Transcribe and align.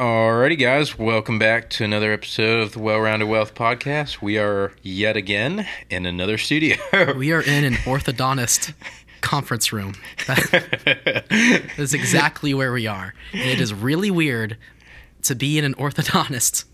Alrighty, 0.00 0.58
guys, 0.58 0.98
welcome 0.98 1.38
back 1.38 1.70
to 1.70 1.84
another 1.84 2.12
episode 2.12 2.60
of 2.60 2.72
the 2.72 2.80
Well 2.80 2.98
Rounded 2.98 3.26
Wealth 3.26 3.54
Podcast. 3.54 4.20
We 4.20 4.38
are 4.38 4.72
yet 4.82 5.16
again 5.16 5.68
in 5.88 6.04
another 6.04 6.36
studio. 6.36 6.76
We 7.16 7.30
are 7.30 7.40
in 7.40 7.62
an 7.62 7.74
orthodontist 7.74 8.74
conference 9.20 9.72
room. 9.72 9.94
That 10.26 11.70
is 11.78 11.94
exactly 11.94 12.52
where 12.54 12.72
we 12.72 12.88
are. 12.88 13.14
And 13.32 13.48
it 13.48 13.60
is 13.60 13.72
really 13.72 14.10
weird 14.10 14.56
to 15.22 15.36
be 15.36 15.58
in 15.58 15.64
an 15.64 15.74
orthodontist 15.74 16.64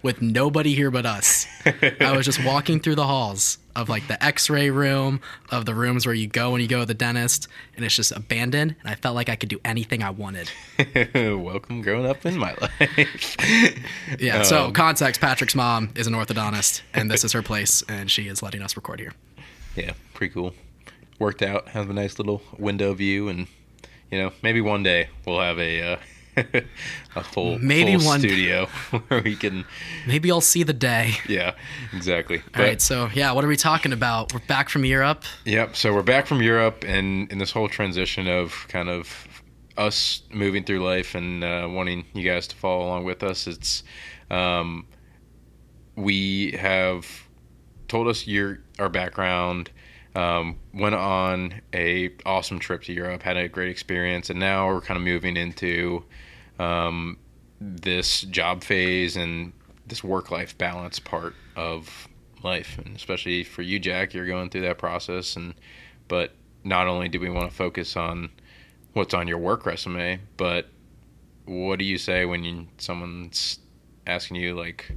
with 0.00 0.22
nobody 0.22 0.74
here 0.74 0.90
but 0.90 1.04
us. 1.04 1.46
I 2.00 2.16
was 2.16 2.24
just 2.24 2.42
walking 2.42 2.80
through 2.80 2.94
the 2.94 3.06
halls 3.06 3.58
of 3.74 3.88
like 3.88 4.06
the 4.08 4.22
x-ray 4.22 4.70
room, 4.70 5.20
of 5.50 5.64
the 5.64 5.74
rooms 5.74 6.04
where 6.06 6.14
you 6.14 6.26
go 6.26 6.50
when 6.52 6.60
you 6.60 6.68
go 6.68 6.80
to 6.80 6.86
the 6.86 6.94
dentist, 6.94 7.48
and 7.76 7.84
it's 7.84 7.96
just 7.96 8.12
abandoned, 8.12 8.76
and 8.80 8.88
I 8.90 8.94
felt 8.96 9.14
like 9.14 9.28
I 9.28 9.36
could 9.36 9.48
do 9.48 9.60
anything 9.64 10.02
I 10.02 10.10
wanted. 10.10 10.50
welcome 11.14 11.82
growing 11.82 12.06
up 12.06 12.24
in 12.26 12.36
my 12.38 12.54
life. 12.60 13.36
Yeah, 14.18 14.42
so 14.42 14.66
Um, 14.66 14.72
context, 14.72 15.20
Patrick's 15.20 15.54
mom 15.54 15.90
is 15.94 16.06
an 16.06 16.14
orthodontist, 16.14 16.82
and 16.94 17.10
this 17.10 17.24
is 17.24 17.32
her 17.32 17.42
place, 17.42 17.82
and 17.88 18.10
she 18.10 18.28
is 18.28 18.42
letting 18.42 18.62
us 18.62 18.76
record 18.76 19.00
here. 19.00 19.12
yeah, 19.76 19.92
pretty 20.14 20.32
cool. 20.34 20.54
Worked 21.18 21.42
out, 21.42 21.68
have 21.68 21.88
a 21.88 21.92
nice 21.92 22.18
little 22.18 22.42
window 22.58 22.92
view, 22.94 23.28
and 23.28 23.46
you 24.10 24.18
know, 24.18 24.32
maybe 24.42 24.60
one 24.60 24.82
day 24.82 25.08
we'll 25.26 25.40
have 25.40 25.58
a 25.58 25.92
uh, 25.94 25.96
a 27.16 27.22
full 27.22 27.58
Maybe 27.58 27.96
full 27.96 28.06
one- 28.06 28.20
studio 28.20 28.66
where 29.08 29.20
we 29.22 29.36
can. 29.36 29.64
Maybe 30.06 30.30
I'll 30.30 30.40
see 30.40 30.62
the 30.62 30.72
day. 30.72 31.14
Yeah, 31.28 31.54
exactly. 31.92 32.42
All 32.56 32.62
right, 32.62 32.80
so 32.80 33.08
yeah, 33.14 33.32
what 33.32 33.44
are 33.44 33.48
we 33.48 33.56
talking 33.56 33.92
about? 33.92 34.32
We're 34.32 34.40
back 34.40 34.68
from 34.68 34.84
Europe. 34.84 35.24
Yep. 35.44 35.76
So 35.76 35.92
we're 35.94 36.02
back 36.02 36.26
from 36.26 36.40
Europe, 36.42 36.84
and 36.86 37.30
in 37.30 37.38
this 37.38 37.50
whole 37.52 37.68
transition 37.68 38.28
of 38.28 38.66
kind 38.68 38.88
of 38.88 39.26
us 39.76 40.22
moving 40.30 40.64
through 40.64 40.80
life 40.84 41.14
and 41.14 41.42
uh, 41.44 41.68
wanting 41.70 42.04
you 42.14 42.22
guys 42.28 42.46
to 42.48 42.56
follow 42.56 42.84
along 42.84 43.04
with 43.04 43.22
us, 43.22 43.46
it's 43.46 43.82
um, 44.30 44.86
we 45.96 46.52
have 46.52 47.06
told 47.88 48.08
us 48.08 48.26
your 48.26 48.60
our 48.78 48.88
background. 48.88 49.70
Um, 50.14 50.58
went 50.74 50.94
on 50.94 51.62
a 51.72 52.10
awesome 52.26 52.58
trip 52.58 52.82
to 52.84 52.92
Europe, 52.92 53.22
had 53.22 53.38
a 53.38 53.48
great 53.48 53.70
experience, 53.70 54.28
and 54.28 54.38
now 54.38 54.68
we're 54.68 54.82
kind 54.82 54.98
of 54.98 55.04
moving 55.04 55.38
into 55.38 56.04
um, 56.58 57.16
this 57.60 58.22
job 58.22 58.62
phase 58.62 59.16
and 59.16 59.52
this 59.86 60.04
work 60.04 60.30
life 60.30 60.56
balance 60.58 60.98
part 60.98 61.34
of 61.56 62.08
life, 62.42 62.78
and 62.84 62.94
especially 62.94 63.44
for 63.44 63.62
you, 63.62 63.78
Jack, 63.78 64.12
you're 64.12 64.26
going 64.26 64.50
through 64.50 64.62
that 64.62 64.78
process. 64.78 65.36
And 65.36 65.54
but 66.08 66.32
not 66.64 66.86
only 66.86 67.08
do 67.08 67.18
we 67.18 67.30
want 67.30 67.50
to 67.50 67.56
focus 67.56 67.96
on 67.96 68.30
what's 68.92 69.14
on 69.14 69.28
your 69.28 69.38
work 69.38 69.64
resume, 69.66 70.20
but 70.36 70.68
what 71.44 71.78
do 71.78 71.84
you 71.84 71.98
say 71.98 72.24
when 72.24 72.44
you, 72.44 72.66
someone's 72.78 73.58
asking 74.06 74.36
you 74.36 74.54
like, 74.54 74.92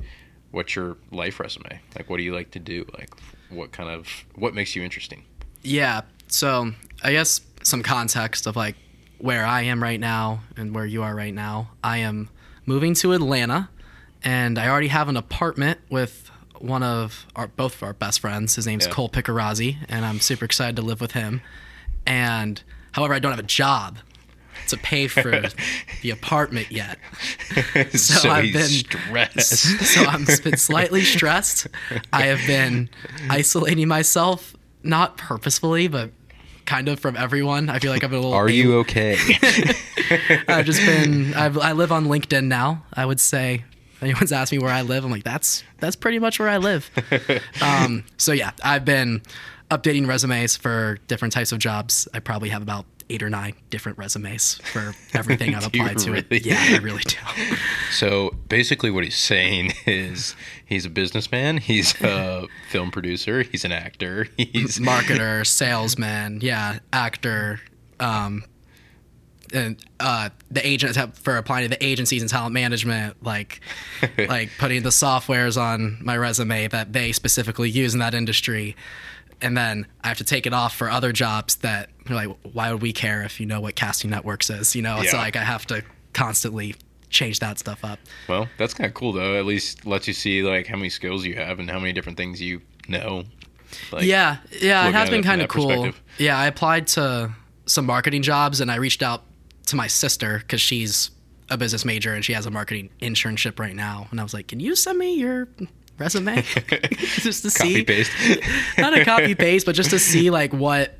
what's 0.56 0.75
your 0.75 0.95
life 1.11 1.39
resume? 1.39 1.81
Like, 1.95 2.09
what 2.09 2.17
do 2.17 2.23
you 2.23 2.34
like 2.34 2.52
to 2.52 2.59
do? 2.59 2.86
Like, 2.98 3.09
what 3.50 3.72
kind 3.72 3.89
of 3.89 4.08
what 4.36 4.53
makes 4.53 4.75
you 4.75 4.84
interesting? 4.84 5.23
Yeah, 5.61 6.02
so 6.28 6.72
I 7.03 7.11
guess 7.11 7.42
some 7.61 7.84
context 7.84 8.48
of 8.48 8.56
like 8.56 8.76
where 9.17 9.45
I 9.45 9.64
am 9.64 9.83
right 9.83 10.00
now 10.00 10.42
and 10.56 10.73
where 10.73 10.86
you 10.86 11.03
are 11.03 11.14
right 11.14 11.33
now. 11.33 11.72
I 11.83 11.98
am 11.98 12.30
moving 12.66 12.94
to 12.95 13.11
Atlanta, 13.14 13.70
and 14.23 14.58
I 14.58 14.70
already 14.70 14.88
have 14.88 15.09
an 15.09 15.17
apartment 15.17 15.80
with 15.89 16.31
one 16.59 16.83
of 16.83 17.26
our 17.36 17.48
both 17.48 17.76
of 17.76 17.83
our 17.83 17.94
best 17.94 18.22
friends. 18.22 18.56
His 18.56 18.66
name's 18.66 18.86
Yeah. 18.86 18.94
Cole 18.94 19.09
Picarazzi, 19.09 19.78
and 19.89 20.06
I'm 20.06 20.20
super 20.20 20.45
excited 20.45 20.78
to 20.78 20.81
live 20.81 21.02
with 21.02 21.11
him. 21.11 21.42
And 22.08 22.61
however, 22.94 23.14
I 23.14 23.20
don't 23.20 23.31
have 23.31 23.39
a 23.39 23.44
job 23.44 23.98
to 24.76 24.81
pay 24.84 25.08
for 25.08 25.44
the 26.02 26.09
apartment 26.09 26.72
yet. 26.72 26.98
so 27.94 28.30
I've 28.30 28.54
been- 28.54 28.68
stressed. 28.68 29.80
so 29.86 30.04
I'm 30.06 30.26
been 30.26 30.58
slightly 30.58 31.02
stressed. 31.02 31.67
I 32.12 32.23
have 32.23 32.45
been 32.45 32.90
isolating 33.30 33.88
myself, 33.88 34.56
not 34.84 35.17
purposefully, 35.17 35.88
but 35.88 36.11
kind 36.66 36.88
of 36.88 36.99
from 36.99 37.16
everyone. 37.16 37.70
I 37.70 37.80
feel 37.80 37.92
like 37.92 38.04
I've 38.04 38.10
been 38.10 38.20
a 38.20 38.22
little. 38.22 38.38
Are 38.38 38.49
you 38.49 38.77
okay? 38.80 39.17
I've 40.48 40.66
just 40.66 40.86
been. 40.86 41.33
I've, 41.33 41.58
I 41.58 41.72
live 41.73 41.92
on 41.92 42.05
LinkedIn 42.05 42.45
now. 42.45 42.83
I 42.94 43.05
would 43.05 43.20
say. 43.20 43.64
Anyone's 44.02 44.33
asked 44.33 44.52
me 44.52 44.60
where 44.60 44.72
I 44.72 44.82
live, 44.82 45.05
I'm 45.05 45.10
like, 45.10 45.23
that's 45.23 45.64
that's 45.80 45.95
pretty 45.95 46.20
much 46.20 46.38
where 46.38 46.49
I 46.49 46.58
live. 46.58 46.92
um, 47.61 48.04
so 48.17 48.33
yeah, 48.33 48.52
I've 48.61 48.83
been 48.83 49.22
updating 49.72 50.05
resumes 50.08 50.55
for 50.58 50.99
different 51.08 51.33
types 51.33 51.52
of 51.54 51.60
jobs. 51.60 52.08
I 52.14 52.20
probably 52.20 52.49
have 52.49 52.61
about 52.61 52.86
eight 53.10 53.21
or 53.21 53.30
nine 53.30 53.54
different 53.70 53.98
resumes 53.98 54.55
for 54.71 54.93
everything 55.14 55.55
I've 55.55 55.67
applied 55.67 55.98
to. 55.99 56.11
really? 56.11 56.26
It. 56.30 56.45
Yeah, 56.45 56.58
I 56.60 56.77
really 56.77 57.04
do. 57.04 57.17
So 57.92 58.32
basically, 58.49 58.92
what 58.92 59.04
he's 59.04 59.17
saying 59.17 59.73
is 59.86 60.36
he's 60.66 60.86
a 60.86 60.89
businessman, 60.89 61.58
he's 61.58 61.99
a 62.02 62.48
film 62.70 62.92
producer, 62.92 63.43
he's 63.43 63.66
an 63.66 63.71
actor, 63.71 64.27
he's 64.38 64.80
marketer, 64.80 65.45
salesman, 65.45 66.39
yeah, 66.42 66.80
actor, 66.92 67.61
um, 67.99 68.43
and 69.54 69.77
uh, 69.99 70.30
the 70.49 70.66
agent 70.66 70.95
for 71.17 71.37
applying 71.37 71.70
to 71.70 71.70
the 71.70 71.86
agencies 71.86 72.22
and 72.22 72.30
talent 72.30 72.54
management, 72.54 73.22
like 73.23 73.61
like 74.17 74.49
putting 74.58 74.83
the 74.83 74.89
softwares 74.89 75.61
on 75.61 75.98
my 76.02 76.17
resume 76.17 76.67
that 76.67 76.93
they 76.93 77.11
specifically 77.11 77.70
use 77.70 77.93
in 77.93 77.99
that 77.99 78.14
industry. 78.14 78.76
And 79.42 79.56
then 79.58 79.86
I 80.04 80.08
have 80.08 80.18
to 80.20 80.23
take 80.23 80.46
it 80.48 80.54
off 80.54 80.76
for 80.76 80.90
other 80.90 81.12
jobs 81.12 81.58
that 81.58 81.90
are 82.10 82.16
like, 82.16 82.30
why 82.54 82.72
would 82.72 82.82
we 82.82 82.94
care 82.94 83.23
if 83.23 83.40
you 83.40 83.46
know 83.46 83.62
what 83.62 83.76
casting 83.76 84.10
networks 84.10 84.50
is? 84.50 84.76
You 84.76 84.82
know, 84.82 84.98
it's 85.02 85.14
Yeah. 85.14 85.20
like 85.20 85.36
I 85.36 85.44
have 85.44 85.66
to 85.68 85.84
constantly 86.14 86.76
change 87.10 87.40
that 87.40 87.60
stuff 87.60 87.84
up. 87.86 88.00
well, 88.28 88.48
that's 88.58 88.73
kind 88.73 88.88
of 88.88 88.94
cool 88.94 89.14
though. 89.14 89.36
At 89.38 89.46
least 89.46 89.86
lets 89.86 90.08
you 90.08 90.14
see 90.14 90.42
like 90.44 90.68
how 90.68 90.76
many 90.76 90.90
skills 90.90 91.26
you 91.26 91.36
have 91.36 91.60
and 91.60 91.70
how 91.70 91.80
many 91.80 91.94
different 91.94 92.18
things 92.18 92.42
you 92.42 92.62
know. 92.88 93.23
Like, 93.92 94.04
yeah, 94.06 94.38
yeah, 94.62 94.88
it 94.88 94.94
has 94.94 95.10
been 95.10 95.23
kind 95.23 95.42
of 95.42 95.50
cool. 95.50 95.92
Yeah, 96.17 96.38
I 96.38 96.48
applied 96.48 96.88
to 96.88 97.32
some 97.66 97.86
marketing 97.86 98.22
jobs 98.22 98.62
and 98.62 98.72
I 98.72 98.76
reached 98.76 99.04
out 99.04 99.23
to 99.67 99.76
my 99.76 99.88
sister 99.88 100.40
because 100.40 100.62
she's 100.62 101.12
a 101.50 101.58
business 101.58 101.84
major 101.86 102.14
and 102.14 102.23
she 102.23 102.34
has 102.34 102.46
a 102.46 102.52
marketing 102.52 102.90
internship 103.02 103.60
right 103.60 103.76
now. 103.76 104.08
And 104.12 104.20
I 104.20 104.23
was 104.23 104.34
like, 104.34 104.48
"Can 104.48 104.60
you 104.60 104.76
send 104.76 104.98
me 104.98 105.16
your 105.16 105.48
resume 105.98 106.42
just 107.00 107.44
to 107.44 107.52
copy 107.52 107.73
see?" 107.76 107.83
paste. 107.83 108.11
Not 108.78 108.98
a 108.98 109.06
copy 109.06 109.36
paste, 109.36 109.66
but 109.66 109.76
just 109.76 109.89
to 109.92 110.00
see 110.00 110.30
like 110.30 110.54
what 110.54 110.95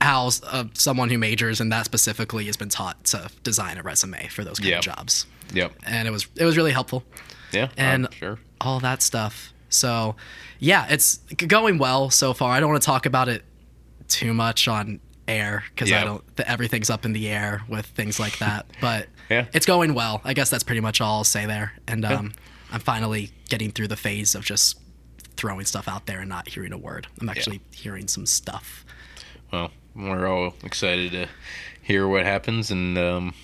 how 0.00 0.30
uh, 0.44 0.64
someone 0.74 1.08
who 1.10 1.18
majors 1.18 1.60
in 1.60 1.70
that 1.70 1.84
specifically 1.86 2.44
has 2.46 2.56
been 2.56 2.68
taught 2.68 3.02
to 3.04 3.28
design 3.42 3.78
a 3.78 3.82
resume 3.82 4.26
for 4.28 4.44
those 4.44 4.58
kind 4.58 4.70
Yeah. 4.70 4.78
of 4.78 4.84
jobs. 4.84 5.26
yep. 5.52 5.72
And 5.86 6.06
it 6.06 6.10
was 6.10 6.26
it 6.36 6.44
was 6.44 6.56
really 6.56 6.72
helpful 6.72 7.02
Yeah. 7.52 7.68
And- 7.76 8.08
sure. 8.12 8.38
all 8.60 8.78
that 8.80 9.02
stuff. 9.02 9.52
So, 9.68 10.14
yeah, 10.58 10.86
it's 10.88 11.16
going 11.46 11.78
well 11.78 12.08
so 12.10 12.32
far. 12.34 12.52
I 12.52 12.60
don't 12.60 12.70
want 12.70 12.80
to 12.82 12.86
talk 12.86 13.04
about 13.04 13.28
it 13.28 13.42
too 14.08 14.32
much 14.32 14.68
on 14.68 15.00
air 15.26 15.64
because 15.74 15.90
Yeah. 15.90 16.02
I 16.02 16.04
don't. 16.04 16.36
The, 16.36 16.48
everything's 16.48 16.88
up 16.88 17.04
in 17.04 17.12
the 17.12 17.28
air 17.28 17.62
with 17.68 17.86
things 17.86 18.20
like 18.20 18.38
that. 18.38 18.66
But 18.80 19.08
Yeah. 19.28 19.46
it's 19.52 19.66
going 19.66 19.92
well. 19.94 20.20
I 20.24 20.34
guess 20.34 20.50
that's 20.50 20.62
pretty 20.62 20.80
much 20.82 21.00
all 21.00 21.18
I'll 21.18 21.24
say 21.24 21.46
there. 21.46 21.72
And 21.88 22.04
um, 22.04 22.32
I'm 22.72 22.80
finally 22.80 23.30
getting 23.48 23.70
through 23.70 23.88
the 23.88 23.96
phase 23.96 24.34
of 24.34 24.44
just 24.44 24.78
throwing 25.36 25.66
stuff 25.66 25.88
out 25.88 26.06
there 26.06 26.20
and 26.20 26.28
not 26.28 26.48
hearing 26.48 26.72
a 26.72 26.78
word. 26.78 27.06
I'm 27.20 27.28
actually 27.28 27.60
hearing 27.70 28.08
some 28.08 28.26
stuff. 28.26 28.84
Well, 29.52 29.70
we're 29.94 30.26
all 30.26 30.54
excited 30.64 31.12
to 31.12 31.28
hear 31.82 32.08
what 32.08 32.24
happens 32.24 32.70
and 32.70 32.98
um, 32.98 33.34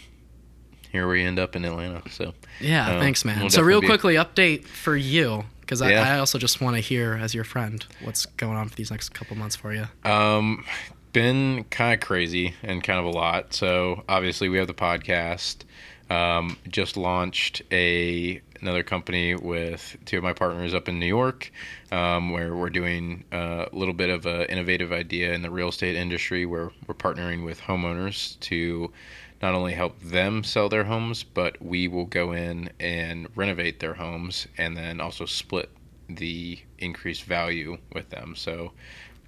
here 0.91 1.09
we 1.09 1.23
end 1.23 1.39
up 1.39 1.55
in 1.57 1.65
Atlanta. 1.65 2.03
So 2.11 2.35
Yeah, 2.61 2.97
uh, 2.97 3.01
thanks, 3.01 3.25
man. 3.25 3.41
we'll 3.41 3.51
so, 3.51 3.63
real 3.63 3.81
quickly, 3.81 4.15
update 4.15 4.65
for 4.67 4.97
you 4.97 5.45
because 5.61 5.81
I, 5.81 5.93
Yeah. 5.93 6.17
I 6.17 6.19
also 6.19 6.39
just 6.39 6.61
want 6.61 6.77
to 6.77 6.81
hear, 6.81 7.15
as 7.15 7.35
your 7.35 7.45
friend, 7.45 7.85
what's 8.03 8.27
going 8.27 8.57
on 8.57 8.69
for 8.69 8.75
these 8.75 8.91
next 8.91 9.11
couple 9.11 9.37
months 9.37 9.57
for 9.57 9.73
you. 9.73 9.87
Um, 10.05 10.65
been 11.13 11.65
kind 11.65 11.95
of 11.95 12.07
crazy 12.07 12.55
and 12.63 12.83
kind 12.83 12.99
of 12.99 13.05
a 13.05 13.11
lot. 13.11 13.55
So 13.55 14.03
obviously 14.09 14.49
we 14.49 14.59
have 14.59 14.67
the 14.67 14.75
podcast. 14.75 15.59
Um, 16.11 16.59
just 16.69 16.97
launched 16.97 17.63
a 17.71 18.43
another 18.63 18.83
company 18.83 19.35
with 19.35 19.97
two 20.07 20.19
of 20.19 20.23
my 20.23 20.33
partners 20.33 20.73
up 20.73 20.89
in 20.89 20.99
New 20.99 21.07
York, 21.07 21.51
um, 21.91 22.31
where 22.31 22.55
we're 22.55 22.71
doing 22.71 23.25
a 23.33 23.69
little 23.73 23.93
bit 23.93 24.09
of 24.09 24.25
an 24.25 24.43
innovative 24.47 24.93
idea 24.93 25.33
in 25.33 25.43
the 25.43 25.51
real 25.51 25.69
estate 25.69 25.97
industry, 25.97 26.47
where 26.47 26.71
we're 26.87 26.95
partnering 26.95 27.45
with 27.45 27.61
homeowners 27.61 28.39
to 28.41 28.91
not 29.43 29.55
only 29.55 29.73
help 29.73 30.01
them 30.01 30.45
sell 30.45 30.69
their 30.69 30.85
homes, 30.85 31.25
but 31.25 31.61
we 31.61 31.89
will 31.89 32.07
go 32.07 32.33
in 32.33 32.71
and 32.79 33.27
renovate 33.35 33.81
their 33.81 33.95
homes 33.95 34.47
and 34.57 34.77
then 34.77 35.01
also 35.01 35.27
split 35.27 35.69
the 36.09 36.59
increased 36.79 37.25
value 37.25 37.79
with 37.93 38.11
them. 38.11 38.35
So 38.37 38.73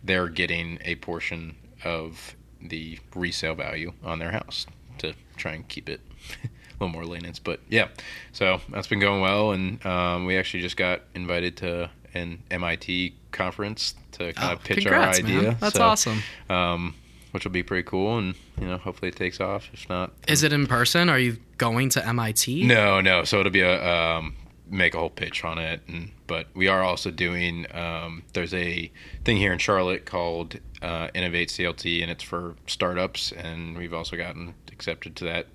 they're 0.04 0.28
getting 0.28 0.78
a 0.84 0.94
portion 0.96 1.56
of 1.82 2.36
the 2.60 2.98
resale 3.14 3.54
value 3.54 3.92
on 4.04 4.20
their 4.20 4.30
house 4.30 4.66
to 4.98 5.14
try 5.36 5.52
and 5.52 5.66
keep 5.66 5.88
it 5.88 6.00
little 6.80 6.88
more 6.92 7.04
lenient. 7.04 7.40
But 7.44 7.60
yeah, 7.68 7.88
so 8.32 8.60
that's 8.70 8.86
been 8.86 9.00
going 9.00 9.20
well, 9.20 9.52
and 9.52 9.84
um, 9.86 10.26
we 10.26 10.36
actually 10.36 10.62
just 10.62 10.76
got 10.76 11.02
invited 11.14 11.56
to 11.58 11.90
an 12.14 12.42
MIT 12.50 13.14
conference 13.32 13.94
to 14.12 14.32
kind 14.32 14.50
Oh, 14.50 14.52
of 14.54 14.64
pitch 14.64 14.78
congrats, 14.78 15.18
our 15.18 15.24
idea. 15.26 15.42
man. 15.42 15.56
That's 15.60 15.74
So, 15.76 15.82
awesome. 15.82 16.22
Um, 16.48 16.94
which 17.32 17.44
will 17.44 17.50
be 17.52 17.64
pretty 17.64 17.82
cool, 17.82 18.16
and 18.18 18.34
you 18.60 18.66
know, 18.66 18.76
hopefully 18.78 19.08
it 19.08 19.16
takes 19.16 19.40
off. 19.40 19.68
If 19.72 19.88
not, 19.88 20.12
Is 20.28 20.44
it 20.44 20.52
in 20.52 20.66
person? 20.68 21.08
Are 21.08 21.18
you 21.18 21.38
going 21.58 21.88
to 21.90 22.06
MIT? 22.06 22.64
no, 22.64 23.00
no. 23.00 23.24
So 23.24 23.40
it'll 23.40 23.50
be 23.50 23.60
a 23.62 23.84
um, 23.84 24.36
make 24.70 24.94
a 24.94 24.98
whole 24.98 25.10
pitch 25.10 25.44
on 25.44 25.58
it, 25.58 25.80
and 25.88 26.12
but 26.28 26.46
we 26.54 26.68
are 26.68 26.82
also 26.82 27.10
doing. 27.10 27.66
Um, 27.74 28.22
there's 28.34 28.54
a 28.54 28.90
thing 29.24 29.36
here 29.38 29.52
in 29.52 29.58
Charlotte 29.58 30.04
called 30.06 30.60
uh, 30.80 31.08
Innovate 31.12 31.48
CLT, 31.48 32.02
and 32.02 32.10
it's 32.12 32.22
for 32.22 32.54
startups, 32.68 33.32
and 33.32 33.76
we've 33.76 33.92
also 33.94 34.16
gotten 34.16 34.54
accepted 34.70 35.16
to 35.16 35.24
that 35.24 35.48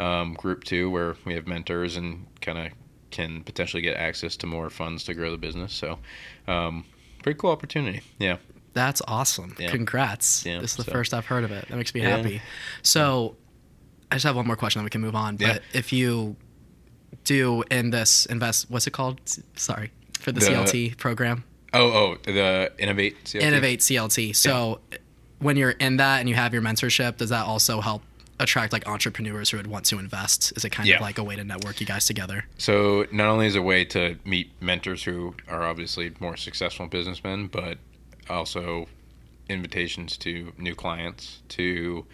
um, 0.00 0.34
group 0.34 0.64
too, 0.64 0.90
where 0.90 1.16
we 1.24 1.34
have 1.34 1.46
mentors 1.46 1.96
and 1.96 2.26
kind 2.40 2.58
of 2.58 2.72
can 3.10 3.42
potentially 3.44 3.80
get 3.82 3.96
access 3.96 4.36
to 4.38 4.46
more 4.46 4.68
funds 4.70 5.04
to 5.04 5.14
grow 5.14 5.30
the 5.30 5.36
business. 5.38 5.72
So, 5.72 5.98
um, 6.48 6.84
pretty 7.22 7.38
cool 7.38 7.50
opportunity. 7.50 8.00
Yeah. 8.18 8.38
That's 8.72 9.00
awesome. 9.06 9.54
Yeah. 9.58 9.70
Congrats. 9.70 10.44
Yeah, 10.44 10.58
this 10.60 10.72
is 10.72 10.76
the 10.78 10.82
so- 10.84 10.90
first 10.92 11.14
I've 11.14 11.26
heard 11.26 11.44
of 11.44 11.52
it. 11.52 11.68
That 11.68 11.76
makes 11.76 11.94
me 11.94 12.00
Yeah. 12.02 12.16
happy. 12.16 12.42
So, 12.82 13.36
I 14.10 14.16
just 14.16 14.24
have 14.26 14.34
one 14.36 14.46
more 14.46 14.56
question, 14.56 14.80
then 14.80 14.84
we 14.84 14.90
can 14.90 15.00
move 15.00 15.14
on. 15.14 15.36
But 15.36 15.62
if 15.72 15.92
you 15.92 16.34
do 17.22 17.62
in 17.70 17.90
this 17.90 18.26
invest, 18.26 18.68
what's 18.70 18.86
it 18.86 18.90
called? 18.92 19.20
Sorry 19.56 19.90
for 20.18 20.32
the, 20.32 20.40
The- 20.40 20.46
CLT 20.46 20.96
program, 20.98 21.44
Oh, 21.72 21.90
oh, 21.92 22.16
the 22.24 22.72
Innovate 22.78 23.16
CLT. 23.24 23.42
Innovate 23.42 23.80
CLT. 23.80 24.32
So, 24.34 24.80
when 25.38 25.56
you're 25.56 25.70
in 25.70 25.96
that 25.98 26.18
and 26.20 26.28
you 26.28 26.34
have 26.34 26.52
your 26.52 26.62
mentorship, 26.62 27.16
does 27.16 27.30
that 27.30 27.46
also 27.46 27.80
help 27.80 28.02
attract 28.44 28.72
like 28.72 28.86
entrepreneurs 28.88 29.50
who 29.50 29.56
would 29.56 29.66
want 29.66 29.84
to 29.86 29.98
invest? 29.98 30.52
Is 30.56 30.64
it 30.64 30.70
kind 30.70 30.88
Yeah. 30.88 30.96
of 30.96 31.00
like 31.02 31.18
a 31.18 31.24
way 31.24 31.34
to 31.36 31.42
network 31.44 31.80
you 31.80 31.86
guys 31.86 32.06
together? 32.06 32.44
So 32.58 33.06
not 33.10 33.26
only 33.26 33.46
is 33.48 33.56
it 33.56 33.58
a 33.58 33.62
way 33.62 33.84
to 33.86 34.16
meet 34.24 34.52
mentors 34.60 35.02
who 35.02 35.34
are 35.48 35.64
obviously 35.64 36.12
more 36.20 36.36
successful 36.36 36.86
businessmen, 36.86 37.48
but 37.48 37.78
also 38.30 38.86
invitations 39.48 40.16
to 40.18 40.52
new 40.56 40.74
clients, 40.74 41.42
to 41.48 42.06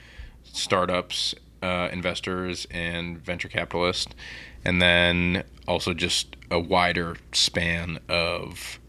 startups, 0.44 1.34
uh, 1.62 1.88
investors, 1.92 2.66
and 2.70 3.18
venture 3.18 3.48
capitalists, 3.48 4.12
and 4.64 4.80
then 4.82 5.44
also 5.68 5.94
just 5.94 6.34
a 6.50 6.58
wider 6.58 7.16
span 7.32 7.98
of 8.08 8.79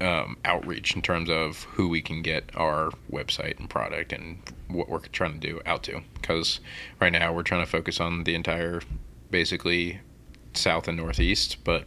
um, 0.00 0.36
outreach 0.44 0.94
in 0.94 1.02
terms 1.02 1.30
of 1.30 1.64
who 1.64 1.88
we 1.88 2.02
can 2.02 2.22
get 2.22 2.50
our 2.54 2.90
website 3.10 3.58
and 3.58 3.70
product 3.70 4.12
and 4.12 4.38
what 4.68 4.88
we're 4.88 4.98
trying 4.98 5.38
to 5.38 5.46
do 5.46 5.60
out 5.66 5.82
to. 5.84 6.02
Because 6.14 6.60
right 7.00 7.12
now 7.12 7.32
we're 7.32 7.42
trying 7.42 7.64
to 7.64 7.70
focus 7.70 8.00
on 8.00 8.24
the 8.24 8.34
entire, 8.34 8.82
basically, 9.30 10.00
south 10.54 10.88
and 10.88 10.96
northeast, 10.96 11.58
but 11.64 11.84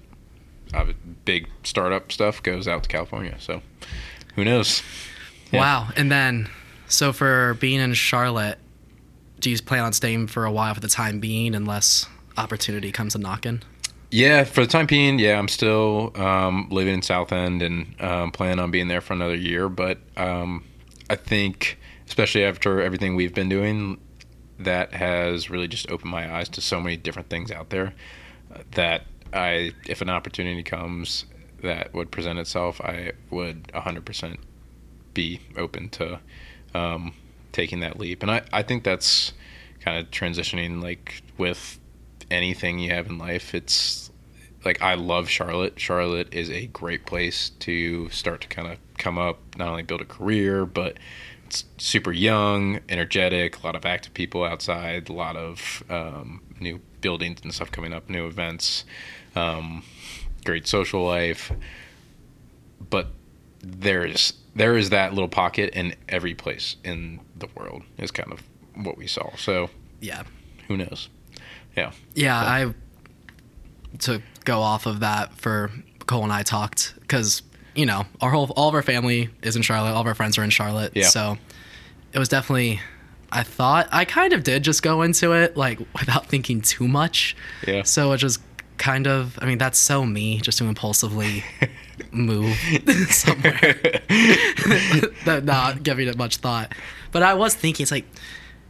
uh, 0.74 0.86
big 1.26 1.50
startup 1.64 2.12
stuff 2.12 2.42
goes 2.44 2.68
out 2.68 2.84
to 2.84 2.90
California. 2.90 3.36
So 3.40 3.62
who 4.36 4.46
knows? 4.46 4.84
Yeah. 5.52 5.60
Wow. 5.60 5.90
And 5.96 6.12
then, 6.12 6.50
so 6.88 7.12
for 7.12 7.56
being 7.56 7.80
in 7.80 7.94
Charlotte, 7.94 8.60
do 9.40 9.50
you 9.50 9.58
plan 9.62 9.84
on 9.84 9.94
staying 9.94 10.28
for 10.28 10.46
a 10.46 10.52
while 10.52 10.74
for 10.74 10.80
the 10.80 10.88
time 10.88 11.20
being 11.20 11.56
unless 11.56 12.06
opportunity 12.38 12.92
comes 12.92 13.16
a 13.16 13.18
knocking? 13.18 13.62
Yeah, 14.12 14.44
for 14.44 14.62
the 14.62 14.68
time 14.68 14.88
being, 14.88 15.20
yeah, 15.20 15.38
I'm 15.38 15.48
still 15.48 16.12
um, 16.16 16.68
living 16.72 16.96
in 16.96 17.02
South 17.04 17.32
End 17.32 17.62
and 17.62 17.96
um, 18.02 18.32
plan 18.32 18.60
on 18.60 18.72
being 18.72 18.88
there 18.88 19.02
for 19.02 19.14
another 19.14 19.36
year. 19.36 19.70
But 19.70 20.00
um, 20.18 20.66
I 21.10 21.16
think, 21.16 21.78
especially 22.08 22.44
after 22.44 22.82
everything 22.82 23.16
we've 23.16 23.36
been 23.36 23.50
doing, 23.50 24.00
that 24.58 24.94
has 24.94 25.50
really 25.50 25.68
just 25.68 25.92
opened 25.92 26.12
my 26.12 26.34
eyes 26.34 26.50
to 26.50 26.62
so 26.62 26.82
many 26.82 26.98
different 26.98 27.30
things 27.30 27.52
out 27.52 27.70
there. 27.70 27.94
uh, 28.54 28.60
That 28.72 29.04
I, 29.32 29.74
if 29.88 30.02
an 30.02 30.10
opportunity 30.10 30.64
comes 30.64 31.26
that 31.62 31.94
would 31.94 32.12
present 32.12 32.40
itself, 32.40 32.82
I 32.82 33.12
would 33.30 33.68
100% 33.74 34.40
be 35.14 35.42
open 35.56 35.90
to 35.90 36.20
um, 36.74 37.14
taking 37.52 37.82
that 37.82 38.00
leap. 38.00 38.24
And 38.24 38.32
I, 38.32 38.42
I 38.54 38.64
think 38.64 38.84
that's 38.84 39.34
kind 39.82 40.00
of 40.00 40.12
transitioning 40.12 40.82
like 40.82 41.22
with 41.38 41.79
anything 42.31 42.80
you 42.80 42.92
have 42.92 43.08
in 43.08 43.18
life. 43.18 43.54
It's 43.54 44.12
like 44.66 44.81
I 44.81 44.96
love 44.96 45.30
Charlotte. 45.30 45.80
Charlotte 45.80 46.34
is 46.34 46.50
a 46.50 46.68
great 46.68 47.06
place 47.06 47.50
to 47.60 48.10
start 48.10 48.42
to 48.42 48.48
kind 48.48 48.68
of 48.72 48.78
come 48.98 49.18
up, 49.18 49.40
not 49.58 49.70
only 49.70 49.84
build 49.84 50.02
a 50.02 50.06
career, 50.06 50.66
but 50.66 50.98
it's 51.46 51.66
super 51.78 52.12
young, 52.12 52.80
energetic, 52.90 53.58
a 53.58 53.66
lot 53.66 53.76
of 53.76 53.86
active 53.86 54.14
people 54.14 54.44
outside, 54.44 55.10
a 55.10 55.14
lot 55.14 55.36
of 55.36 55.84
um, 55.90 56.42
new 56.60 56.80
buildings 57.02 57.40
and 57.44 57.54
stuff 57.54 57.72
coming 57.72 57.94
up, 57.94 58.10
new 58.10 58.28
events, 58.28 58.84
um, 59.36 59.84
great 60.46 60.68
social 60.68 61.04
life. 61.06 61.52
But 62.90 63.08
there's 63.62 64.34
there 64.56 64.75
is 64.75 64.90
that 64.90 65.14
little 65.14 65.30
pocket 65.30 65.74
in 65.74 65.96
every 66.10 66.34
place 66.34 66.75
in 66.84 67.20
the 67.38 67.48
world 67.56 67.84
is 67.98 68.12
kind 68.12 68.32
of 68.32 68.42
what 68.75 68.98
we 68.98 69.08
saw. 69.08 69.36
So 69.38 69.70
Yeah. 70.02 70.24
who 70.68 70.75
knows? 70.78 71.10
Yeah. 71.75 71.92
Yeah. 72.16 72.38
I, 72.38 72.74
to 74.00 74.21
go 74.45 74.62
off 74.62 74.86
of 74.86 75.01
that 75.01 75.33
for 75.36 75.71
Cole 76.06 76.24
and 76.24 76.31
I 76.33 76.44
talked 76.44 76.94
because, 77.01 77.42
you 77.75 77.86
know, 77.86 78.06
our 78.21 78.31
whole, 78.31 78.51
all 78.56 78.69
of 78.69 78.75
our 78.75 78.81
family 78.81 79.30
is 79.42 79.56
in 79.56 79.62
Charlotte. 79.62 79.92
All 79.94 80.01
of 80.01 80.07
our 80.07 80.16
friends 80.16 80.38
are 80.38 80.44
in 80.44 80.50
Charlotte. 80.50 80.94
Yeah. 80.95 81.07
So 81.07 81.38
it 82.13 82.19
was 82.19 82.30
definitely, 82.30 82.80
I 83.31 83.44
thought, 83.44 83.88
I 83.92 84.06
kind 84.06 84.33
of 84.33 84.44
did 84.44 84.63
just 84.63 84.81
go 84.81 85.01
into 85.01 85.33
it 85.33 85.56
like 85.56 85.80
without 85.98 86.27
thinking 86.27 86.62
too 86.62 86.88
much. 86.88 87.36
Yeah. 87.68 87.83
So 87.83 88.12
it 88.13 88.18
just 88.18 88.42
kind 88.77 89.07
of, 89.07 89.38
I 89.42 89.45
mean, 89.45 89.57
that's 89.57 89.77
so 89.77 90.06
me 90.06 90.39
just 90.39 90.57
to 90.60 90.65
impulsively 90.65 91.44
move 92.12 92.56
somewhere, 93.10 94.01
not 95.44 95.83
giving 95.83 96.07
it 96.07 96.18
much 96.18 96.38
thought. 96.38 96.74
But 97.12 97.24
I 97.24 97.33
was 97.36 97.54
thinking, 97.54 97.83
it's 97.83 97.92
like, 97.92 98.06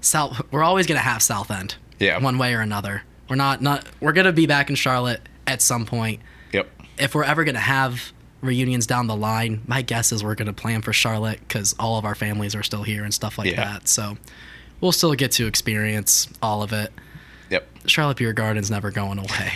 South, 0.02 0.42
we're 0.52 0.64
always 0.64 0.88
going 0.88 0.98
to 0.98 1.04
have 1.04 1.22
South 1.22 1.52
End. 1.52 1.76
Yeah. 2.00 2.18
One 2.20 2.38
way 2.38 2.54
or 2.54 2.62
another. 2.62 3.04
We're 3.30 3.36
not, 3.36 3.62
not, 3.62 3.86
we're 4.00 4.14
going 4.14 4.26
to 4.26 4.34
be 4.34 4.48
back 4.48 4.70
in 4.70 4.76
Charlotte 4.76 5.22
at 5.46 5.62
some 5.62 5.86
point. 5.86 6.22
Yep. 6.54 6.68
If 6.98 7.14
we're 7.16 7.24
ever 7.24 7.44
going 7.44 7.56
to 7.56 7.62
have 7.62 8.12
reunions 8.42 8.88
down 8.88 9.08
the 9.08 9.16
line, 9.16 9.62
my 9.68 9.82
guess 9.82 10.12
is 10.12 10.24
we're 10.24 10.36
going 10.36 10.48
to 10.48 10.54
plan 10.54 10.82
for 10.82 10.94
Charlotte 10.94 11.40
because 11.40 11.76
all 11.78 11.98
of 11.98 12.06
our 12.06 12.16
families 12.16 12.56
are 12.56 12.64
still 12.64 12.84
here 12.84 13.04
and 13.04 13.14
stuff 13.14 13.38
like 13.38 13.52
Yeah. 13.52 13.64
that. 13.74 13.88
So 13.88 14.18
we'll 14.82 14.92
still 14.94 15.14
get 15.14 15.32
to 15.34 15.46
experience 15.46 16.28
all 16.42 16.64
of 16.64 16.72
it. 16.74 16.92
Yep. 17.50 17.68
Charlotte 17.88 18.18
Beer 18.18 18.32
Garden's 18.34 18.70
never 18.72 18.92
going 18.92 19.18
away. 19.20 19.52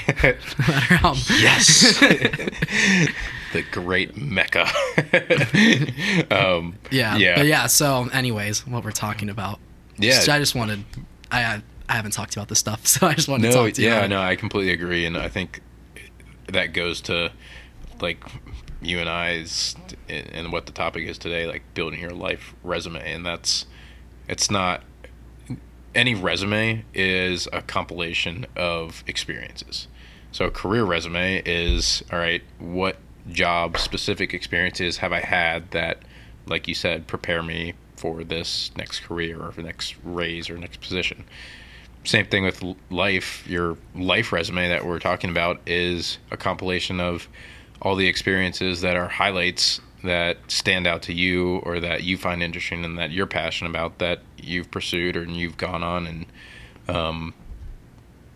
no. 1.01 1.13
Yes. 1.29 1.99
the 3.53 3.63
great 3.71 4.17
mecca. 4.17 4.67
um, 6.31 6.75
Yeah. 6.91 7.17
Yeah. 7.17 7.35
But 7.37 7.45
yeah. 7.45 7.67
So, 7.67 8.09
anyways, 8.11 8.65
what 8.67 8.83
we're 8.83 8.91
talking 8.91 9.29
about. 9.29 9.59
Yeah. 9.97 10.19
I 10.29 10.39
just 10.39 10.55
wanted. 10.55 10.83
I 11.31 11.61
I 11.89 11.93
haven't 11.93 12.11
talked 12.11 12.35
about 12.35 12.47
this 12.47 12.59
stuff, 12.59 12.87
so 12.87 13.07
I 13.07 13.13
just 13.13 13.27
wanted 13.27 13.51
to 13.51 13.57
no, 13.57 13.65
talk 13.65 13.73
to 13.73 13.81
you. 13.81 13.89
yeah, 13.89 14.07
no, 14.07 14.21
I 14.21 14.35
completely 14.35 14.71
agree, 14.71 15.05
and 15.05 15.17
I 15.17 15.29
think 15.29 15.61
that 16.47 16.73
goes 16.73 17.01
to 17.01 17.31
like 18.01 18.23
you 18.81 18.99
and 18.99 19.09
I's 19.09 19.75
and 20.09 20.51
what 20.51 20.65
the 20.65 20.71
topic 20.71 21.07
is 21.07 21.17
today, 21.17 21.47
like 21.47 21.63
building 21.73 21.99
your 21.99 22.11
life 22.11 22.53
resume, 22.63 23.13
and 23.13 23.25
that's 23.25 23.65
it's 24.27 24.49
not 24.49 24.83
any 25.95 26.15
resume 26.15 26.83
is 26.93 27.47
a 27.53 27.61
compilation 27.61 28.45
of 28.55 29.03
experiences. 29.07 29.87
So 30.31 30.45
a 30.45 30.51
career 30.51 30.83
resume 30.83 31.41
is 31.45 32.03
all 32.11 32.19
right. 32.19 32.41
What 32.59 32.97
job 33.31 33.77
specific 33.77 34.33
experiences 34.33 34.97
have 34.97 35.13
I 35.13 35.21
had 35.21 35.71
that, 35.71 35.99
like 36.47 36.67
you 36.67 36.73
said, 36.73 37.07
prepare 37.07 37.43
me 37.43 37.73
for 37.95 38.23
this 38.23 38.71
next 38.75 39.01
career 39.01 39.41
or 39.41 39.51
the 39.51 39.63
next 39.63 39.95
raise 40.03 40.49
or 40.49 40.57
next 40.57 40.81
position? 40.81 41.25
Same 42.03 42.25
thing 42.25 42.43
with 42.43 42.63
life. 42.89 43.47
Your 43.47 43.77
life 43.95 44.31
resume 44.31 44.67
that 44.69 44.85
we're 44.85 44.99
talking 44.99 45.29
about 45.29 45.61
is 45.65 46.17
a 46.31 46.37
compilation 46.37 46.99
of 46.99 47.27
all 47.81 47.95
the 47.95 48.07
experiences 48.07 48.81
that 48.81 48.95
are 48.95 49.07
highlights 49.07 49.79
that 50.03 50.37
stand 50.49 50.85
out 50.85 51.01
to 51.03 51.13
you 51.13 51.57
or 51.59 51.79
that 51.79 52.03
you 52.03 52.17
find 52.17 52.43
interesting 52.43 52.83
and 52.83 52.97
that 52.97 53.11
you're 53.11 53.25
passionate 53.25 53.69
about 53.69 53.99
that 53.99 54.19
you've 54.37 54.69
pursued 54.69 55.15
or 55.15 55.23
you've 55.23 55.55
gone 55.55 55.81
on 55.81 56.05
and 56.05 56.25
um, 56.93 57.33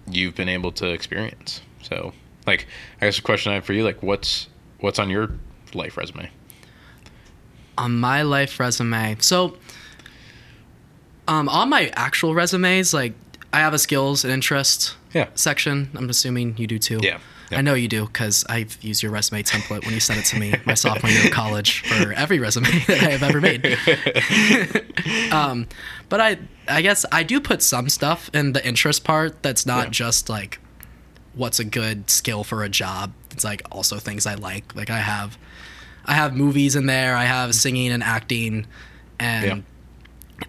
you've 0.09 0.35
been 0.35 0.49
able 0.49 0.71
to 0.71 0.89
experience. 0.89 1.61
So, 1.81 2.13
like, 2.45 2.67
I 3.01 3.05
guess 3.05 3.19
a 3.19 3.21
question 3.21 3.51
I 3.51 3.55
have 3.55 3.65
for 3.65 3.73
you, 3.73 3.83
like, 3.83 4.01
what's 4.01 4.47
what's 4.79 4.99
on 4.99 5.09
your 5.09 5.31
life 5.73 5.97
resume? 5.97 6.29
on 7.77 7.99
my 7.99 8.23
life 8.23 8.59
resume. 8.59 9.17
So, 9.19 9.57
um, 11.27 11.49
on 11.49 11.69
my 11.69 11.91
actual 11.93 12.33
resumes, 12.33 12.93
like 12.93 13.13
I 13.53 13.59
have 13.59 13.73
a 13.73 13.79
skills 13.79 14.23
and 14.23 14.33
interest 14.33 14.95
Yeah. 15.13 15.27
section. 15.35 15.89
I'm 15.95 16.09
assuming 16.09 16.55
you 16.57 16.67
do 16.67 16.77
too. 16.79 16.99
Yeah. 17.01 17.19
Yeah. 17.49 17.59
I 17.59 17.61
know 17.61 17.75
you 17.75 17.87
do 17.87 18.05
because 18.05 18.43
I've 18.49 18.77
used 18.83 19.01
your 19.01 19.11
resume 19.13 19.41
template 19.41 19.85
when 19.85 19.93
you 19.93 20.01
sent 20.01 20.19
it 20.19 20.25
to 20.25 20.37
me 20.39 20.53
my 20.65 20.73
sophomore 20.73 21.09
year 21.09 21.25
of 21.27 21.31
college 21.31 21.79
for 21.83 22.11
every 22.23 22.39
resume 22.39 22.67
that 22.87 23.01
I 23.01 23.09
have 23.11 23.23
ever 23.23 23.39
made. 23.39 23.65
um, 25.31 25.67
but 26.09 26.19
I, 26.19 26.37
I 26.67 26.81
guess 26.81 27.05
I 27.11 27.23
do 27.23 27.39
put 27.39 27.61
some 27.61 27.87
stuff 27.89 28.29
in 28.33 28.51
the 28.53 28.65
interest 28.67 29.03
part 29.05 29.41
that's 29.43 29.65
not 29.65 29.85
Yeah. 29.85 29.91
just 29.91 30.29
like 30.29 30.59
what's 31.35 31.59
a 31.59 31.63
good 31.65 32.09
skill 32.09 32.43
for 32.43 32.63
a 32.63 32.69
job. 32.69 33.13
It's 33.31 33.43
like 33.45 33.61
also 33.71 33.97
things 33.97 34.25
I 34.25 34.33
like. 34.35 34.75
Like 34.75 34.89
I 34.89 34.99
have, 34.99 35.37
I 36.05 36.15
have 36.15 36.35
movies 36.35 36.75
in 36.75 36.85
there. 36.87 37.15
I 37.15 37.25
have 37.25 37.55
singing 37.55 37.91
and 37.91 38.03
acting, 38.03 38.65
and 39.19 39.45
Yeah. 39.45 39.59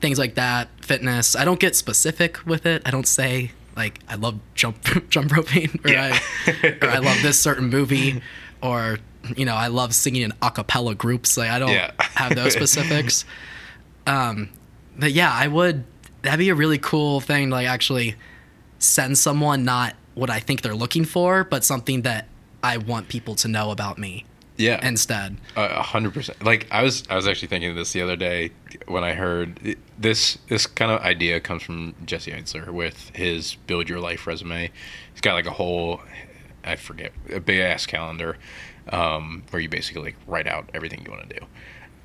Things 0.00 0.18
like 0.18 0.34
that, 0.36 0.68
fitness. 0.82 1.34
I 1.36 1.44
don't 1.44 1.60
get 1.60 1.74
specific 1.76 2.44
with 2.46 2.66
it. 2.66 2.82
I 2.84 2.90
don't 2.90 3.06
say 3.06 3.52
like 3.76 4.00
I 4.08 4.16
love 4.16 4.38
jump 4.54 4.82
jump 5.10 5.34
roping 5.34 5.80
or, 5.84 5.90
Yeah. 5.90 6.18
I, 6.46 6.76
or 6.82 6.88
I 6.88 6.98
love 6.98 7.18
this 7.22 7.40
certain 7.40 7.68
movie 7.70 8.20
or 8.62 8.98
you 9.36 9.44
know 9.44 9.54
I 9.54 9.68
love 9.68 9.94
singing 9.94 10.22
in 10.22 10.32
a 10.42 10.50
cappella 10.50 10.94
groups. 10.94 11.36
Like 11.36 11.50
I 11.50 11.58
don't 11.58 11.70
Yeah. 11.70 11.90
have 11.98 12.34
those 12.34 12.52
specifics. 12.60 13.24
Um, 14.06 14.50
but 14.98 15.12
yeah, 15.12 15.32
I 15.32 15.46
would. 15.48 15.84
That'd 16.22 16.38
be 16.38 16.48
a 16.48 16.54
really 16.54 16.78
cool 16.78 17.20
thing 17.20 17.48
to 17.50 17.54
like 17.54 17.68
actually 17.68 18.16
send 18.78 19.16
someone 19.18 19.64
not 19.64 19.94
what 20.14 20.30
I 20.30 20.40
think 20.40 20.62
they're 20.62 20.74
looking 20.74 21.04
for, 21.04 21.44
but 21.44 21.64
something 21.64 22.02
that 22.02 22.26
I 22.62 22.76
want 22.78 23.08
people 23.08 23.36
to 23.36 23.48
know 23.48 23.70
about 23.70 23.98
me 23.98 24.24
Yeah. 24.58 24.86
instead. 24.86 25.36
A 25.56 25.82
hundred 25.82 26.12
percent. 26.14 26.44
Like 26.44 26.66
I 26.70 26.82
was, 26.82 27.04
I 27.08 27.16
was 27.16 27.26
actually 27.26 27.48
thinking 27.48 27.70
of 27.70 27.76
this 27.76 27.92
the 27.92 28.02
other 28.02 28.16
day 28.16 28.50
when 28.86 29.04
I 29.04 29.14
heard 29.14 29.76
this. 29.98 30.38
This 30.48 30.66
kind 30.66 30.90
of 30.90 31.00
idea 31.00 31.40
comes 31.40 31.62
from 31.62 31.94
Jesse 32.04 32.32
Itzler 32.32 32.68
with 32.70 33.10
his 33.14 33.54
"Build 33.66 33.88
Your 33.88 34.00
Life" 34.00 34.26
resume. 34.26 34.70
He's 35.12 35.20
got 35.20 35.34
like 35.34 35.46
a 35.46 35.52
whole, 35.52 36.00
I 36.64 36.76
forget, 36.76 37.12
a 37.32 37.40
big 37.40 37.60
ass 37.60 37.86
calendar, 37.86 38.36
um, 38.92 39.44
where 39.50 39.62
you 39.62 39.68
basically 39.68 40.02
like 40.02 40.16
write 40.26 40.46
out 40.46 40.68
everything 40.74 41.02
you 41.04 41.10
want 41.10 41.30
to 41.30 41.40
do. 41.40 41.46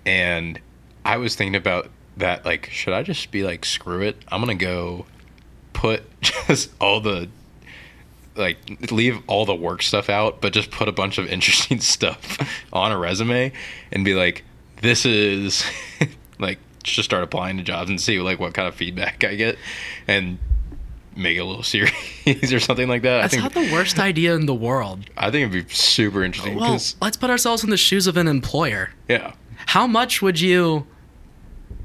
And 0.06 0.60
I 1.04 1.18
was 1.18 1.36
thinking 1.36 1.56
about 1.56 1.90
that. 2.18 2.46
Like, 2.46 2.70
should 2.70 2.94
I 2.94 3.04
just 3.04 3.32
be 3.32 3.44
like, 3.44 3.66
screw 3.66 4.02
it? 4.02 4.18
I'm 4.28 4.40
gonna 4.42 4.56
go 4.56 5.06
put 5.74 6.04
just 6.22 6.70
all 6.80 7.02
the 7.02 7.30
like 8.36 8.58
leave 8.92 9.20
all 9.28 9.46
the 9.46 9.56
work 9.56 9.82
stuff 9.84 10.10
out, 10.10 10.42
but 10.42 10.54
just 10.54 10.72
put 10.72 10.88
a 10.88 10.92
bunch 10.92 11.18
of 11.18 11.28
interesting 11.32 11.80
stuff 11.80 12.38
on 12.74 12.92
a 12.92 12.98
resume 12.98 13.52
and 13.92 14.04
be 14.06 14.14
like, 14.16 14.44
this 14.82 15.06
is 15.06 15.64
like 16.40 16.60
just 16.84 17.06
start 17.06 17.24
applying 17.24 17.58
to 17.58 17.64
jobs 17.64 17.90
and 17.90 18.00
see 18.02 18.20
like 18.20 18.40
what 18.40 18.54
kind 18.54 18.68
of 18.68 18.76
feedback 18.76 19.24
I 19.24 19.36
get 19.36 19.58
and 20.08 20.38
make 21.16 21.38
it 21.38 21.42
a 21.42 21.46
little 21.46 21.64
series 21.76 22.52
or 22.52 22.60
something 22.60 22.88
like 22.90 23.04
that. 23.04 23.22
That's 23.22 23.38
I 23.38 23.40
not 23.40 23.54
the 23.54 23.70
worst 23.72 24.00
idea 24.00 24.36
in 24.36 24.46
the 24.48 24.54
world. 24.54 25.06
I 25.16 25.30
think 25.32 25.50
it'd 25.54 25.68
be 25.68 25.74
super 25.74 26.24
interesting 26.24 26.56
Well, 26.56 26.80
let's 27.02 27.18
put 27.18 27.30
ourselves 27.30 27.64
in 27.64 27.70
the 27.70 27.78
shoes 27.78 28.08
of 28.08 28.18
an 28.18 28.28
employer. 28.28 28.92
yeah. 29.08 29.34
How 29.68 29.88
much 29.88 30.22
would 30.22 30.42
you 30.42 30.86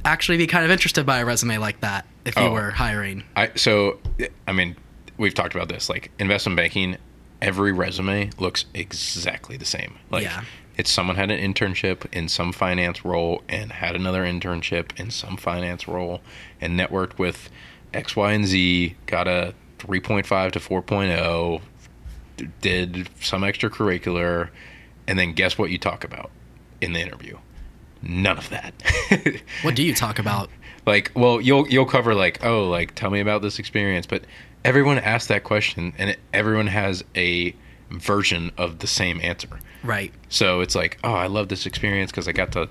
actually 0.04 0.36
be 0.38 0.46
kind 0.46 0.64
of 0.64 0.70
interested 0.70 1.04
by 1.06 1.18
a 1.18 1.24
resume 1.24 1.58
like 1.58 1.80
that 1.80 2.06
if 2.24 2.34
you 2.36 2.42
Oh. 2.42 2.50
were 2.52 2.70
hiring? 2.70 3.22
I 3.36 3.50
so 3.54 3.98
I 4.48 4.52
mean 4.52 4.74
we've 5.18 5.34
talked 5.34 5.54
about 5.54 5.68
this 5.68 5.88
like 5.90 6.10
investment 6.18 6.56
banking 6.56 6.96
every 7.42 7.72
resume 7.72 8.30
looks 8.38 8.64
exactly 8.74 9.56
the 9.56 9.64
same 9.64 9.98
like 10.10 10.24
Yeah. 10.24 10.44
it's 10.76 10.90
someone 10.90 11.16
had 11.16 11.30
an 11.30 11.38
internship 11.54 12.06
in 12.12 12.28
some 12.28 12.52
finance 12.52 13.04
role 13.04 13.42
and 13.48 13.72
had 13.72 13.94
another 13.94 14.22
internship 14.24 14.98
in 14.98 15.10
some 15.10 15.36
finance 15.36 15.86
role 15.86 16.20
and 16.60 16.78
networked 16.78 17.18
with 17.18 17.50
X 17.94 18.16
Y 18.16 18.32
and 18.32 18.46
Z 18.46 18.96
got 19.06 19.28
a 19.28 19.54
3.5 19.78 20.52
to 20.52 20.58
4.0 20.60 21.60
did 22.60 23.08
some 23.20 23.42
extracurricular 23.42 24.48
and 25.06 25.18
then 25.18 25.32
guess 25.32 25.58
what 25.58 25.70
you 25.70 25.78
talk 25.78 26.04
about 26.04 26.30
in 26.80 26.92
the 26.92 27.00
interview 27.00 27.36
none 28.02 28.38
of 28.38 28.48
that 28.50 28.72
What 29.62 29.74
do 29.74 29.82
you 29.82 29.94
talk 29.94 30.18
about? 30.18 30.50
like 30.86 31.10
well 31.14 31.40
you'll 31.40 31.68
you'll 31.68 31.84
cover 31.84 32.14
like 32.14 32.42
oh 32.44 32.68
like 32.68 32.94
tell 32.94 33.10
me 33.10 33.20
about 33.20 33.42
this 33.42 33.58
experience 33.58 34.06
but 34.06 34.22
everyone 34.68 34.98
asks 34.98 35.28
that 35.28 35.44
question 35.44 35.92
and 35.98 36.10
it, 36.10 36.18
everyone 36.32 36.66
has 36.68 37.02
a 37.16 37.54
version 37.90 38.52
of 38.58 38.78
the 38.80 38.86
same 38.86 39.20
answer 39.22 39.48
Right. 39.82 40.12
so 40.28 40.60
it's 40.60 40.74
like 40.74 40.98
oh 41.04 41.12
i 41.14 41.26
love 41.26 41.48
this 41.48 41.64
experience 41.66 42.10
because 42.10 42.28
i 42.28 42.32
got 42.32 42.52
to 42.52 42.68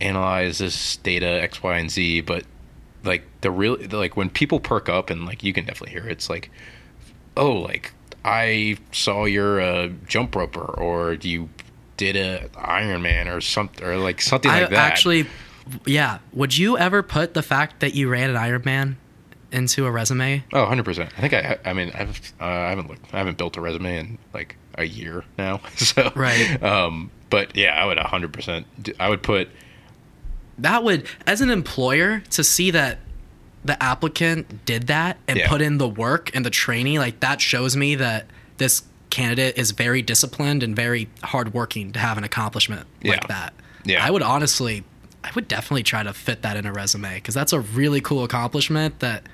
analyze 0.00 0.58
this 0.58 0.96
data 0.98 1.26
x 1.26 1.62
y 1.62 1.76
and 1.78 1.90
z 1.90 2.20
but 2.20 2.44
like 3.04 3.24
the 3.42 3.50
real 3.50 3.76
like 3.92 4.16
when 4.16 4.30
people 4.30 4.60
perk 4.60 4.88
up 4.88 5.10
and 5.10 5.26
like 5.26 5.42
you 5.42 5.52
can 5.52 5.64
definitely 5.66 5.90
hear 5.92 6.06
it, 6.08 6.12
it's 6.12 6.30
like 6.30 6.50
oh 7.36 7.52
like 7.52 7.92
i 8.24 8.76
saw 8.92 9.24
you're 9.24 9.60
a 9.60 9.88
jump 10.06 10.34
roper 10.34 10.60
or 10.64 11.14
you 11.14 11.48
did 11.96 12.16
a 12.16 12.48
Ironman 12.56 13.32
or 13.32 13.40
something 13.40 13.84
or 13.86 13.96
like 13.98 14.20
something 14.20 14.50
I 14.50 14.62
like 14.62 14.70
that 14.70 14.78
actually, 14.90 15.26
yeah. 15.86 16.18
Would 16.32 16.58
you 16.58 16.76
ever 16.76 17.04
put 17.04 17.34
the 17.34 17.42
fact 17.42 17.78
that 17.78 17.94
you 17.94 18.08
ran 18.08 18.30
an 18.30 18.36
Ironman 18.36 18.96
into 19.54 19.86
a 19.86 19.90
resume? 19.90 20.42
Oh, 20.52 20.66
100%. 20.66 21.10
I 21.16 21.20
think 21.20 21.32
I 21.34 21.58
I 21.64 21.72
mean 21.72 21.90
I've 21.94 22.20
uh, 22.40 22.44
I 22.44 22.68
haven't 22.70 22.88
looked 22.88 23.14
I 23.14 23.18
haven't 23.18 23.38
built 23.38 23.56
a 23.56 23.60
resume 23.60 23.98
in 23.98 24.18
like 24.34 24.56
a 24.76 24.84
year 24.84 25.24
now. 25.38 25.60
So 25.76 26.12
Right. 26.14 26.62
Um 26.62 27.10
but 27.30 27.56
yeah, 27.56 27.80
I 27.80 27.84
would 27.86 27.98
100% 27.98 28.64
do- 28.82 28.92
I 29.00 29.08
would 29.08 29.22
put 29.22 29.48
That 30.58 30.84
would, 30.84 31.06
as 31.26 31.40
an 31.40 31.50
employer, 31.50 32.22
to 32.30 32.44
see 32.44 32.70
that 32.70 32.98
the 33.64 33.82
applicant 33.82 34.64
did 34.66 34.86
that 34.88 35.16
and 35.26 35.38
Yeah. 35.38 35.48
put 35.48 35.60
in 35.62 35.78
the 35.78 35.88
work 35.88 36.30
and 36.34 36.44
the 36.44 36.50
training, 36.50 36.98
like 36.98 37.20
that 37.20 37.40
shows 37.40 37.76
me 37.76 37.94
that 37.96 38.26
this 38.58 38.82
candidate 39.10 39.56
is 39.58 39.70
very 39.72 40.02
disciplined 40.02 40.62
and 40.62 40.76
very 40.76 41.08
hardworking 41.22 41.92
to 41.92 41.98
have 41.98 42.18
an 42.18 42.24
accomplishment 42.24 42.86
like 43.02 43.20
Yeah. 43.22 43.26
that. 43.28 43.54
Yeah. 43.84 44.04
I 44.06 44.10
would 44.10 44.22
honestly, 44.22 44.84
I 45.24 45.30
would 45.34 45.48
definitely 45.48 45.82
try 45.82 46.02
to 46.02 46.12
fit 46.12 46.42
that 46.42 46.56
in 46.56 46.66
a 46.66 46.72
resume 46.72 47.14
because 47.16 47.34
that's 47.34 47.52
a 47.52 47.60
really 47.60 48.00
cool 48.00 48.22
accomplishment 48.24 49.00
that 49.00 49.24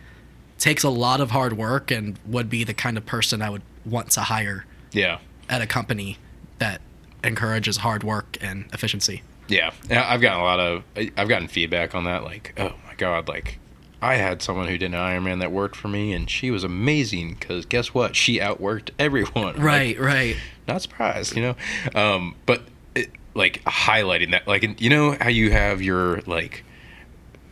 takes 0.60 0.84
a 0.84 0.90
lot 0.90 1.20
of 1.20 1.30
hard 1.32 1.56
work 1.56 1.90
and 1.90 2.18
would 2.26 2.48
be 2.48 2.62
the 2.62 2.74
kind 2.74 2.96
of 2.96 3.04
person 3.06 3.42
I 3.42 3.50
would 3.50 3.62
want 3.84 4.10
to 4.12 4.20
hire 4.20 4.66
yeah. 4.92 5.18
at 5.48 5.62
a 5.62 5.66
company 5.66 6.18
that 6.58 6.80
encourages 7.24 7.78
hard 7.78 8.04
work 8.04 8.36
and 8.40 8.66
efficiency. 8.72 9.22
Yeah. 9.48 9.72
Yeah, 9.88 10.06
I've 10.08 10.20
gotten 10.20 10.38
a 10.38 10.44
lot 10.44 10.60
of 10.60 10.84
I've 11.16 11.28
gotten 11.28 11.48
feedback 11.48 11.94
on 11.94 12.04
that 12.04 12.22
like, 12.22 12.54
"Oh 12.56 12.74
my 12.86 12.94
god, 12.96 13.26
like 13.26 13.58
I 14.00 14.14
had 14.14 14.42
someone 14.42 14.68
who 14.68 14.78
did 14.78 14.94
an 14.94 15.00
Ironman 15.00 15.40
that 15.40 15.50
worked 15.50 15.74
for 15.74 15.88
me 15.88 16.12
and 16.12 16.30
she 16.30 16.50
was 16.50 16.62
amazing 16.62 17.36
cuz 17.36 17.66
guess 17.66 17.92
what? 17.92 18.14
She 18.14 18.38
outworked 18.38 18.90
everyone." 18.98 19.32
I'm 19.34 19.44
like, 19.44 19.58
Right, 19.58 19.98
right. 19.98 20.36
not 20.68 20.82
surprised, 20.82 21.34
you 21.34 21.42
know. 21.42 21.56
Um, 21.94 22.36
but 22.46 22.62
it, 22.94 23.10
like 23.34 23.64
highlighting 23.64 24.30
that, 24.32 24.46
like 24.46 24.80
you 24.80 24.90
know 24.90 25.16
how 25.20 25.28
you 25.28 25.50
have 25.50 25.82
your 25.82 26.20
like 26.26 26.64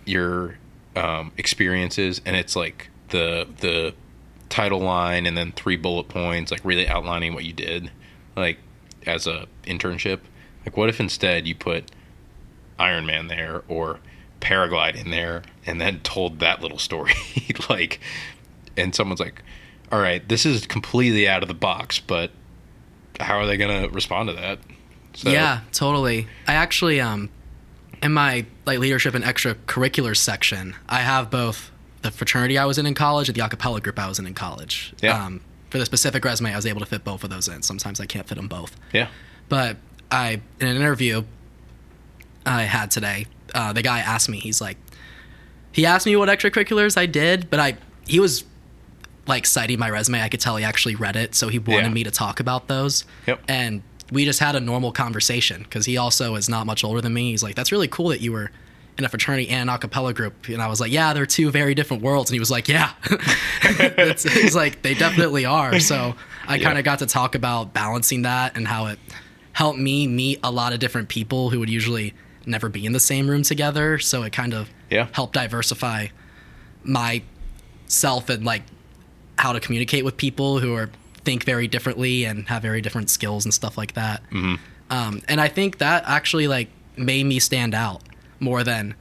your 0.04 0.56
um, 0.94 1.32
experiences, 1.36 2.20
and 2.24 2.36
it's 2.36 2.54
like 2.54 2.90
the 3.10 3.46
the 3.60 3.94
title 4.48 4.80
line, 4.80 5.26
and 5.26 5.36
then 5.36 5.52
three 5.52 5.76
bullet 5.76 6.08
points, 6.08 6.50
like 6.50 6.64
really 6.64 6.88
outlining 6.88 7.34
what 7.34 7.44
you 7.44 7.52
did, 7.52 7.90
like 8.36 8.58
as 9.06 9.26
a 9.26 9.46
internship. 9.64 10.20
Like, 10.64 10.76
what 10.76 10.88
if 10.88 11.00
instead 11.00 11.46
you 11.46 11.54
put 11.54 11.90
Ironman 12.78 13.28
there 13.28 13.62
or 13.68 14.00
Paraglide 14.40 14.96
in 14.96 15.10
there, 15.10 15.42
and 15.66 15.80
then 15.80 16.00
told 16.00 16.40
that 16.40 16.60
little 16.60 16.78
story, 16.78 17.14
like, 17.70 18.00
and 18.76 18.94
someone's 18.94 19.20
like, 19.20 19.42
"All 19.90 20.00
right, 20.00 20.26
this 20.28 20.46
is 20.46 20.66
completely 20.66 21.28
out 21.28 21.42
of 21.42 21.48
the 21.48 21.54
box, 21.54 22.00
but." 22.00 22.30
how 23.20 23.38
are 23.38 23.46
they 23.46 23.56
to 23.56 23.88
respond 23.92 24.28
to 24.28 24.34
that? 24.34 24.58
So, 25.14 25.30
Yeah, 25.30 25.60
totally. 25.72 26.28
I 26.46 26.54
actually 26.54 27.00
um 27.00 27.30
in 28.02 28.12
my 28.12 28.46
like 28.64 28.78
leadership 28.78 29.14
and 29.14 29.24
extracurricular 29.24 30.16
section, 30.16 30.76
I 30.88 31.00
have 31.00 31.30
both 31.30 31.70
the 32.02 32.10
fraternity 32.10 32.56
I 32.58 32.64
was 32.64 32.78
in 32.78 32.86
in 32.86 32.94
college 32.94 33.28
and 33.28 33.36
the 33.36 33.40
acapella 33.42 33.82
group 33.82 33.98
I 33.98 34.08
was 34.08 34.18
in 34.18 34.26
in 34.26 34.34
college. 34.34 34.92
Yeah. 35.02 35.24
Um, 35.24 35.40
for 35.70 35.78
the 35.78 35.84
specific 35.86 36.24
resume, 36.24 36.52
I 36.52 36.56
was 36.56 36.66
able 36.66 36.80
to 36.80 36.86
fit 36.86 37.04
both 37.04 37.24
of 37.24 37.30
those 37.30 37.48
in. 37.48 37.62
Sometimes 37.62 38.00
I 38.00 38.06
can't 38.06 38.26
fit 38.26 38.36
them 38.36 38.48
both. 38.48 38.76
Yeah. 38.92 39.08
But 39.48 39.76
I, 40.10 40.40
in 40.60 40.66
an 40.68 40.76
interview 40.76 41.24
I 42.46 42.62
had 42.62 42.90
today, 42.90 43.26
uh, 43.54 43.72
the 43.72 43.82
guy 43.82 43.98
asked 44.00 44.28
me, 44.28 44.38
he's 44.38 44.60
like, 44.60 44.76
he 45.72 45.84
asked 45.84 46.06
me 46.06 46.16
what 46.16 46.28
extracurriculars 46.28 46.96
I 46.96 47.06
did, 47.06 47.50
but 47.50 47.60
I, 47.60 47.76
he 48.06 48.20
was 48.20 48.44
like 49.26 49.44
citing 49.44 49.78
my 49.78 49.90
resume. 49.90 50.22
I 50.22 50.28
could 50.30 50.40
tell 50.40 50.56
he 50.56 50.64
actually 50.64 50.94
read 50.94 51.16
it, 51.16 51.34
so 51.34 51.48
he 51.48 51.58
wanted 51.58 51.82
Yeah. 51.82 51.88
me 51.90 52.04
to 52.04 52.10
talk 52.10 52.40
about 52.40 52.68
those. 52.68 53.04
Yep. 53.26 53.42
And 53.48 53.82
we 54.10 54.24
just 54.24 54.40
had 54.40 54.56
a 54.56 54.60
normal 54.60 54.90
conversation 54.92 55.62
because 55.64 55.84
he 55.84 55.98
also 55.98 56.34
is 56.36 56.48
not 56.48 56.64
much 56.66 56.82
older 56.82 57.02
than 57.02 57.12
me. 57.12 57.30
He's 57.32 57.42
like, 57.42 57.54
that's 57.54 57.70
really 57.70 57.88
cool 57.88 58.08
that 58.08 58.22
you 58.22 58.32
were 58.32 58.50
in 58.98 59.04
a 59.04 59.08
fraternity 59.08 59.48
and 59.48 59.70
an 59.70 59.74
a 59.76 59.78
cappella 59.78 60.12
group. 60.12 60.48
And 60.48 60.60
I 60.60 60.66
was 60.66 60.80
like, 60.80 60.90
yeah, 60.90 61.12
they're 61.12 61.24
two 61.26 61.50
very 61.50 61.74
different 61.74 62.02
worlds. 62.02 62.30
And 62.30 62.34
he 62.34 62.40
was 62.40 62.50
like, 62.50 62.66
yeah. 62.68 62.92
It's- 63.62 64.22
he's 64.24 64.54
like, 64.56 64.82
they 64.82 64.94
definitely 64.94 65.44
are. 65.44 65.78
So 65.80 66.14
I 66.46 66.56
Yeah. 66.56 66.64
kind 66.64 66.78
of 66.78 66.84
got 66.84 66.98
to 67.00 67.06
talk 67.06 67.34
about 67.34 67.72
balancing 67.72 68.22
that 68.22 68.56
and 68.56 68.66
how 68.66 68.86
it 68.86 68.98
helped 69.52 69.78
me 69.78 70.06
meet 70.06 70.40
a 70.42 70.50
lot 70.50 70.72
of 70.72 70.80
different 70.80 71.08
people 71.08 71.50
who 71.50 71.60
would 71.60 71.70
usually 71.70 72.12
never 72.46 72.68
be 72.68 72.84
in 72.86 72.92
the 72.92 73.00
same 73.00 73.28
room 73.28 73.42
together. 73.42 73.98
So 73.98 74.22
it 74.24 74.32
kind 74.32 74.52
of 74.54 74.68
Yeah. 74.90 75.06
helped 75.12 75.34
diversify 75.34 76.08
myself 76.84 78.28
and 78.28 78.44
like 78.44 78.62
how 79.38 79.52
to 79.52 79.60
communicate 79.60 80.04
with 80.04 80.16
people 80.16 80.58
who 80.58 80.74
are 80.74 80.90
think 81.24 81.44
very 81.44 81.68
differently 81.68 82.24
and 82.24 82.48
have 82.48 82.62
very 82.62 82.80
different 82.80 83.10
skills 83.10 83.44
and 83.44 83.52
stuff 83.54 83.76
like 83.78 83.94
that. 83.94 84.22
Mm-hmm. 84.30 84.54
Um, 84.90 85.20
and 85.28 85.40
I 85.40 85.48
think 85.48 85.78
that 85.78 86.04
actually 86.06 86.48
like 86.48 86.68
made 86.96 87.24
me 87.26 87.38
stand 87.38 87.74
out 87.74 88.02
more 88.40 88.62
than 88.64 88.94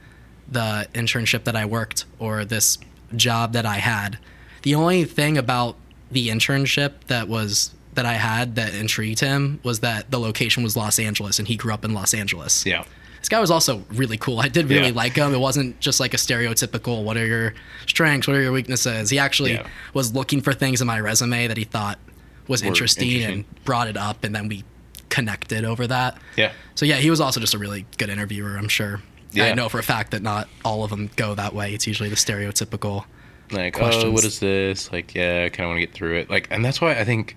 the 0.50 0.88
internship 0.94 1.44
that 1.44 1.54
I 1.56 1.64
worked 1.64 2.04
or 2.18 2.44
this 2.44 2.78
job 3.16 3.52
that 3.52 3.66
I 3.66 3.76
had. 3.76 4.18
The 4.62 4.74
only 4.74 5.04
thing 5.04 5.36
about 5.38 5.76
the 6.10 6.28
internship 6.28 6.92
that 7.08 7.28
was 7.28 7.74
that 7.94 8.06
I 8.06 8.14
had 8.14 8.54
that 8.56 8.74
intrigued 8.74 9.20
him 9.20 9.60
was 9.62 9.80
that 9.80 10.10
the 10.10 10.18
location 10.20 10.62
was 10.62 10.76
Los 10.76 10.98
Angeles 10.98 11.38
and 11.38 11.48
he 11.48 11.56
grew 11.56 11.72
up 11.72 11.84
in 11.84 11.92
Los 11.94 12.14
Angeles. 12.14 12.64
Yeah. 12.64 12.84
this 13.18 13.28
guy 13.28 13.40
was 13.40 13.50
also 13.50 13.84
really 13.92 14.16
cool. 14.16 14.38
I 14.38 14.46
did 14.48 14.70
really 14.70 14.88
Yeah. 14.90 14.94
like 14.94 15.16
him. 15.16 15.34
It 15.34 15.40
wasn't 15.40 15.80
just 15.80 15.98
like 15.98 16.14
a 16.14 16.16
stereotypical, 16.16 17.02
what 17.02 17.16
are 17.16 17.26
your 17.26 17.52
strengths? 17.88 18.28
What 18.28 18.36
are 18.36 18.40
your 18.40 18.52
weaknesses? 18.52 19.10
He 19.10 19.18
actually 19.18 19.54
Yeah. 19.54 19.66
was 19.92 20.14
looking 20.14 20.40
for 20.40 20.52
things 20.52 20.80
in 20.80 20.86
my 20.86 21.00
resume 21.00 21.48
that 21.48 21.56
he 21.56 21.64
thought 21.64 21.98
was 22.46 22.62
interesting, 22.62 23.08
interesting. 23.10 23.44
and 23.48 23.64
brought 23.64 23.88
it 23.88 23.96
up. 23.96 24.22
And 24.22 24.32
then 24.34 24.46
we 24.48 24.62
connected 25.08 25.64
over 25.64 25.88
that. 25.88 26.16
Yeah. 26.36 26.52
So 26.76 26.86
yeah, 26.86 26.96
he 26.98 27.10
was 27.10 27.20
also 27.20 27.40
just 27.40 27.54
a 27.54 27.58
really 27.58 27.86
good 27.96 28.08
interviewer, 28.08 28.56
I'm 28.56 28.68
sure. 28.68 29.00
I 29.44 29.54
know 29.54 29.68
for 29.68 29.78
a 29.78 29.82
fact 29.82 30.10
that 30.12 30.22
not 30.22 30.48
all 30.64 30.84
of 30.84 30.90
them 30.90 31.10
go 31.16 31.34
that 31.34 31.54
way. 31.54 31.74
It's 31.74 31.86
usually 31.86 32.08
the 32.08 32.16
stereotypical. 32.16 33.04
like 33.50 33.80
oh 33.80 34.10
what 34.10 34.24
is 34.24 34.40
this? 34.40 34.92
Like 34.92 35.14
yeah 35.14 35.44
i 35.46 35.48
kind 35.48 35.64
of 35.64 35.70
want 35.70 35.76
to 35.80 35.86
get 35.86 35.94
through 35.94 36.16
it. 36.16 36.30
Like 36.30 36.48
and 36.50 36.64
that's 36.64 36.80
why 36.80 36.92
i 36.92 37.04
think 37.04 37.36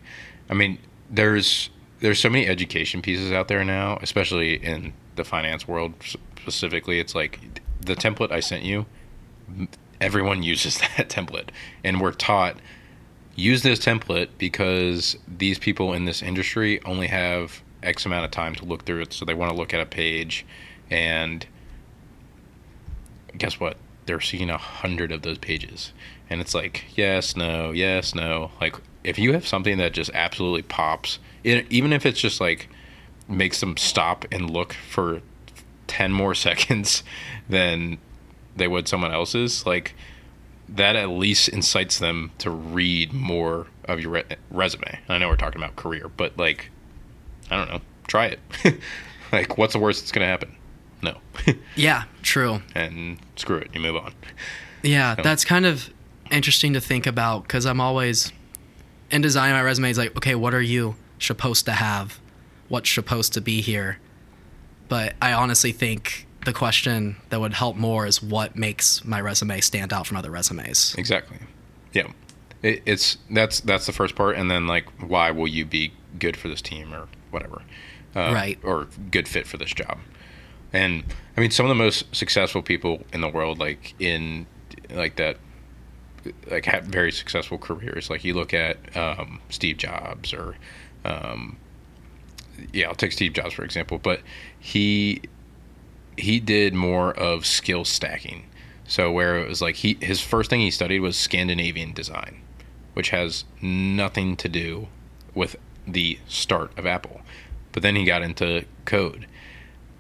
i 0.50 0.54
mean 0.54 0.78
there's 1.10 1.70
there's 2.00 2.20
so 2.20 2.30
many 2.30 2.48
education 2.48 3.02
pieces 3.02 3.32
out 3.32 3.48
there 3.48 3.64
now 3.64 4.00
especially 4.02 4.56
in 4.56 4.94
the 5.16 5.24
finance 5.24 5.68
world 5.68 5.94
specifically. 6.38 7.00
It's 7.00 7.16
like 7.16 7.62
the 7.82 7.96
template 7.96 8.32
i 8.32 8.40
sent 8.40 8.64
you 8.64 8.86
everyone 10.02 10.44
uses 10.54 10.80
that 10.80 11.10
template. 11.10 11.50
And 11.84 12.02
we're 12.02 12.12
taught 12.12 12.58
use 13.36 13.64
this 13.64 13.80
template 13.80 14.28
because 14.38 15.18
these 15.26 15.58
people 15.58 15.94
in 15.94 16.04
this 16.04 16.22
industry 16.22 16.84
only 16.84 17.08
have 17.08 17.62
x 17.82 18.06
amount 18.06 18.26
of 18.26 18.32
time 18.32 18.54
to 18.54 18.66
look 18.66 18.86
through 18.86 19.02
it 19.02 19.14
so 19.14 19.24
they 19.24 19.34
want 19.34 19.50
to 19.52 19.58
look 19.58 19.74
at 19.74 19.80
a 19.80 19.86
page. 19.86 20.46
And 20.90 21.46
guess 23.38 23.60
what? 23.60 23.78
They're 24.06 24.22
seeing 24.22 24.50
a 24.50 24.58
hundred 24.58 25.12
of 25.12 25.22
those 25.22 25.38
pages, 25.38 25.94
and 26.30 26.42
it's 26.42 26.54
like 26.54 26.86
yes, 26.96 27.36
no, 27.36 27.72
yes, 27.72 28.16
no. 28.16 28.52
Like 28.60 28.76
if 29.04 29.18
you 29.18 29.34
have 29.34 29.48
something 29.48 29.78
that 29.78 29.94
just 29.94 30.12
absolutely 30.14 30.64
pops, 30.64 31.20
it, 31.44 31.66
even 31.70 31.94
if 31.94 32.06
it's 32.06 32.20
just 32.20 32.42
like 32.42 32.68
makes 33.28 33.60
them 33.60 33.78
stop 33.78 34.26
and 34.32 34.50
look 34.50 34.74
for 34.74 35.22
ten 35.88 36.12
more 36.12 36.36
seconds 36.48 37.04
than 37.50 37.98
they 38.56 38.68
would 38.68 38.88
someone 38.88 39.12
else's, 39.12 39.66
like 39.66 39.94
that 40.68 40.96
at 40.96 41.10
least 41.10 41.50
incites 41.50 42.00
them 42.00 42.32
to 42.38 42.50
read 42.50 43.14
more 43.14 43.68
of 43.86 44.00
your 44.00 44.12
re- 44.12 44.38
resume. 44.50 45.00
I 45.10 45.18
know 45.18 45.28
we're 45.28 45.36
talking 45.36 45.62
about 45.62 45.76
career, 45.76 46.10
but 46.16 46.38
like 46.38 46.70
I 47.50 47.58
don't 47.58 47.70
know, 47.70 47.82
try 48.08 48.28
it. 48.28 48.40
like 49.32 49.58
what's 49.58 49.74
the 49.74 49.80
worst 49.80 50.02
that's 50.02 50.12
gonna 50.12 50.26
happen? 50.26 50.56
No. 51.02 51.18
Yeah, 51.76 52.04
true. 52.22 52.62
and 52.76 53.18
screw 53.36 53.58
it, 53.58 53.70
you 53.74 53.80
move 53.82 53.96
on. 53.96 54.14
Yeah, 54.84 55.16
So- 55.16 55.22
that's 55.24 55.46
kind 55.46 55.66
of 55.66 55.90
interesting 56.30 56.74
to 56.74 56.82
think 56.82 57.06
about 57.08 57.44
because 57.44 57.66
I'm 57.66 57.82
always 57.82 58.32
in 59.10 59.22
designing 59.22 59.56
my 59.56 59.62
resume. 59.62 59.90
It's 59.90 59.98
like, 60.00 60.16
okay, 60.18 60.36
what 60.36 60.54
are 60.54 60.62
you 60.62 60.96
supposed 61.20 61.66
to 61.66 61.74
have? 61.74 62.20
What's 62.70 62.90
supposed 62.90 63.34
to 63.34 63.42
be 63.42 63.62
here? 63.62 64.00
But 64.88 65.16
I 65.22 65.34
honestly 65.34 65.72
think 65.72 66.28
the 66.46 66.54
question 66.54 67.16
that 67.30 67.40
would 67.40 67.54
help 67.54 67.76
more 67.78 68.06
is 68.06 68.22
what 68.22 68.56
makes 68.56 69.04
my 69.06 69.22
resume 69.22 69.62
stand 69.62 69.94
out 69.94 70.08
from 70.08 70.18
other 70.18 70.32
resumes. 70.32 70.96
Exactly. 70.98 71.38
Yeah. 71.94 72.08
It, 72.62 72.82
it's 72.86 73.18
that's 73.30 73.60
that's 73.62 73.86
the 73.86 73.92
first 73.94 74.16
part, 74.16 74.36
and 74.38 74.50
then 74.52 74.68
like, 74.68 74.86
why 75.02 75.32
will 75.32 75.48
you 75.48 75.66
be 75.66 75.94
good 76.20 76.38
for 76.38 76.48
this 76.48 76.62
team 76.62 76.94
or 76.94 77.08
whatever, 77.32 77.62
uh, 78.16 78.32
Right. 78.34 78.60
Or 78.64 78.88
good 79.10 79.28
fit 79.28 79.48
for 79.48 79.58
this 79.58 79.72
job. 79.74 79.98
And 80.74 81.04
I 81.36 81.42
mean, 81.42 81.52
some 81.52 81.66
of 81.66 81.70
the 81.70 81.76
most 81.76 82.14
successful 82.16 82.62
people 82.62 83.04
in 83.14 83.22
the 83.22 83.28
world, 83.28 83.60
like 83.60 83.94
in 84.00 84.48
like 84.90 85.16
that, 85.18 85.38
like 86.50 86.66
have 86.66 86.86
very 86.86 87.12
successful 87.12 87.58
careers. 87.58 88.10
Like 88.10 88.24
you 88.24 88.34
look 88.34 88.54
at 88.54 88.96
um, 88.96 89.42
Steve 89.50 89.78
Jobs 89.78 90.34
or, 90.34 90.56
um, 91.04 91.58
yeah, 92.74 92.88
I'll 92.88 92.96
take 92.96 93.12
Steve 93.12 93.34
Jobs 93.34 93.54
for 93.54 93.64
example, 93.64 93.98
but 93.98 94.22
he 94.60 95.22
he 96.18 96.40
did 96.40 96.74
more 96.74 97.14
of 97.14 97.46
skill 97.46 97.86
stacking. 97.86 98.48
So 98.86 99.12
where 99.12 99.38
it 99.38 99.48
was 99.48 99.62
like 99.62 99.76
he 99.78 99.98
his 100.02 100.22
first 100.22 100.50
thing 100.50 100.60
he 100.60 100.72
studied 100.72 101.00
was 101.00 101.18
Scandinavian 101.18 101.94
design, 101.94 102.42
which 102.94 103.10
has 103.10 103.46
nothing 103.62 104.36
to 104.38 104.50
do 104.50 104.88
with 105.34 105.56
the 105.88 106.20
start 106.28 106.78
of 106.78 106.86
Apple. 106.86 107.22
But 107.72 107.84
then 107.84 107.96
he 107.96 108.04
got 108.04 108.22
into 108.22 108.66
code 108.86 109.28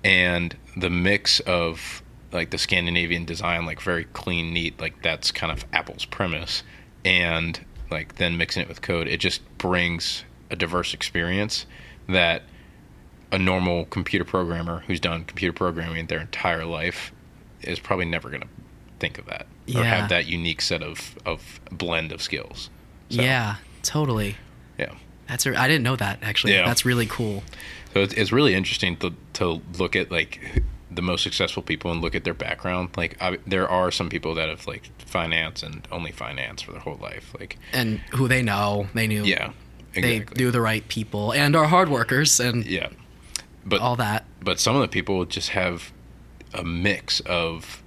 and 0.04 0.56
the 0.76 0.90
mix 0.90 1.40
of 1.42 2.02
like 2.32 2.50
the 2.52 2.58
Scandinavian 2.58 3.26
design, 3.26 3.66
like 3.66 3.82
very 3.82 4.06
clean, 4.06 4.54
neat, 4.54 4.80
like 4.80 5.02
that's 5.02 5.32
kind 5.32 5.52
of 5.52 5.66
Apple's 5.74 6.06
premise, 6.06 6.64
and 7.04 7.60
like 7.90 8.16
then 8.16 8.38
mixing 8.38 8.62
it 8.64 8.70
with 8.70 8.82
code, 8.82 9.08
it 9.08 9.18
just 9.20 9.42
brings 9.58 10.24
a 10.50 10.56
diverse 10.56 10.94
experience 10.94 11.66
that 12.08 12.44
a 13.34 13.38
normal 13.38 13.86
computer 13.86 14.26
programmer 14.26 14.84
who's 14.88 15.00
done 15.00 15.24
computer 15.26 15.54
programming 15.54 16.08
their 16.08 16.20
entire 16.20 16.66
life 16.66 17.12
is 17.62 17.80
probably 17.80 18.06
never 18.06 18.30
going 18.30 18.42
to 18.42 18.48
think 19.00 19.18
of 19.18 19.26
that 19.26 19.42
or 19.44 19.48
Yeah. 19.68 19.84
have 19.84 20.10
that 20.10 20.26
unique 20.26 20.62
set 20.62 20.82
of 20.84 21.18
of 21.26 21.60
blend 21.72 22.12
of 22.12 22.22
skills. 22.22 22.70
So, 23.10 23.22
Yeah, 23.22 23.56
totally. 23.84 24.38
yeah. 24.78 24.94
That's 25.32 25.46
a, 25.48 25.60
I 25.60 25.68
didn't 25.68 25.84
know 25.84 25.96
that 25.96 26.20
actually. 26.22 26.54
Yeah. 26.54 26.66
That's 26.68 26.86
really 26.86 27.08
cool. 27.08 27.42
So 27.94 28.02
it's, 28.02 28.14
it's 28.14 28.32
really 28.32 28.54
interesting 28.54 28.98
to 28.98 29.14
to 29.34 29.62
look 29.80 29.96
at 29.96 30.12
like 30.12 30.62
the 30.92 31.02
most 31.02 31.24
successful 31.24 31.64
people 31.64 31.90
and 31.90 32.02
look 32.02 32.14
at 32.16 32.26
their 32.26 32.34
background. 32.34 32.90
Like 32.98 33.16
I, 33.22 33.38
there 33.48 33.68
are 33.68 33.92
some 33.92 34.10
people 34.10 34.36
that 34.36 34.50
have 34.50 34.68
like 34.68 34.90
finance 35.00 35.64
and 35.64 35.88
only 35.92 36.12
finance 36.12 36.62
for 36.62 36.74
their 36.74 36.82
whole 36.82 36.98
life. 37.02 37.34
Like 37.40 37.58
And 37.74 38.00
who 38.12 38.28
they 38.28 38.42
know, 38.44 38.88
they 38.94 39.08
knew. 39.08 39.24
yeah, 39.24 39.54
exactly. 39.94 40.20
They 40.20 40.20
do 40.44 40.52
the 40.52 40.60
right 40.62 40.86
people 40.90 41.32
and 41.34 41.56
are 41.56 41.66
hard 41.66 41.88
workers 41.90 42.40
and 42.42 42.66
Yeah, 42.66 42.90
but 43.66 43.80
all 43.80 43.96
that. 43.96 44.26
but 44.44 44.60
some 44.60 44.76
of 44.76 44.82
the 44.82 44.90
people 44.90 45.24
just 45.26 45.50
have 45.50 45.94
a 46.54 46.64
mix 46.64 47.22
of 47.22 47.82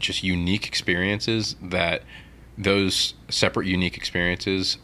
just 0.00 0.24
unique 0.24 0.66
experiences 0.66 1.54
that 1.62 2.02
those 2.58 3.14
separate 3.28 3.66
unique 3.68 3.96
experiences 3.96 4.78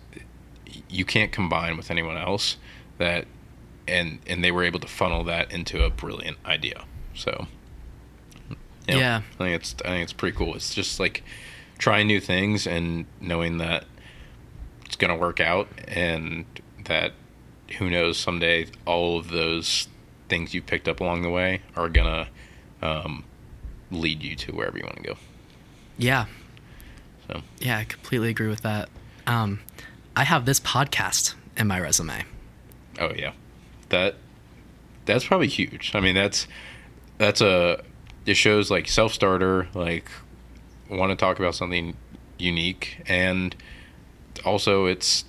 you 0.88 1.04
can't 1.04 1.32
combine 1.32 1.76
with 1.76 1.90
anyone 1.90 2.16
else 2.16 2.56
that 2.98 3.26
and 3.88 4.18
and 4.26 4.42
they 4.44 4.50
were 4.50 4.62
able 4.64 4.80
to 4.80 4.86
funnel 4.86 5.24
that 5.24 5.50
into 5.52 5.84
a 5.84 5.90
brilliant 5.90 6.36
idea 6.46 6.84
so 7.14 7.46
you 8.88 8.94
know, 8.94 9.00
Yeah. 9.00 9.22
i 9.34 9.44
think 9.44 9.54
it's 9.56 9.74
i 9.84 9.88
think 9.88 10.02
it's 10.04 10.12
pretty 10.12 10.36
cool 10.36 10.54
it's 10.54 10.74
just 10.74 11.00
like 11.00 11.22
trying 11.78 12.06
new 12.06 12.20
things 12.20 12.66
and 12.66 13.06
knowing 13.20 13.58
that 13.58 13.84
it's 14.84 14.96
going 14.96 15.10
to 15.12 15.16
work 15.16 15.40
out 15.40 15.68
and 15.88 16.44
that 16.84 17.12
who 17.78 17.88
knows 17.88 18.18
someday 18.18 18.66
all 18.86 19.18
of 19.18 19.30
those 19.30 19.88
things 20.28 20.52
you 20.54 20.60
picked 20.62 20.88
up 20.88 21.00
along 21.00 21.22
the 21.22 21.30
way 21.30 21.60
are 21.76 21.88
going 21.88 22.06
to 22.06 22.86
um, 22.86 23.24
lead 23.90 24.22
you 24.22 24.34
to 24.36 24.52
wherever 24.52 24.76
you 24.76 24.84
want 24.84 24.96
to 24.96 25.02
go 25.02 25.16
Yeah. 25.98 26.26
so 27.28 27.42
Yeah, 27.60 27.78
I 27.78 27.84
completely 27.84 28.28
agree 28.30 28.48
with 28.48 28.62
that. 28.62 28.88
Um, 29.26 29.60
I 30.16 30.24
have 30.24 30.44
this 30.44 30.60
podcast 30.60 31.34
in 31.56 31.66
my 31.66 31.80
resume. 31.80 32.24
Oh 32.98 33.12
yeah, 33.16 33.32
that 33.88 34.16
that's 35.06 35.24
probably 35.24 35.48
huge. 35.48 35.92
I 35.94 36.00
mean, 36.00 36.14
that's 36.14 36.46
that's 37.18 37.40
a 37.40 37.82
it 38.26 38.34
shows 38.34 38.70
like 38.70 38.88
self 38.88 39.12
starter, 39.12 39.68
like 39.74 40.10
want 40.88 41.10
to 41.10 41.16
talk 41.16 41.38
about 41.38 41.54
something 41.54 41.96
unique, 42.38 43.02
and 43.06 43.54
also 44.44 44.86
it's 44.86 45.24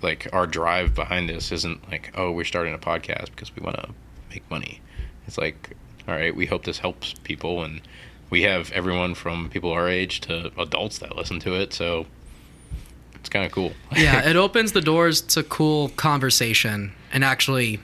like 0.00 0.28
our 0.32 0.46
drive 0.46 0.94
behind 0.94 1.28
this 1.28 1.52
isn't 1.52 1.88
like 1.90 2.10
oh 2.16 2.32
we're 2.32 2.44
starting 2.44 2.74
a 2.74 2.78
podcast 2.78 3.26
because 3.26 3.54
we 3.54 3.62
want 3.62 3.76
to 3.76 3.88
make 4.30 4.48
money. 4.50 4.80
It's 5.26 5.38
like 5.38 5.76
all 6.08 6.14
right, 6.14 6.34
we 6.34 6.46
hope 6.46 6.64
this 6.64 6.78
helps 6.78 7.14
people, 7.22 7.62
and 7.62 7.80
we 8.30 8.42
have 8.42 8.72
everyone 8.72 9.14
from 9.14 9.48
people 9.50 9.70
our 9.70 9.88
age 9.88 10.20
to 10.22 10.50
adults 10.60 10.98
that 10.98 11.16
listen 11.16 11.38
to 11.40 11.54
it, 11.54 11.72
so 11.72 12.06
it's 13.22 13.28
kind 13.30 13.46
of 13.46 13.50
cool. 13.52 13.72
Yeah, 13.96 14.28
it 14.28 14.36
opens 14.36 14.72
the 14.72 14.80
doors 14.82 15.20
to 15.22 15.42
cool 15.42 15.88
conversation 15.90 16.92
and 17.12 17.24
actually 17.24 17.80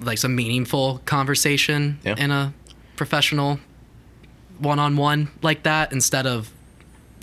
like 0.00 0.18
some 0.18 0.36
meaningful 0.36 1.00
conversation 1.06 1.98
Yeah. 2.04 2.14
in 2.16 2.30
a 2.30 2.54
professional 2.96 3.58
one-on-one 4.58 5.28
like 5.42 5.62
that 5.64 5.92
instead 5.92 6.26
of 6.26 6.50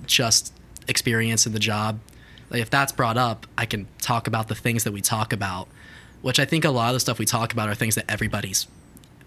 just 0.05 0.53
experience 0.87 1.45
in 1.45 1.53
the 1.53 1.59
job. 1.59 1.99
Like 2.49 2.61
if 2.61 2.69
that's 2.69 2.91
brought 2.91 3.17
up, 3.17 3.47
I 3.57 3.65
can 3.65 3.87
talk 4.01 4.27
about 4.27 4.47
the 4.47 4.55
things 4.55 4.83
that 4.83 4.91
we 4.91 5.01
talk 5.01 5.33
about, 5.33 5.67
which 6.21 6.39
I 6.39 6.45
think 6.45 6.63
a 6.63 6.69
lot 6.69 6.89
of 6.89 6.93
the 6.93 6.99
stuff 6.99 7.19
we 7.19 7.25
talk 7.25 7.51
about 7.53 7.69
are 7.69 7.75
things 7.75 7.95
that 7.95 8.05
everybody's 8.09 8.67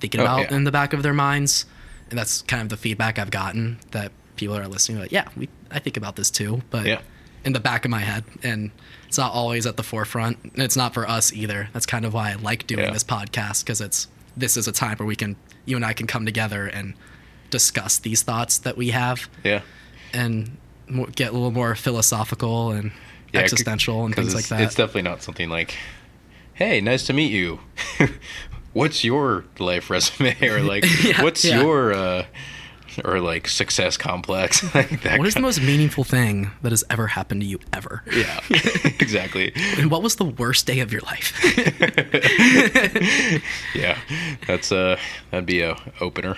thinking 0.01 0.21
Oh, 0.21 0.25
about 0.25 0.51
yeah. 0.51 0.57
in 0.57 0.65
the 0.65 0.71
back 0.73 0.93
of 0.93 1.03
their 1.03 1.13
minds, 1.13 1.67
and 2.11 2.19
that's 2.19 2.43
kind 2.43 2.63
of 2.63 2.69
the 2.69 2.77
feedback 2.77 3.19
I've 3.19 3.31
gotten 3.33 3.79
that 3.91 4.13
people 4.37 4.57
are 4.57 4.69
listening. 4.69 5.01
Like, 5.01 5.13
yeah, 5.13 5.29
we 5.37 5.49
I 5.71 5.81
think 5.81 5.97
about 5.97 6.17
this 6.17 6.31
too, 6.31 6.63
but 6.71 6.87
Yeah. 6.87 7.01
In 7.49 7.55
the 7.55 7.61
back 7.61 7.85
of 7.87 7.91
my 7.91 8.01
head, 8.01 8.25
and 8.43 8.71
it's 9.09 9.17
not 9.17 9.33
always 9.33 9.65
at 9.67 9.79
the 9.79 9.83
forefront. 9.83 10.39
And 10.45 10.63
it's 10.63 10.77
not 10.77 10.93
for 10.93 11.09
us 11.09 11.33
either. 11.33 11.71
That's 11.73 11.87
kind 11.87 12.05
of 12.05 12.13
why 12.13 12.31
I 12.31 12.35
like 12.35 12.67
doing 12.67 12.85
Yeah. 12.85 12.93
this 12.93 13.03
podcast 13.03 13.65
because 13.65 13.81
it's 13.81 14.07
this 14.37 14.57
is 14.57 14.69
a 14.69 14.73
time 14.73 14.99
where 14.99 15.07
we 15.07 15.17
can 15.17 15.35
you 15.65 15.75
and 15.75 15.85
I 15.85 15.95
can 15.95 16.07
come 16.07 16.25
together 16.27 16.67
and 16.67 16.95
discuss 17.51 17.99
these 17.99 18.23
thoughts 18.23 18.59
that 18.59 18.77
we 18.77 18.91
have 18.91 19.29
yeah. 19.43 19.63
and 20.13 20.59
get 21.17 21.31
a 21.31 21.33
little 21.33 21.51
more 21.51 21.75
philosophical 21.75 22.71
and 22.71 22.93
Yeah, 23.33 23.41
existential 23.41 24.05
and 24.05 24.15
things 24.15 24.35
like 24.35 24.49
that. 24.49 24.61
It's 24.61 24.75
definitely 24.75 25.03
not 25.11 25.23
something 25.23 25.49
like, 25.49 25.75
"Hey, 26.53 26.81
nice 26.83 27.05
to 27.07 27.13
meet 27.15 27.33
you." 27.33 27.61
what's 28.75 29.03
your 29.03 29.45
life 29.59 29.89
resume 29.89 30.37
or 30.43 30.61
like 30.61 30.85
Yeah, 31.03 31.23
what's 31.23 31.45
your 31.45 31.95
uh 31.95 32.25
or 33.05 33.21
like 33.21 33.49
success 33.49 33.97
complex 33.97 34.63
like 34.75 35.03
that 35.03 35.19
What 35.19 35.27
is 35.29 35.35
the 35.35 35.41
most 35.41 35.61
meaningful 35.61 36.05
thing 36.05 36.51
that 36.63 36.73
has 36.73 36.85
ever 36.91 37.07
happened 37.09 37.41
to 37.43 37.47
you 37.47 37.59
ever? 37.73 38.03
yeah 38.13 38.41
exactly 39.01 39.53
And 39.79 39.91
what 39.91 40.03
was 40.03 40.17
the 40.17 40.25
worst 40.25 40.67
day 40.67 40.81
of 40.81 40.93
your 40.93 41.03
life? 41.03 41.33
yeah 43.75 43.99
that's 44.47 44.73
uh 44.73 44.99
that'd 45.31 45.47
be 45.47 45.63
a 45.63 45.77
opener 46.01 46.37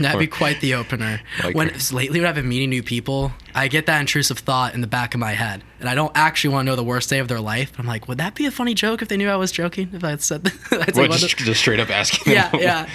That'd 0.00 0.18
be 0.18 0.26
quite 0.26 0.60
the 0.60 0.74
opener. 0.74 1.20
Like- 1.44 1.54
when 1.54 1.72
lately 1.92 2.20
when 2.20 2.28
I've 2.28 2.34
been 2.34 2.48
meeting 2.48 2.70
new 2.70 2.82
people, 2.82 3.32
I 3.54 3.68
get 3.68 3.86
that 3.86 4.00
intrusive 4.00 4.38
thought 4.38 4.74
in 4.74 4.80
the 4.80 4.86
back 4.86 5.14
of 5.14 5.20
my 5.20 5.32
head, 5.32 5.62
and 5.80 5.88
I 5.88 5.94
don't 5.94 6.12
actually 6.14 6.54
want 6.54 6.66
to 6.66 6.72
know 6.72 6.76
the 6.76 6.84
worst 6.84 7.08
day 7.10 7.18
of 7.18 7.28
their 7.28 7.40
life. 7.40 7.72
I'm 7.78 7.86
like, 7.86 8.08
would 8.08 8.18
that 8.18 8.34
be 8.34 8.46
a 8.46 8.50
funny 8.50 8.74
joke 8.74 9.02
if 9.02 9.08
they 9.08 9.16
knew 9.16 9.28
I 9.28 9.36
was 9.36 9.50
joking? 9.52 9.90
If 9.92 10.04
I 10.04 10.10
had 10.10 10.22
said 10.22 10.44
that? 10.44 10.54
I'd 10.88 10.94
say, 10.94 11.00
what, 11.02 11.10
"What 11.10 11.18
just, 11.20 11.38
the-" 11.38 11.44
just 11.44 11.60
straight 11.60 11.80
up 11.80 11.90
asking 11.90 12.32
yeah, 12.32 12.50
them. 12.50 12.60
yeah, 12.60 12.88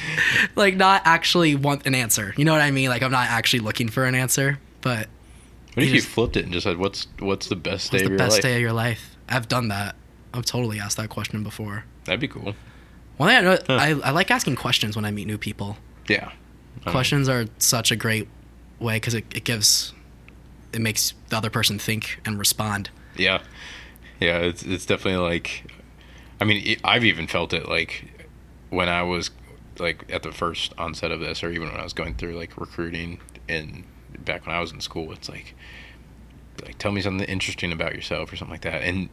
like 0.55 0.75
not 0.75 1.01
actually 1.05 1.55
want 1.55 1.85
an 1.85 1.95
answer. 1.95 2.33
You 2.37 2.45
know 2.45 2.51
what 2.53 2.61
I 2.61 2.71
mean? 2.71 2.89
Like 2.89 3.01
I'm 3.03 3.11
not 3.11 3.27
actually 3.27 3.59
looking 3.59 3.89
for 3.89 4.05
an 4.05 4.15
answer, 4.15 4.59
but 4.81 5.07
what 5.73 5.83
if 5.83 5.89
You 5.89 5.95
you 5.95 6.01
flipped 6.01 6.37
it 6.37 6.45
and 6.45 6.53
just 6.53 6.63
said 6.63 6.77
what's 6.77 7.07
what's 7.19 7.47
the 7.49 7.55
best 7.55 7.91
day 7.91 7.97
what's 7.97 8.03
of 8.03 8.09
the 8.09 8.09
your 8.11 8.17
best 8.17 8.31
life 8.33 8.41
day 8.41 8.55
of 8.55 8.61
your 8.61 8.73
life? 8.73 9.15
I've 9.27 9.47
done 9.47 9.67
that. 9.69 9.95
I've 10.33 10.45
totally 10.45 10.79
asked 10.79 10.97
that 10.97 11.09
question 11.09 11.43
before. 11.43 11.85
that'd 12.05 12.19
be 12.19 12.27
cool 12.27 12.55
Well, 13.17 13.29
thing 13.29 13.37
I 13.37 13.41
know, 13.41 13.57
I, 13.69 13.91
I 14.07 14.11
like 14.11 14.29
asking 14.29 14.57
questions 14.57 14.95
when 14.95 15.05
I 15.05 15.11
meet 15.11 15.27
new 15.27 15.37
people. 15.37 15.77
yeah 16.07 16.31
I 16.85 16.91
questions 16.91 17.27
are 17.29 17.45
such 17.57 17.89
a 17.91 17.95
great 17.95 18.27
way 18.79 18.97
because 18.97 19.13
it, 19.15 19.23
it 19.33 19.43
gives 19.45 19.93
it 20.75 20.81
makes 20.81 21.13
the 21.29 21.37
other 21.37 21.49
person 21.49 21.79
think 21.79 22.19
and 22.25 22.37
respond 22.37 22.89
Yeah, 23.17 23.41
yeah, 24.19 24.39
it's 24.39 24.63
it's 24.63 24.85
definitely 24.85 25.21
like, 25.27 25.63
I 26.39 26.43
mean, 26.45 26.77
I've 26.83 27.03
even 27.05 27.27
felt 27.27 27.53
it 27.53 27.67
like 27.67 28.05
when 28.69 28.89
I 28.89 29.03
was 29.03 29.31
like 29.79 30.05
at 30.11 30.23
the 30.23 30.31
first 30.31 30.73
onset 30.77 31.11
of 31.11 31.19
this, 31.19 31.43
or 31.43 31.49
even 31.51 31.69
when 31.71 31.79
I 31.79 31.83
was 31.83 31.93
going 31.93 32.15
through 32.15 32.37
like 32.37 32.57
recruiting 32.59 33.19
and 33.47 33.83
back 34.19 34.45
when 34.45 34.55
I 34.55 34.59
was 34.59 34.71
in 34.71 34.79
school. 34.81 35.11
It's 35.11 35.29
like, 35.29 35.53
like 36.63 36.77
tell 36.77 36.91
me 36.91 37.01
something 37.01 37.27
interesting 37.27 37.71
about 37.71 37.93
yourself 37.95 38.31
or 38.31 38.35
something 38.35 38.53
like 38.53 38.61
that. 38.61 38.81
And 38.83 39.09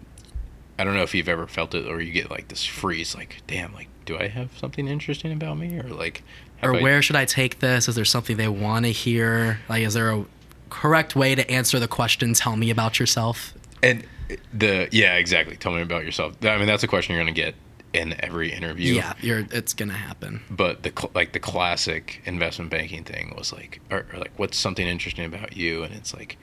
I 0.79 0.85
don't 0.85 0.95
know 0.95 1.03
if 1.03 1.15
you've 1.15 1.29
ever 1.29 1.47
felt 1.47 1.75
it, 1.75 1.87
or 1.87 2.01
you 2.01 2.13
get 2.13 2.31
like 2.31 2.49
this 2.49 2.65
freeze, 2.65 3.15
like, 3.15 3.43
damn, 3.47 3.73
like, 3.75 3.89
do 4.05 4.19
I 4.19 4.29
have 4.29 4.57
something 4.59 4.89
interesting 4.89 5.33
about 5.33 5.59
me, 5.59 5.79
or 5.79 5.83
like, 5.85 6.23
or 6.63 6.77
I- 6.77 6.83
where 6.83 7.03
should 7.03 7.17
i 7.17 7.25
take 7.25 7.59
this 7.59 7.89
is 7.89 7.95
there 7.97 8.05
something 8.05 8.37
they 8.37 8.47
want 8.49 8.85
to 8.85 8.93
hear 8.93 9.59
like 9.69 9.83
is 9.83 9.95
there 9.95 10.11
a 10.13 10.25
correct 10.81 11.15
way 11.15 11.35
to 11.35 11.45
answer 11.51 11.79
the 11.79 11.89
question 11.89 12.33
tell 12.35 12.57
me 12.57 12.71
about 12.71 12.99
yourself 12.99 13.55
And 13.83 14.05
the 14.53 14.89
yeah, 14.93 15.17
exactly. 15.17 15.57
Tell 15.57 15.73
me 15.73 15.83
about 15.83 16.05
yourself. 16.07 16.31
I 16.43 16.57
mean, 16.57 16.67
that's 16.67 16.83
a 16.83 16.87
question 16.89 17.15
you're 17.15 17.23
gonna 17.23 17.33
get 17.47 17.55
in 17.93 18.15
every 18.21 18.51
interview. 18.51 18.95
yeah 18.95 19.13
you're 19.21 19.45
it's 19.51 19.75
gonna 19.75 19.93
happen 19.93 20.41
but 20.49 20.83
the 20.83 20.93
like 21.15 21.33
the 21.33 21.39
classic 21.41 22.23
investment 22.25 22.71
banking 22.71 23.05
thing 23.05 23.35
was 23.37 23.53
like 23.53 23.81
or, 23.91 24.07
or 24.13 24.19
like 24.19 24.33
what's 24.39 24.57
something 24.57 24.87
interesting 24.87 25.27
about 25.27 25.55
you 25.59 25.83
and 25.83 25.95
it's 25.95 26.15
like 26.15 26.39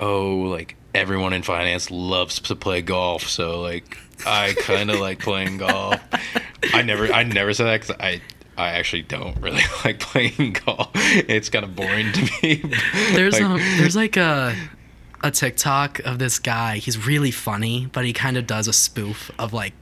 oh 0.00 0.34
like 0.56 0.76
everyone 0.94 1.32
in 1.32 1.42
finance 1.42 1.90
loves 1.90 2.38
to 2.40 2.54
play 2.54 2.82
golf 2.82 3.22
so 3.26 3.62
like 3.62 3.96
i 4.26 4.52
kind 4.58 4.90
of 4.90 5.00
like 5.00 5.18
playing 5.18 5.56
golf 5.56 5.98
i 6.74 6.82
never 6.82 7.10
i 7.10 7.22
never 7.22 7.54
said 7.54 7.64
that 7.64 7.80
because 7.80 7.96
i 7.98 8.20
i 8.58 8.68
actually 8.70 9.02
don't 9.02 9.36
really 9.40 9.62
like 9.84 9.98
playing 10.00 10.56
golf. 10.64 10.90
It's 10.94 11.48
kind 11.48 11.64
of 11.64 11.74
boring 11.74 12.12
to 12.12 12.20
me. 12.42 12.56
There's 13.12 13.34
Like, 13.34 13.42
um 13.42 13.58
there's 13.78 13.96
like 13.96 14.16
a 14.16 14.54
a 15.24 15.30
tiktok 15.30 16.00
of 16.00 16.18
this 16.18 16.38
guy. 16.38 16.76
He's 16.78 17.06
really 17.06 17.30
funny 17.30 17.88
but 17.92 18.04
he 18.04 18.12
kind 18.12 18.36
of 18.36 18.46
does 18.46 18.68
a 18.68 18.72
spoof 18.72 19.30
of 19.38 19.52
like 19.52 19.74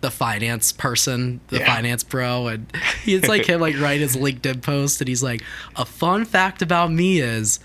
the 0.00 0.10
finance 0.10 0.70
person, 0.70 1.40
the 1.48 1.58
Yeah. 1.58 1.66
finance 1.74 2.04
bro, 2.04 2.46
and 2.46 2.72
it's 3.04 3.26
like 3.28 3.46
him 3.48 3.60
like 3.60 3.78
write 3.80 4.00
his 4.00 4.16
LinkedIn 4.16 4.62
post, 4.62 5.00
and 5.00 5.08
he's 5.08 5.24
like, 5.24 5.42
"A 5.74 5.84
fun 5.84 6.24
fact 6.24 6.62
about 6.62 6.92
me 6.92 7.18
is, 7.20 7.58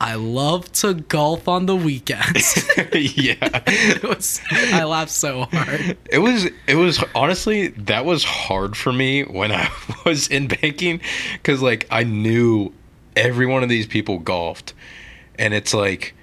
I 0.00 0.14
love 0.14 0.70
to 0.72 0.94
golf 0.94 1.48
on 1.48 1.66
the 1.66 1.76
weekends." 1.76 2.68
yeah 2.92 3.62
it 3.66 4.02
was, 4.02 4.40
I 4.52 4.84
laughed 4.84 5.10
so 5.10 5.44
hard. 5.44 5.96
It 6.10 6.18
was 6.18 6.46
it 6.66 6.76
was 6.76 7.02
honestly 7.14 7.68
that 7.68 8.04
was 8.04 8.24
hard 8.24 8.76
for 8.76 8.92
me 8.92 9.22
when 9.22 9.52
I 9.52 9.70
was 10.04 10.28
in 10.28 10.48
banking 10.48 11.00
cuz 11.42 11.62
like 11.62 11.86
I 11.90 12.04
knew 12.04 12.72
every 13.16 13.46
one 13.46 13.62
of 13.62 13.68
these 13.68 13.86
people 13.86 14.18
golfed 14.18 14.74
and 15.38 15.52
it's 15.52 15.74
like 15.74 16.14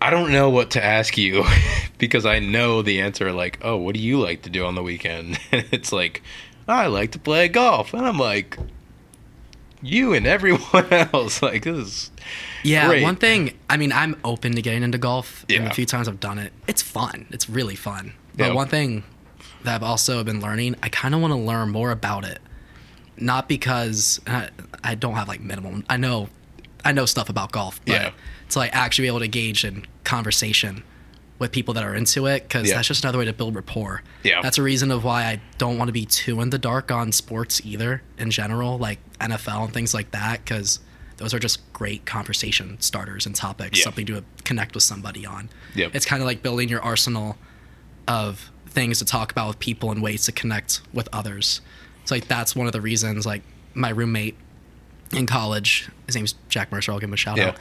I 0.00 0.10
don't 0.10 0.32
know 0.32 0.50
what 0.50 0.72
to 0.72 0.84
ask 0.84 1.16
you 1.16 1.44
because 1.98 2.26
I 2.26 2.38
know 2.38 2.82
the 2.82 3.00
answer 3.00 3.32
like 3.32 3.58
oh 3.62 3.76
what 3.76 3.94
do 3.94 4.00
you 4.00 4.20
like 4.20 4.42
to 4.42 4.50
do 4.50 4.64
on 4.64 4.74
the 4.74 4.82
weekend 4.82 5.38
and 5.52 5.64
it's 5.72 5.92
like 5.92 6.22
I 6.68 6.86
like 6.86 7.12
to 7.12 7.18
play 7.18 7.48
golf 7.48 7.92
and 7.94 8.06
I'm 8.06 8.18
like 8.18 8.56
you 9.82 10.12
and 10.14 10.26
everyone 10.26 10.86
else 10.92 11.42
like 11.42 11.64
this 11.64 11.76
is 11.76 12.10
Yeah, 12.62 12.86
Great. 12.88 13.02
one 13.02 13.16
thing. 13.16 13.58
I 13.68 13.76
mean, 13.76 13.92
I'm 13.92 14.16
open 14.24 14.54
to 14.54 14.62
getting 14.62 14.82
into 14.82 14.98
golf. 14.98 15.42
And 15.48 15.50
Yeah. 15.50 15.68
the 15.68 15.74
few 15.74 15.86
times 15.86 16.08
I've 16.08 16.20
done 16.20 16.38
it, 16.38 16.52
it's 16.68 16.82
fun. 16.82 17.26
It's 17.30 17.48
really 17.50 17.74
fun. 17.76 18.12
But 18.36 18.48
Yeah. 18.48 18.52
one 18.54 18.68
thing 18.68 19.02
that 19.64 19.74
I've 19.74 19.82
also 19.82 20.22
been 20.24 20.40
learning, 20.40 20.76
I 20.82 20.88
kind 20.88 21.14
of 21.14 21.20
want 21.20 21.32
to 21.32 21.36
learn 21.38 21.70
more 21.70 21.90
about 21.90 22.24
it. 22.24 22.38
Not 23.16 23.48
because 23.48 24.20
I, 24.26 24.48
I 24.82 24.94
don't 24.94 25.14
have 25.14 25.28
like 25.28 25.40
minimum. 25.40 25.84
I 25.88 25.96
know, 25.96 26.28
I 26.84 26.92
know 26.92 27.04
stuff 27.06 27.28
about 27.28 27.52
golf, 27.52 27.80
but 27.84 27.92
Yeah. 27.94 28.10
to 28.50 28.58
like 28.58 28.74
actually 28.74 29.04
be 29.04 29.08
able 29.08 29.18
to 29.20 29.24
engage 29.26 29.64
in 29.64 29.84
conversation 30.04 30.82
with 31.42 31.52
people 31.52 31.74
that 31.74 31.84
are 31.84 31.94
into 31.94 32.26
it, 32.26 32.44
because 32.44 32.68
Yeah. 32.68 32.76
that's 32.76 32.88
just 32.88 33.04
another 33.04 33.18
way 33.18 33.24
to 33.26 33.32
build 33.32 33.54
rapport. 33.54 34.02
Yeah. 34.22 34.40
That's 34.42 34.56
a 34.58 34.62
reason 34.62 34.90
of 34.90 35.04
why 35.04 35.24
I 35.24 35.40
don't 35.58 35.76
want 35.76 35.88
to 35.88 35.92
be 35.92 36.06
too 36.06 36.40
in 36.40 36.50
the 36.50 36.58
dark 36.58 36.90
on 36.90 37.12
sports 37.12 37.60
either 37.64 38.02
in 38.16 38.30
general, 38.30 38.78
like 38.78 38.98
NFL 39.20 39.64
and 39.64 39.74
things 39.74 39.92
like 39.92 40.12
that, 40.12 40.44
because 40.44 40.78
those 41.18 41.34
are 41.34 41.38
just 41.38 41.60
great 41.72 42.06
conversation 42.06 42.80
starters 42.80 43.26
and 43.26 43.34
topics, 43.34 43.78
Yeah. 43.78 43.84
something 43.84 44.06
to 44.06 44.24
connect 44.44 44.74
with 44.74 44.82
somebody 44.84 45.26
on. 45.26 45.50
Yep. 45.74 45.94
It's 45.94 46.06
kind 46.06 46.22
of 46.22 46.26
like 46.26 46.42
building 46.42 46.68
your 46.68 46.80
arsenal 46.82 47.36
of 48.08 48.50
things 48.68 48.98
to 49.00 49.04
talk 49.04 49.30
about 49.32 49.48
with 49.48 49.58
people 49.58 49.90
and 49.90 50.02
ways 50.02 50.24
to 50.24 50.32
connect 50.32 50.80
with 50.92 51.08
others. 51.12 51.60
So 52.04 52.14
like 52.14 52.26
that's 52.28 52.56
one 52.56 52.66
of 52.66 52.72
the 52.72 52.80
reasons 52.80 53.26
like 53.26 53.42
my 53.74 53.90
roommate 53.90 54.36
in 55.12 55.26
college, 55.26 55.88
his 56.06 56.14
name's 56.16 56.34
Jack 56.48 56.72
Mercer, 56.72 56.92
I'll 56.92 56.98
give 56.98 57.08
him 57.08 57.14
a 57.14 57.16
shout 57.18 57.36
Yeah. 57.36 57.54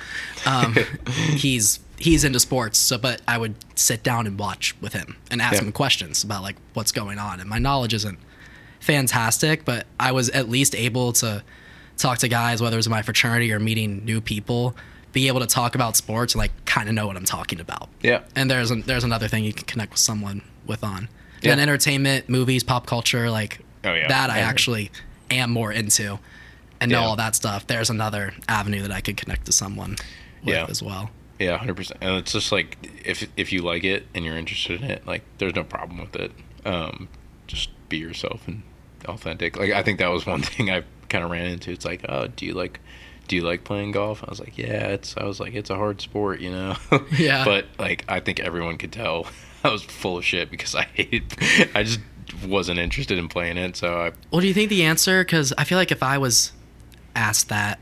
out. 0.45 0.65
Um, 0.65 0.75
he's 1.35 1.79
he's 1.97 2.23
into 2.23 2.39
sports, 2.39 2.77
so 2.79 2.97
but 2.97 3.21
I 3.27 3.37
would 3.37 3.55
sit 3.75 4.01
down 4.03 4.25
and 4.27 4.37
watch 4.39 4.75
with 4.81 4.93
him 4.93 5.17
and 5.29 5.41
ask 5.41 5.55
Yeah. 5.55 5.63
him 5.67 5.71
questions 5.71 6.23
about 6.23 6.41
like 6.43 6.55
what's 6.73 6.91
going 6.91 7.19
on. 7.19 7.39
And 7.39 7.49
my 7.49 7.59
knowledge 7.59 7.93
isn't 7.93 8.17
fantastic, 8.79 9.63
but 9.65 9.85
I 9.99 10.11
was 10.11 10.29
at 10.29 10.49
least 10.49 10.75
able 10.75 11.13
to 11.13 11.43
talk 11.97 12.17
to 12.19 12.27
guys, 12.27 12.61
whether 12.61 12.75
it 12.75 12.77
was 12.77 12.89
my 12.89 13.01
fraternity 13.01 13.51
or 13.53 13.59
meeting 13.59 14.03
new 14.05 14.21
people, 14.21 14.75
be 15.13 15.27
able 15.27 15.39
to 15.41 15.45
talk 15.47 15.75
about 15.75 15.95
sports 15.95 16.33
and 16.33 16.39
like 16.39 16.51
kind 16.65 16.89
of 16.89 16.95
know 16.95 17.05
what 17.07 17.15
I'm 17.17 17.25
talking 17.25 17.59
about. 17.59 17.89
yeah 18.01 18.21
And 18.35 18.49
there's 18.49 18.71
an, 18.71 18.81
there's 18.83 19.03
another 19.03 19.27
thing 19.27 19.43
you 19.43 19.53
can 19.53 19.65
connect 19.65 19.91
with 19.91 19.99
someone 19.99 20.41
with 20.65 20.83
on. 20.83 21.09
Yeah. 21.41 21.51
And 21.51 21.61
entertainment, 21.61 22.29
movies, 22.29 22.63
pop 22.63 22.85
culture, 22.87 23.29
like 23.29 23.59
Oh, 23.83 23.93
yeah. 23.93 24.07
that 24.07 24.29
I 24.29 24.39
actually 24.39 24.91
am 25.29 25.49
more 25.51 25.71
into 25.71 26.19
and 26.81 26.91
know 26.91 26.99
Yeah. 26.99 27.05
all 27.07 27.15
that 27.15 27.35
stuff. 27.35 27.65
There's 27.67 27.89
another 27.89 28.33
avenue 28.49 28.81
that 28.81 28.91
I 28.91 28.99
could 28.99 29.15
connect 29.15 29.45
to 29.45 29.51
someone 29.53 29.91
with 30.43 30.55
Yeah. 30.55 30.65
as 30.67 30.83
well. 30.83 31.11
Yeah, 31.39 31.57
hundred 31.57 31.75
percent. 31.77 31.99
And 32.01 32.17
it's 32.17 32.33
just 32.33 32.51
like 32.51 32.77
if 33.05 33.27
if 33.37 33.53
you 33.53 33.61
like 33.61 33.83
it 33.85 34.05
and 34.13 34.25
you're 34.25 34.37
interested 34.37 34.81
in 34.81 34.91
it, 34.91 35.07
like 35.07 35.23
there's 35.37 35.55
no 35.55 35.63
problem 35.63 35.99
with 36.01 36.15
it. 36.15 36.31
Um, 36.65 37.07
just 37.47 37.69
be 37.89 37.97
yourself 37.97 38.47
and 38.47 38.61
authentic. 39.05 39.57
Like 39.57 39.71
I 39.71 39.81
think 39.83 39.99
that 39.99 40.09
was 40.11 40.25
one 40.25 40.41
thing 40.51 40.69
I 40.69 40.83
kind 41.09 41.23
of 41.23 41.31
ran 41.31 41.45
into. 41.45 41.71
It's 41.71 41.85
like, 41.85 42.05
oh, 42.09 42.27
do 42.27 42.45
you 42.45 42.53
like 42.53 42.79
do 43.27 43.35
you 43.37 43.43
like 43.43 43.63
playing 43.63 43.91
golf? 43.93 44.23
I 44.23 44.29
was 44.29 44.39
like, 44.39 44.57
yeah. 44.57 44.87
It's 44.89 45.15
I 45.17 45.23
was 45.23 45.39
like, 45.39 45.53
it's 45.53 45.69
a 45.69 45.75
hard 45.75 46.01
sport, 46.01 46.41
you 46.41 46.51
know. 46.51 46.75
Yeah. 47.17 47.45
But 47.45 47.65
like, 47.79 48.03
I 48.09 48.19
think 48.19 48.39
everyone 48.39 48.77
could 48.77 48.91
tell 48.91 49.25
I 49.63 49.69
was 49.69 49.81
full 49.83 50.17
of 50.17 50.25
shit 50.25 50.51
because 50.51 50.75
I 50.75 50.83
hated. 50.93 51.23
I 51.73 51.83
just 51.83 51.99
wasn't 52.45 52.79
interested 52.79 53.17
in 53.17 53.27
playing 53.29 53.57
it. 53.57 53.75
So 53.77 53.99
I 53.99 54.11
Well, 54.31 54.41
do 54.41 54.47
you 54.47 54.53
think 54.53 54.69
the 54.69 54.83
answer? 54.83 55.23
Because 55.23 55.53
I 55.57 55.63
feel 55.63 55.77
like 55.79 55.91
if 55.91 56.03
I 56.03 56.17
was 56.19 56.51
asked 57.15 57.49
that, 57.49 57.79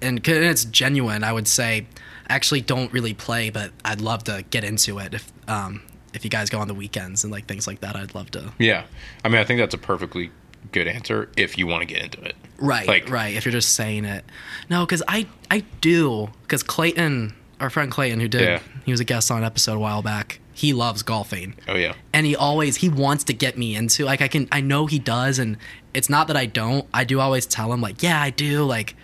and 0.00 0.26
it's 0.26 0.64
genuine, 0.64 1.22
I 1.24 1.32
would 1.32 1.48
say, 1.48 1.86
I 2.28 2.34
actually 2.34 2.60
don't 2.60 2.92
really 2.92 3.14
play, 3.14 3.50
but 3.50 3.70
I'd 3.84 4.00
love 4.00 4.24
to 4.24 4.44
get 4.50 4.64
into 4.64 4.98
it. 4.98 5.14
If 5.14 5.32
um, 5.48 5.82
if 6.14 6.24
you 6.24 6.30
guys 6.30 6.50
go 6.50 6.58
on 6.58 6.68
the 6.68 6.74
weekends 6.74 7.24
and 7.24 7.32
like 7.32 7.46
things 7.46 7.66
like 7.66 7.80
that, 7.80 7.96
I'd 7.96 8.14
love 8.14 8.30
to. 8.32 8.52
yeah. 8.58 8.84
I 9.24 9.28
mean, 9.28 9.38
I 9.40 9.44
think 9.44 9.58
that's 9.60 9.74
a 9.74 9.78
perfectly 9.78 10.30
good 10.70 10.86
answer 10.86 11.28
if 11.36 11.58
you 11.58 11.66
want 11.66 11.80
to 11.82 11.86
get 11.92 12.02
into 12.02 12.22
it. 12.22 12.36
Right, 12.58 12.86
Like- 12.86 13.10
right. 13.10 13.34
If 13.34 13.44
you're 13.44 13.52
just 13.52 13.74
saying 13.74 14.04
it, 14.04 14.24
no, 14.70 14.86
because 14.86 15.02
I 15.08 15.26
I 15.50 15.64
do 15.80 16.30
because 16.42 16.62
Clayton, 16.62 17.34
our 17.60 17.70
friend 17.70 17.90
Clayton, 17.90 18.20
who 18.20 18.28
did 18.28 18.42
Yeah. 18.42 18.60
he 18.84 18.92
was 18.92 19.00
a 19.00 19.04
guest 19.04 19.30
on 19.30 19.38
an 19.38 19.44
episode 19.44 19.74
a 19.74 19.78
while 19.80 20.02
back. 20.02 20.38
He 20.62 20.72
loves 20.72 21.02
golfing. 21.02 21.54
Oh 21.68 21.74
yeah. 21.74 21.94
and 22.14 22.24
he 22.24 22.34
always 22.36 22.76
he 22.76 22.88
wants 22.88 23.24
to 23.24 23.32
get 23.34 23.58
me 23.58 23.74
into 23.74 24.04
like 24.04 24.20
i 24.22 24.28
can 24.28 24.46
i 24.52 24.60
know 24.60 24.86
he 24.86 24.98
does 24.98 25.38
and 25.38 25.56
it's 25.92 26.08
not 26.08 26.26
that 26.28 26.36
i 26.36 26.46
don't 26.46 26.86
i 26.94 27.02
do 27.04 27.18
always 27.20 27.46
tell 27.46 27.72
him 27.72 27.80
like 27.80 28.02
yeah 28.02 28.20
i 28.22 28.30
do 28.30 28.64
like 28.64 28.94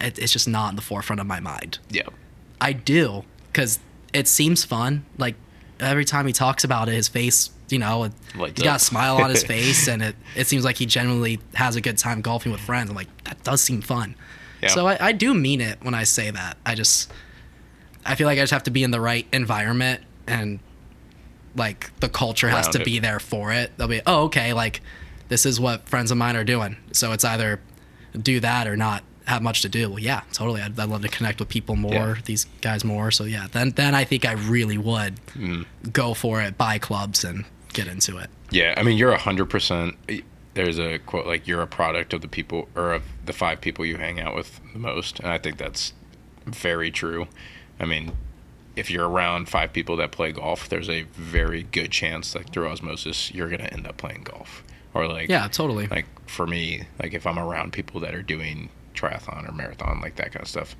it, 0.00 0.18
it's 0.18 0.32
just 0.32 0.48
not 0.48 0.70
in 0.70 0.76
the 0.76 0.82
forefront 0.82 1.20
of 1.20 1.26
my 1.26 1.40
mind 1.40 1.78
Yeah. 1.90 2.08
i 2.60 2.72
do 2.72 3.24
because 3.46 3.78
it 4.12 4.26
seems 4.28 4.64
fun 4.64 5.04
like 5.18 5.36
every 5.80 6.04
time 6.04 6.26
he 6.26 6.32
talks 6.32 6.62
about 6.64 6.88
it, 6.88 6.94
his 6.94 7.08
face, 7.08 7.50
you 7.68 7.78
know, 7.78 8.08
Lights 8.36 8.54
he's 8.58 8.64
got 8.64 8.76
up. 8.76 8.80
a 8.80 8.84
smile 8.84 9.16
on 9.16 9.28
his 9.30 9.42
face, 9.54 9.88
and 9.88 10.02
it, 10.02 10.14
it 10.36 10.46
seems 10.46 10.64
like 10.64 10.76
he 10.78 10.86
genuinely 10.86 11.40
has 11.54 11.74
a 11.76 11.80
good 11.80 11.98
time 11.98 12.20
golfing 12.22 12.52
with 12.52 12.60
friends. 12.60 12.90
I'm 12.90 12.96
like, 12.96 13.08
that 13.24 13.42
does 13.42 13.60
seem 13.60 13.82
fun. 13.82 14.14
Yeah. 14.62 14.68
So 14.68 14.86
I, 14.86 14.96
I 15.08 15.12
do 15.12 15.34
mean 15.34 15.60
it 15.60 15.78
when 15.82 15.92
I 15.92 16.04
say 16.04 16.30
that. 16.30 16.56
I 16.64 16.74
just, 16.76 17.12
I 18.06 18.14
feel 18.14 18.26
like 18.28 18.38
I 18.38 18.42
just 18.42 18.52
have 18.52 18.62
to 18.64 18.70
be 18.70 18.84
in 18.84 18.92
the 18.92 19.00
right 19.00 19.26
environment 19.32 20.00
and 20.28 20.60
like 21.56 21.90
the 22.00 22.08
culture 22.08 22.48
has 22.48 22.68
to 22.68 22.80
it. 22.80 22.84
be 22.84 22.98
there 22.98 23.20
for 23.20 23.52
it. 23.52 23.72
They'll 23.76 23.88
be, 23.88 24.00
oh, 24.06 24.24
okay, 24.24 24.52
like 24.52 24.80
this 25.28 25.46
is 25.46 25.58
what 25.60 25.88
friends 25.88 26.10
of 26.10 26.18
mine 26.18 26.36
are 26.36 26.44
doing. 26.44 26.76
So 26.92 27.12
it's 27.12 27.24
either 27.24 27.60
do 28.20 28.40
that 28.40 28.66
or 28.68 28.76
not 28.76 29.02
have 29.26 29.42
much 29.42 29.62
to 29.62 29.68
do. 29.68 29.88
Well, 29.88 29.98
yeah, 29.98 30.22
totally. 30.32 30.60
I'd, 30.60 30.78
I'd 30.78 30.88
love 30.88 31.02
to 31.02 31.08
connect 31.08 31.38
with 31.40 31.48
people 31.48 31.76
more, 31.76 31.92
Yeah. 31.92 32.16
these 32.24 32.44
guys 32.60 32.84
more. 32.84 33.10
So 33.10 33.24
yeah, 33.24 33.46
then 33.50 33.70
then 33.70 33.94
I 33.94 34.04
think 34.04 34.24
I 34.24 34.32
really 34.32 34.78
would 34.78 35.16
Mm. 35.36 35.64
go 35.92 36.12
for 36.14 36.42
it, 36.42 36.58
buy 36.58 36.78
clubs, 36.78 37.24
and 37.24 37.44
get 37.72 37.86
into 37.88 38.18
it. 38.18 38.28
Yeah, 38.50 38.74
I 38.76 38.82
mean, 38.82 38.98
you're 38.98 39.12
a 39.12 39.18
hundred 39.18 39.46
percent. 39.46 39.96
There's 40.54 40.78
a 40.78 40.98
quote 40.98 41.26
like 41.26 41.48
you're 41.48 41.62
a 41.62 41.66
product 41.66 42.12
of 42.12 42.20
the 42.20 42.28
people 42.28 42.68
or 42.76 42.92
of 42.92 43.02
the 43.24 43.32
five 43.32 43.60
people 43.60 43.84
you 43.84 43.96
hang 43.96 44.20
out 44.20 44.34
with 44.36 44.60
the 44.72 44.78
most, 44.78 45.18
and 45.20 45.28
I 45.28 45.38
think 45.38 45.56
that's 45.56 45.92
very 46.46 46.90
true. 46.92 47.26
I 47.80 47.86
mean, 47.86 48.12
if 48.76 48.90
you're 48.90 49.08
around 49.08 49.48
five 49.48 49.72
people 49.72 49.96
that 49.98 50.10
play 50.12 50.32
golf, 50.32 50.68
there's 50.68 50.88
a 50.90 51.02
very 51.12 51.62
good 51.62 51.90
chance, 51.92 52.34
like 52.34 52.52
through 52.52 52.68
osmosis, 52.68 53.32
you're 53.32 53.48
gonna 53.48 53.64
end 53.64 53.86
up 53.86 53.96
playing 53.96 54.22
golf. 54.22 54.64
Or 54.94 55.06
like, 55.08 55.28
Yeah, 55.28 55.48
totally. 55.48 55.86
like 55.88 56.06
for 56.28 56.46
me, 56.46 56.84
like 57.02 57.14
if 57.14 57.26
I'm 57.26 57.38
around 57.38 57.72
people 57.72 58.00
that 58.00 58.14
are 58.14 58.22
doing 58.22 58.70
triathlon 58.94 59.48
or 59.48 59.52
marathon, 59.52 60.00
like 60.00 60.16
that 60.16 60.32
kind 60.32 60.42
of 60.42 60.48
stuff, 60.48 60.76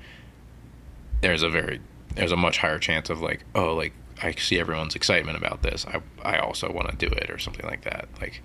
there's 1.21 1.43
a 1.43 1.49
very 1.49 1.81
there's 2.15 2.31
a 2.31 2.37
much 2.37 2.57
higher 2.59 2.79
chance 2.79 3.09
of 3.09 3.21
like, 3.21 3.43
oh, 3.55 3.73
like 3.75 3.91
I 4.23 4.31
see 4.31 4.57
everyone's 4.59 4.95
excitement 4.95 5.37
about 5.37 5.63
this. 5.63 5.85
I 5.85 6.01
I 6.23 6.39
also 6.39 6.71
want 6.71 6.89
to 6.89 6.95
do 6.95 7.07
it 7.13 7.29
or 7.29 7.37
something 7.39 7.65
like 7.65 7.83
that. 7.83 8.07
Like 8.21 8.41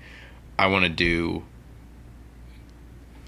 I 0.58 0.66
want 0.66 0.84
to 0.84 0.88
do 0.90 1.44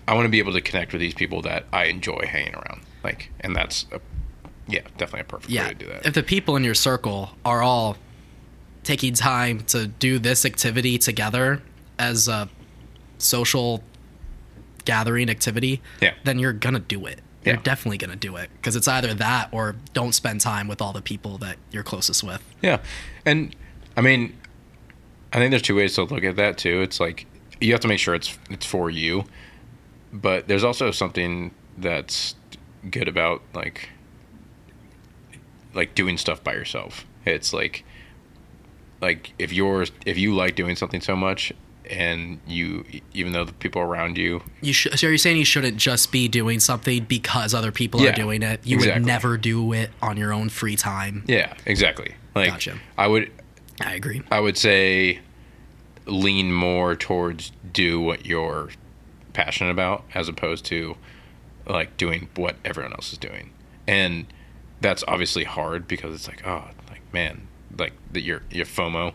I 0.08 0.14
want 0.14 0.24
to 0.26 0.30
be 0.30 0.40
able 0.40 0.52
to 0.52 0.60
connect 0.60 0.92
with 0.92 1.00
these 1.00 1.14
people 1.14 1.42
that 1.42 1.64
I 1.72 1.84
enjoy 1.84 2.26
hanging 2.28 2.54
around. 2.54 2.82
Like 3.04 3.30
and 3.40 3.54
that's 3.54 3.86
a 3.92 4.00
yeah, 4.68 4.80
definitely 4.98 5.20
a 5.20 5.24
perfect 5.24 5.50
yeah, 5.50 5.64
way 5.64 5.68
to 5.70 5.74
do 5.74 5.86
that. 5.86 6.06
if 6.06 6.14
the 6.14 6.22
people 6.22 6.56
in 6.56 6.64
your 6.64 6.74
circle 6.74 7.30
are 7.44 7.62
all 7.62 7.96
taking 8.84 9.14
time 9.14 9.60
to 9.60 9.86
do 9.86 10.18
this 10.18 10.44
activity 10.44 10.98
together 10.98 11.62
as 11.98 12.26
a 12.28 12.48
social 13.18 13.82
gathering 14.84 15.30
activity, 15.30 15.80
Yeah. 16.00 16.14
then 16.24 16.38
you're 16.38 16.52
gonna 16.52 16.80
do 16.80 17.06
it. 17.06 17.20
You're 17.44 17.56
Yeah. 17.56 17.60
definitely 17.62 17.98
gonna 17.98 18.16
do 18.16 18.36
it 18.36 18.50
because 18.56 18.74
it's 18.76 18.88
either 18.88 19.14
that 19.14 19.48
or 19.52 19.76
don't 19.94 20.12
spend 20.14 20.40
time 20.40 20.66
with 20.68 20.80
all 20.82 20.92
the 20.92 21.02
people 21.02 21.38
that 21.38 21.56
you're 21.70 21.82
closest 21.84 22.22
with. 22.24 22.42
Yeah, 22.60 22.78
and 23.24 23.54
I 23.96 24.00
mean, 24.00 24.36
I 25.32 25.38
think 25.38 25.50
there's 25.50 25.62
two 25.62 25.76
ways 25.76 25.94
to 25.94 26.02
look 26.04 26.24
at 26.24 26.36
that 26.36 26.58
too. 26.58 26.82
It's 26.82 26.98
like 27.00 27.26
you 27.60 27.72
have 27.72 27.80
to 27.80 27.88
make 27.88 27.98
sure 28.00 28.14
it's 28.14 28.36
it's 28.50 28.66
for 28.66 28.90
you, 28.90 29.24
but 30.12 30.48
there's 30.48 30.64
also 30.64 30.90
something 30.90 31.52
that's 31.78 32.34
good 32.90 33.06
about 33.08 33.42
like 33.54 33.88
like 35.74 35.94
doing 35.94 36.16
stuff 36.18 36.42
by 36.44 36.52
yourself. 36.54 37.06
It's 37.24 37.52
like 37.52 37.84
like 39.00 39.32
if 39.38 39.52
you're 39.52 39.84
if 40.06 40.18
you 40.18 40.34
like 40.34 40.54
doing 40.54 40.76
something 40.76 41.00
so 41.00 41.16
much 41.16 41.52
and 41.90 42.38
you 42.46 42.84
even 43.12 43.32
though 43.32 43.44
the 43.44 43.52
people 43.54 43.82
around 43.82 44.16
you 44.16 44.40
You 44.60 44.72
should. 44.72 44.98
So 44.98 45.06
are 45.06 45.10
you're 45.10 45.18
saying 45.18 45.36
you 45.36 45.44
shouldn't 45.44 45.76
just 45.76 46.12
be 46.12 46.28
doing 46.28 46.60
something 46.60 47.04
because 47.04 47.54
other 47.54 47.72
people 47.72 48.00
Yeah, 48.00 48.10
are 48.10 48.14
doing 48.14 48.42
it. 48.42 48.60
You 48.64 48.78
would 48.78 49.04
never 49.04 49.36
do 49.36 49.72
it 49.72 49.90
on 50.00 50.16
your 50.16 50.32
own 50.32 50.48
free 50.48 50.76
time. 50.76 51.24
yeah 51.26 51.54
exactly 51.66 52.14
like 52.34 52.50
Gotcha. 52.50 52.78
i 52.96 53.06
would 53.06 53.30
I 53.80 53.94
agree. 53.94 54.22
I 54.30 54.38
would 54.38 54.56
say 54.56 55.18
lean 56.06 56.52
more 56.52 56.94
towards 56.94 57.50
do 57.72 58.00
what 58.00 58.26
you're 58.26 58.68
passionate 59.32 59.70
about 59.70 60.04
as 60.14 60.28
opposed 60.28 60.64
to 60.66 60.96
like 61.66 61.96
doing 61.96 62.28
what 62.36 62.56
everyone 62.64 62.92
else 62.92 63.12
is 63.12 63.18
doing. 63.18 63.50
And 63.88 64.26
that's 64.82 65.02
obviously 65.08 65.44
hard 65.44 65.88
because 65.88 66.14
it's 66.14 66.28
like, 66.28 66.46
oh, 66.46 66.64
like 66.90 67.00
man, 67.14 67.46
like 67.78 67.94
that 68.12 68.20
you're 68.22 68.42
you're 68.50 68.66
FOMO 68.66 69.14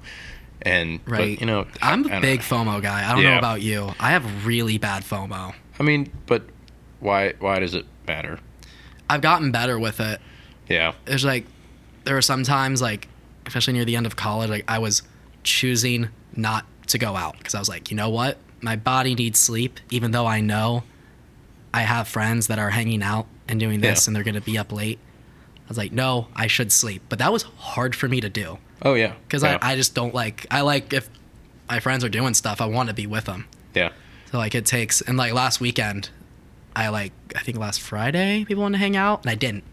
and 0.63 1.03
but, 1.05 1.11
Right. 1.11 1.39
you 1.39 1.45
know, 1.45 1.67
I'm 1.81 2.05
a 2.11 2.19
big 2.19 2.39
know. 2.39 2.45
FOMO 2.45 2.81
guy. 2.81 3.07
I 3.07 3.13
don't 3.13 3.23
know 3.23 3.37
about 3.37 3.61
you. 3.61 3.91
I 3.99 4.09
have 4.11 4.45
really 4.47 4.77
bad 4.79 5.03
FOMO. 5.03 5.53
I 5.79 5.83
mean, 5.83 6.11
but 6.25 6.43
why 6.99 7.33
why 7.39 7.59
does 7.59 7.75
it 7.75 7.85
matter? 8.07 8.39
I've 9.09 9.21
gotten 9.21 9.51
better 9.51 9.77
with 9.77 9.99
it. 9.99 10.19
Yeah. 10.67 10.93
There's 11.05 11.23
like, 11.23 11.45
there 12.03 12.15
were 12.15 12.21
some 12.21 12.43
times 12.43 12.81
like, 12.81 13.07
especially 13.45 13.73
near 13.73 13.85
the 13.85 13.95
end 13.95 14.05
of 14.05 14.15
college, 14.15 14.49
like 14.49 14.65
I 14.67 14.79
was 14.79 15.03
choosing 15.43 16.09
not 16.35 16.65
to 16.87 16.97
go 16.97 17.15
out 17.15 17.37
because 17.37 17.55
I 17.55 17.59
was 17.59 17.69
like, 17.69 17.89
you 17.91 17.95
know 17.95 18.09
what, 18.09 18.37
my 18.61 18.75
body 18.75 19.15
needs 19.15 19.39
sleep, 19.39 19.79
even 19.91 20.11
though 20.11 20.25
I 20.25 20.41
know 20.41 20.83
I 21.73 21.81
have 21.81 22.07
friends 22.07 22.47
that 22.47 22.59
are 22.59 22.69
hanging 22.71 23.01
out 23.03 23.27
and 23.47 23.59
doing 23.59 23.79
this 23.81 24.05
Yeah. 24.05 24.09
and 24.09 24.15
they're 24.15 24.23
gonna 24.23 24.41
be 24.41 24.57
up 24.57 24.71
late. 24.73 24.99
I 25.67 25.69
was 25.69 25.77
like, 25.77 25.91
no, 25.91 26.27
I 26.35 26.47
should 26.47 26.71
sleep. 26.71 27.01
But 27.09 27.19
that 27.19 27.31
was 27.33 27.43
hard 27.43 27.93
for 27.95 28.07
me 28.07 28.21
to 28.21 28.29
do 28.29 28.57
Oh 28.81 28.93
yeah. 28.93 29.13
because 29.27 29.43
yeah. 29.43 29.57
I, 29.61 29.73
I 29.73 29.75
just 29.75 29.93
don't 29.93 30.13
like. 30.13 30.45
I 30.49 30.61
like 30.61 30.93
if 30.93 31.09
my 31.69 31.79
friends 31.81 32.03
are 32.05 32.09
doing 32.09 32.33
stuff, 32.33 32.61
I 32.61 32.65
want 32.67 32.87
to 32.89 32.95
be 32.95 33.05
with 33.07 33.25
them. 33.25 33.47
yeah. 33.73 33.89
So 34.31 34.37
like 34.37 34.55
it 34.55 34.65
takes 34.65 35.01
and 35.01 35.17
like 35.17 35.33
last 35.33 35.59
weekend, 35.61 36.09
I 36.75 36.89
like 36.89 37.11
I 37.35 37.39
think 37.39 37.57
last 37.57 37.79
Friday 37.81 38.43
people 38.45 38.61
wanted 38.63 38.77
to 38.77 38.79
hang 38.83 38.95
out 38.97 39.21
and 39.23 39.29
I 39.31 39.35
didn't 39.35 39.63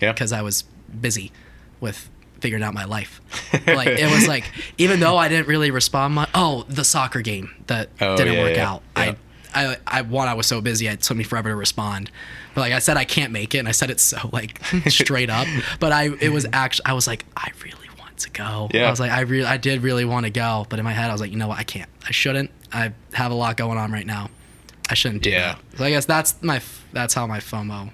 Yeah. 0.00 0.12
because 0.12 0.32
I 0.32 0.42
was 0.42 0.64
busy 1.00 1.32
with 1.80 2.08
figuring 2.40 2.62
out 2.62 2.74
my 2.74 2.84
life. 2.84 3.20
Like 3.66 3.88
it 3.88 4.10
was 4.10 4.26
like 4.28 4.44
even 4.78 5.00
though 5.00 5.16
I 5.16 5.28
didn't 5.28 5.48
really 5.48 5.70
respond 5.70 6.14
much. 6.14 6.28
Oh, 6.34 6.64
the 6.68 6.84
soccer 6.84 7.20
game 7.20 7.50
that 7.68 7.88
Oh, 8.00 8.16
didn't 8.16 8.34
yeah, 8.34 8.42
work 8.42 8.56
yeah, 8.56 8.70
out. 8.70 8.82
yeah. 8.96 9.02
I, 9.02 9.16
I 9.54 9.76
I 9.86 10.02
one 10.02 10.28
I 10.28 10.34
was 10.34 10.46
so 10.46 10.60
busy 10.60 10.86
it 10.86 11.00
took 11.02 11.16
me 11.16 11.24
forever 11.24 11.50
to 11.50 11.56
respond. 11.56 12.10
But 12.54 12.62
like 12.62 12.72
I 12.72 12.78
said 12.80 12.96
I 12.96 13.04
can't 13.04 13.32
make 13.32 13.54
it 13.54 13.58
and 13.58 13.68
I 13.68 13.72
said 13.72 13.90
it 13.90 14.00
so 14.00 14.28
like 14.32 14.60
straight 14.88 15.30
up. 15.30 15.46
But 15.80 15.92
I 15.92 16.10
it 16.20 16.30
was 16.30 16.46
actually 16.52 16.86
I 16.86 16.92
was 16.94 17.06
like 17.06 17.24
I 17.36 17.50
really 17.64 17.88
want 17.98 18.18
to 18.18 18.30
go. 18.30 18.68
Yeah. 18.72 18.86
I 18.86 18.90
was 18.90 19.00
like 19.00 19.10
I 19.10 19.20
really 19.20 19.46
I 19.46 19.56
did 19.56 19.82
really 19.82 20.04
want 20.04 20.26
to 20.26 20.30
go, 20.30 20.66
but 20.68 20.78
in 20.78 20.84
my 20.84 20.92
head 20.92 21.08
I 21.10 21.12
was 21.12 21.20
like 21.20 21.30
you 21.30 21.36
know 21.38 21.48
what 21.48 21.58
I 21.58 21.64
can't. 21.64 21.90
I 22.06 22.12
shouldn't. 22.12 22.50
I 22.72 22.92
have 23.12 23.30
a 23.32 23.34
lot 23.34 23.56
going 23.56 23.78
on 23.78 23.92
right 23.92 24.06
now. 24.06 24.30
I 24.90 24.94
shouldn't 24.94 25.22
do 25.22 25.30
Yeah. 25.30 25.54
that. 25.70 25.78
So 25.78 25.84
I 25.84 25.90
guess 25.90 26.04
that's 26.06 26.42
my 26.42 26.60
that's 26.92 27.14
how 27.14 27.26
my 27.26 27.38
FOMO 27.38 27.90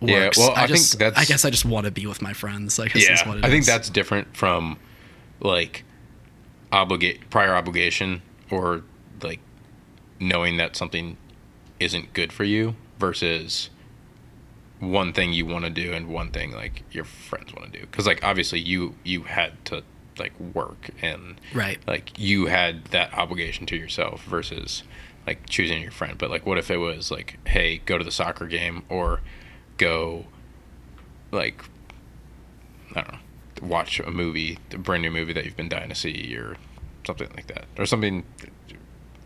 works. 0.00 0.36
Yeah, 0.38 0.44
well, 0.44 0.52
I 0.56 0.66
think 0.66 0.78
just, 0.78 0.98
that's- 0.98 1.20
I 1.20 1.24
guess 1.24 1.44
I 1.44 1.50
just 1.50 1.64
want 1.64 1.86
to 1.86 1.90
be 1.90 2.06
with 2.06 2.20
my 2.22 2.32
friends. 2.32 2.78
I 2.78 2.88
guess 2.88 3.04
yeah, 3.06 3.14
is 3.14 3.26
what 3.26 3.38
it 3.38 3.44
I 3.44 3.48
think 3.48 3.60
is. 3.62 3.66
that's 3.66 3.88
different 3.88 4.36
from 4.36 4.76
like 5.40 5.84
obligate 6.72 7.28
prior 7.30 7.54
obligation 7.54 8.20
or 8.50 8.82
knowing 10.24 10.56
that 10.56 10.74
something 10.74 11.16
isn't 11.78 12.12
good 12.14 12.32
for 12.32 12.44
you 12.44 12.74
versus 12.98 13.70
one 14.80 15.12
thing 15.12 15.32
you 15.32 15.46
want 15.46 15.64
to 15.64 15.70
do 15.70 15.92
and 15.92 16.08
one 16.08 16.30
thing 16.30 16.52
like 16.52 16.82
your 16.90 17.04
friends 17.04 17.52
want 17.54 17.72
to 17.72 17.78
do 17.78 17.86
because 17.86 18.06
like 18.06 18.22
obviously 18.24 18.58
you 18.58 18.94
you 19.04 19.22
had 19.22 19.52
to 19.64 19.82
like 20.18 20.38
work 20.40 20.90
and 21.02 21.40
right. 21.54 21.78
like 21.86 22.18
you 22.18 22.46
had 22.46 22.84
that 22.86 23.12
obligation 23.14 23.66
to 23.66 23.76
yourself 23.76 24.22
versus 24.24 24.82
like 25.26 25.48
choosing 25.48 25.82
your 25.82 25.90
friend 25.90 26.18
but 26.18 26.30
like 26.30 26.46
what 26.46 26.58
if 26.58 26.70
it 26.70 26.76
was 26.76 27.10
like 27.10 27.38
hey 27.48 27.78
go 27.84 27.98
to 27.98 28.04
the 28.04 28.12
soccer 28.12 28.46
game 28.46 28.82
or 28.88 29.20
go 29.76 30.24
like 31.32 31.64
i 32.94 33.00
don't 33.00 33.12
know 33.12 33.18
watch 33.62 34.00
a 34.00 34.10
movie 34.10 34.58
a 34.72 34.78
brand 34.78 35.02
new 35.02 35.10
movie 35.10 35.32
that 35.32 35.44
you've 35.44 35.56
been 35.56 35.68
dying 35.68 35.88
to 35.88 35.94
see 35.94 36.36
or 36.36 36.56
something 37.06 37.28
like 37.34 37.46
that 37.46 37.64
or 37.78 37.86
something 37.86 38.24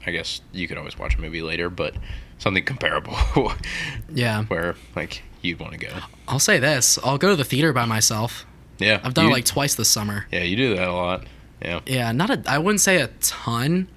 i 0.06 0.10
guess 0.10 0.40
you 0.52 0.66
could 0.68 0.78
always 0.78 0.98
watch 0.98 1.16
a 1.16 1.20
movie 1.20 1.42
later 1.42 1.68
but 1.70 1.94
something 2.38 2.64
comparable 2.64 3.16
Yeah. 4.12 4.44
where 4.44 4.74
like 4.96 5.22
you'd 5.42 5.58
want 5.60 5.72
to 5.72 5.78
go 5.78 5.92
I'll 6.26 6.38
say 6.38 6.58
this. 6.58 6.98
I'll 7.02 7.16
go 7.18 7.30
to 7.30 7.36
the 7.36 7.44
theater 7.44 7.72
by 7.72 7.84
myself. 7.86 8.44
yeah 8.78 9.00
I've 9.02 9.14
done 9.14 9.24
you- 9.26 9.30
it 9.30 9.34
like 9.34 9.44
twice 9.44 9.74
this 9.74 9.88
summer. 9.88 10.26
yeah 10.30 10.42
you 10.42 10.56
do 10.56 10.76
that 10.76 10.88
a 10.88 10.92
lot 10.92 11.24
yeah 11.62 11.80
Yeah, 11.86 12.12
not 12.12 12.30
a. 12.30 12.42
I 12.46 12.58
wouldn't 12.58 12.80
say 12.80 13.00
a 13.00 13.08
ton. 13.20 13.88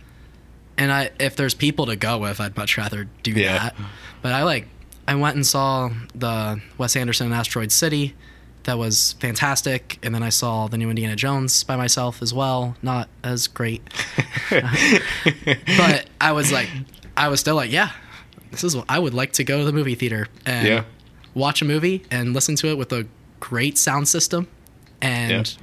And 0.80 0.92
I, 0.92 1.12
if 1.20 1.36
there's 1.36 1.54
people 1.54 1.86
to 1.86 1.96
go 1.96 2.18
with, 2.18 2.40
I'd 2.42 2.58
much 2.58 2.76
rather 2.76 3.08
do 3.22 3.30
Yeah. 3.34 3.54
that. 3.60 3.76
But 4.24 4.32
I 4.34 4.42
like. 4.44 4.68
I 5.08 5.14
went 5.14 5.36
and 5.36 5.46
saw 5.46 5.92
the 6.16 6.60
Wes 6.80 6.96
Anderson 6.96 7.32
Asteroid 7.32 7.72
City. 7.72 8.16
That 8.64 8.78
was 8.78 9.14
fantastic. 9.14 9.98
And 10.04 10.14
then 10.14 10.22
I 10.24 10.30
saw 10.30 10.68
the 10.68 10.78
new 10.78 10.90
Indiana 10.90 11.16
Jones 11.16 11.64
by 11.64 11.76
myself 11.76 12.22
as 12.22 12.34
well. 12.34 12.76
Not 12.84 13.10
as 13.24 13.48
great. 13.48 13.82
but 14.52 16.06
I 16.20 16.32
was 16.32 16.52
like, 16.52 16.70
I 17.18 17.28
was 17.28 17.40
still 17.40 17.56
like, 17.56 17.72
yeah, 17.72 17.92
this 18.52 18.64
is. 18.64 18.76
I 18.88 19.00
would 19.00 19.14
like 19.14 19.34
to 19.34 19.44
go 19.44 19.60
to 19.60 19.66
the 19.66 19.74
movie 19.74 19.96
theater 19.96 20.28
and 20.46 20.68
Yeah. 20.68 20.84
watch 21.34 21.62
a 21.62 21.66
movie 21.66 22.04
and 22.12 22.34
listen 22.34 22.56
to 22.58 22.68
it 22.68 22.78
with 22.78 22.92
a 22.94 23.08
great 23.40 23.78
sound 23.78 24.08
system, 24.08 24.48
and 25.02 25.56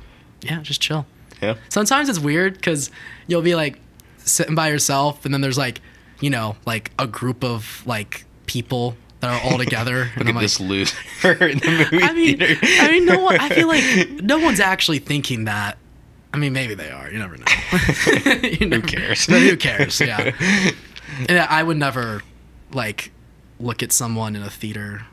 yeah, 0.42 0.60
just 0.62 0.80
chill. 0.80 1.06
yeah 1.40 1.54
Sometimes 1.68 2.08
it's 2.08 2.18
weird 2.18 2.54
because 2.54 2.90
you'll 3.26 3.42
be 3.42 3.54
like 3.54 3.78
sitting 4.18 4.54
by 4.54 4.68
yourself, 4.68 5.24
and 5.24 5.32
then 5.32 5.40
there's 5.40 5.58
like, 5.58 5.80
you 6.20 6.30
know, 6.30 6.56
like 6.66 6.90
a 6.98 7.06
group 7.06 7.44
of 7.44 7.82
like 7.86 8.24
people 8.46 8.96
that 9.20 9.30
are 9.30 9.50
all 9.50 9.58
together, 9.58 10.02
and 10.16 10.18
look 10.18 10.20
I'm 10.24 10.28
at 10.28 10.34
like, 10.34 10.42
this 10.42 10.60
loser 10.60 10.96
in 11.24 11.58
the 11.58 11.88
movie 11.90 12.04
I 12.04 12.12
mean, 12.12 12.38
theater 12.38 12.58
I 12.64 12.90
mean, 12.90 13.04
no 13.06 13.20
one. 13.20 13.38
I 13.40 13.48
feel 13.48 13.68
like 13.68 14.10
no 14.22 14.38
one's 14.38 14.60
actually 14.60 14.98
thinking 14.98 15.44
that. 15.44 15.78
I 16.32 16.36
mean, 16.36 16.52
maybe 16.52 16.74
they 16.74 16.90
are. 16.90 17.10
You 17.10 17.18
never 17.18 17.36
know. 17.36 17.44
You 18.42 18.66
never- 18.66 18.86
cares? 18.86 19.26
But 19.26 19.40
who 19.40 19.56
cares? 19.56 19.98
Yeah. 20.00 20.32
yeah. 21.28 21.46
I 21.48 21.62
would 21.62 21.78
never 21.78 22.22
like 22.72 23.12
look 23.58 23.82
at 23.82 23.92
someone 23.92 24.36
in 24.36 24.42
a 24.42 24.50
theater 24.50 25.06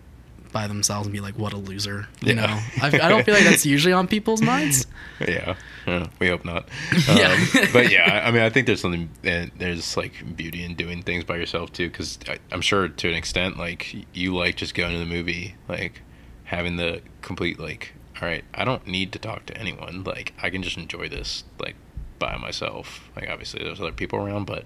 by 0.55 0.67
themselves 0.67 1.05
and 1.05 1.13
be 1.13 1.19
like, 1.19 1.37
"What 1.37 1.51
a 1.53 1.57
loser." 1.57 2.07
You 2.21 2.29
Yeah. 2.33 2.45
know. 2.47 2.59
I, 2.81 2.87
I 2.87 3.09
don't 3.09 3.25
feel 3.25 3.33
like 3.35 3.43
that's 3.43 3.65
usually 3.65 3.91
on 3.93 4.07
people's 4.07 4.41
minds. 4.53 4.87
Yeah, 5.19 5.55
yeah, 5.85 6.07
we 6.19 6.29
hope 6.29 6.45
not. 6.45 6.69
Yeah. 7.07 7.33
Um, 7.33 7.67
but 7.73 7.91
yeah, 7.91 8.23
I 8.25 8.31
mean, 8.31 8.41
I 8.41 8.49
think 8.49 8.65
there's 8.65 8.79
something, 8.81 9.09
uh, 9.25 9.47
there's 9.57 9.97
like 9.97 10.13
beauty 10.35 10.63
in 10.63 10.75
doing 10.75 11.01
things 11.03 11.23
by 11.25 11.35
yourself 11.35 11.73
too, 11.73 11.89
because 11.89 12.17
I'm 12.51 12.61
sure 12.61 12.87
to 12.87 13.09
an 13.09 13.15
extent, 13.15 13.57
like 13.57 13.93
you 14.15 14.33
like 14.35 14.55
just 14.55 14.73
going 14.75 14.93
to 14.93 14.99
the 14.99 15.05
movie, 15.05 15.55
like 15.67 16.01
having 16.45 16.77
the 16.77 17.01
complete 17.21 17.59
like, 17.59 17.93
all 18.21 18.27
right, 18.27 18.43
I 18.53 18.63
don't 18.63 18.87
need 18.87 19.11
to 19.11 19.19
talk 19.19 19.45
to 19.47 19.57
anyone, 19.57 20.03
like 20.05 20.33
I 20.41 20.49
can 20.49 20.63
just 20.63 20.77
enjoy 20.77 21.09
this 21.09 21.43
like 21.59 21.75
by 22.17 22.37
myself. 22.37 23.09
Like 23.15 23.29
obviously 23.29 23.61
there's 23.63 23.81
other 23.81 23.91
people 23.91 24.19
around, 24.19 24.45
but 24.45 24.63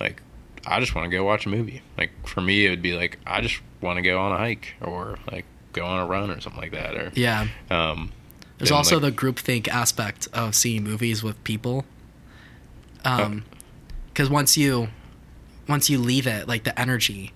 like 0.00 0.22
I 0.66 0.80
just 0.80 0.94
want 0.94 1.10
to 1.10 1.16
go 1.16 1.24
watch 1.24 1.46
a 1.46 1.48
movie. 1.48 1.82
Like 1.96 2.10
for 2.26 2.40
me, 2.40 2.66
it 2.66 2.70
would 2.70 2.82
be 2.82 2.94
like 2.94 3.18
I 3.26 3.40
just 3.40 3.60
want 3.80 3.96
to 3.96 4.02
go 4.02 4.18
on 4.20 4.32
a 4.32 4.36
hike 4.36 4.74
or 4.80 5.18
like 5.30 5.44
go 5.72 5.84
on 5.84 6.00
a 6.00 6.06
run 6.06 6.30
or 6.30 6.40
something 6.40 6.60
like 6.60 6.72
that, 6.72 6.94
or 6.96 7.12
Yeah. 7.14 7.46
um. 7.70 8.12
There's 8.58 8.72
also 8.72 8.98
like- 8.98 9.14
the 9.14 9.20
groupthink 9.22 9.68
aspect 9.68 10.26
of 10.32 10.54
seeing 10.56 10.82
movies 10.82 11.22
with 11.22 11.42
people. 11.44 11.84
Um, 13.04 13.44
because 14.08 14.28
once 14.28 14.56
you, 14.56 14.88
once 15.68 15.88
you 15.88 15.98
leave 15.98 16.26
it, 16.26 16.48
like 16.48 16.64
the 16.64 16.78
energy, 16.78 17.32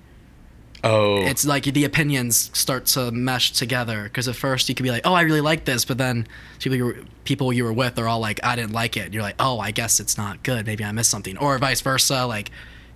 Oh, 0.85 1.25
it's 1.25 1.45
like 1.45 1.63
the 1.63 1.85
opinions 1.85 2.51
start 2.55 2.87
to 2.87 3.13
mesh 3.13 3.53
together. 3.53 4.03
Because 4.03 4.27
at 4.27 4.35
first 4.35 4.69
you 4.69 4.75
could 4.75 4.83
be 4.83 4.91
like, 4.91 5.03
"Oh, 5.07 5.15
I 5.15 5.21
really 5.23 5.41
like 5.41 5.65
this," 5.65 5.85
but 5.85 5.97
then 5.97 6.27
people 6.59 6.75
you 6.77 6.85
were, 6.87 6.97
people 7.23 7.53
you 7.53 7.63
were 7.63 7.73
with 7.73 7.97
are 8.01 8.09
all 8.09 8.19
like, 8.19 8.41
"I 8.43 8.57
didn't 8.57 8.73
like 8.73 8.97
it." 8.97 9.15
You're 9.15 9.23
like, 9.23 9.37
"Oh, 9.39 9.61
I 9.61 9.71
guess 9.71 10.01
it's 10.01 10.19
not 10.19 10.43
good. 10.43 10.67
Maybe 10.67 10.83
I 10.83 10.91
missed 10.91 11.09
something," 11.11 11.39
or 11.39 11.57
vice 11.59 11.81
versa. 11.83 12.27
Like, 12.27 12.51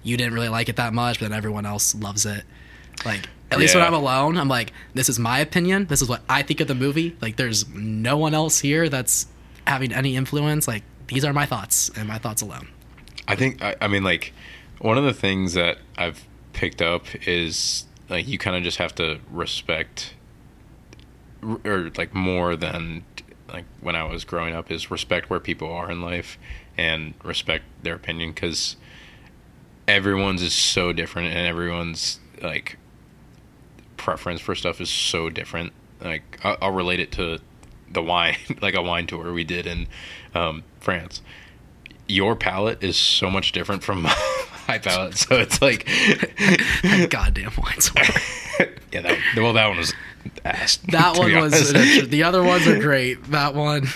you 0.06 0.16
didn't 0.16 0.34
really 0.34 0.48
like 0.48 0.68
it 0.68 0.76
that 0.76 0.92
much, 0.92 1.18
but 1.18 1.28
then 1.28 1.36
everyone 1.36 1.66
else 1.66 1.94
loves 1.94 2.26
it. 2.26 2.44
Like, 3.04 3.28
at 3.50 3.58
least 3.58 3.74
when 3.74 3.84
I'm 3.84 3.94
alone, 3.94 4.36
I'm 4.36 4.48
like, 4.48 4.72
"This 4.94 5.08
is 5.08 5.18
my 5.18 5.40
opinion. 5.40 5.86
This 5.86 6.00
is 6.00 6.08
what 6.08 6.22
I 6.28 6.42
think 6.42 6.60
of 6.60 6.68
the 6.68 6.74
movie." 6.74 7.16
Like, 7.20 7.36
there's 7.36 7.68
no 7.68 8.16
one 8.16 8.34
else 8.34 8.60
here 8.60 8.88
that's 8.88 9.26
having 9.66 9.92
any 9.92 10.16
influence. 10.16 10.66
Like, 10.66 10.82
these 11.08 11.24
are 11.24 11.32
my 11.32 11.46
thoughts 11.46 11.90
and 11.96 12.08
my 12.08 12.18
thoughts 12.18 12.42
alone. 12.42 12.68
I 13.28 13.36
think 13.36 13.62
I, 13.62 13.76
I 13.80 13.88
mean 13.88 14.04
like 14.04 14.32
one 14.78 14.98
of 14.98 15.04
the 15.04 15.12
things 15.12 15.54
that 15.54 15.78
I've 15.96 16.24
picked 16.52 16.80
up 16.80 17.04
is 17.26 17.84
like 18.08 18.26
you 18.28 18.38
kind 18.38 18.56
of 18.56 18.62
just 18.62 18.78
have 18.78 18.94
to 18.96 19.18
respect 19.30 20.14
or 21.64 21.90
like 21.96 22.14
more 22.14 22.56
than 22.56 23.04
like 23.48 23.64
when 23.80 23.96
I 23.96 24.04
was 24.04 24.24
growing 24.24 24.54
up 24.54 24.70
is 24.70 24.90
respect 24.90 25.30
where 25.30 25.40
people 25.40 25.72
are 25.72 25.90
in 25.90 26.00
life 26.00 26.38
and 26.76 27.14
respect 27.22 27.64
their 27.82 27.94
opinion 27.94 28.32
cuz 28.32 28.76
everyone's 29.88 30.42
is 30.42 30.52
so 30.52 30.92
different 30.92 31.28
and 31.28 31.46
everyone's 31.46 32.18
like 32.42 32.78
preference 33.96 34.40
for 34.40 34.54
stuff 34.54 34.80
is 34.80 34.90
so 34.90 35.30
different 35.30 35.72
like 36.00 36.38
I'll, 36.44 36.56
I'll 36.62 36.72
relate 36.72 37.00
it 37.00 37.12
to 37.12 37.38
the 37.90 38.02
wine 38.02 38.36
like 38.60 38.74
a 38.74 38.82
wine 38.82 39.06
tour 39.06 39.32
we 39.32 39.44
did 39.44 39.66
in 39.66 39.86
um, 40.34 40.64
France 40.80 41.22
your 42.08 42.36
palate 42.36 42.82
is 42.82 42.96
so 42.96 43.30
much 43.30 43.52
different 43.52 43.82
from 43.82 44.02
my 44.68 44.78
palate. 44.78 45.16
So 45.16 45.36
it's 45.36 45.60
like, 45.60 45.86
Goddamn 47.10 47.52
wine 47.56 47.78
tour. 47.78 48.04
yeah, 48.92 49.02
that, 49.02 49.18
well, 49.36 49.52
that 49.52 49.68
one 49.68 49.78
was 49.78 49.94
ass. 50.44 50.76
That 50.88 51.16
one 51.16 51.34
was 51.34 51.52
honest. 51.54 51.70
an 51.70 51.76
extra- 51.76 52.06
the 52.06 52.22
other 52.22 52.42
ones 52.42 52.66
are 52.66 52.78
great. 52.78 53.22
That 53.30 53.54
one, 53.54 53.88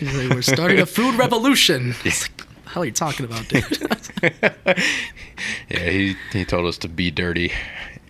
like, 0.00 0.30
we're 0.30 0.42
starting 0.42 0.80
a 0.80 0.86
food 0.86 1.16
revolution. 1.16 1.94
It's 2.04 2.22
like, 2.22 2.40
what 2.40 2.47
the 2.47 2.47
hell 2.68 2.82
are 2.82 2.86
you 2.86 2.92
talking 2.92 3.24
about, 3.26 3.48
dude? 3.48 3.64
yeah, 5.68 5.90
he 5.90 6.16
he 6.32 6.44
told 6.44 6.66
us 6.66 6.78
to 6.78 6.88
be 6.88 7.10
dirty, 7.10 7.52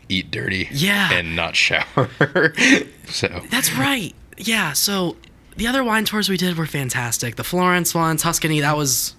eat 0.08 0.30
dirty, 0.30 0.68
Yeah. 0.70 1.12
and 1.12 1.36
not 1.36 1.56
shower. 1.56 2.08
so 3.06 3.42
That's 3.50 3.72
right. 3.74 4.14
Yeah. 4.36 4.72
So 4.72 5.16
the 5.56 5.66
other 5.66 5.82
wine 5.84 6.04
tours 6.04 6.28
we 6.28 6.36
did 6.36 6.56
were 6.56 6.66
fantastic. 6.66 7.36
The 7.36 7.44
Florence 7.44 7.94
one, 7.94 8.16
Tuscany, 8.16 8.60
that 8.60 8.76
was 8.76 9.14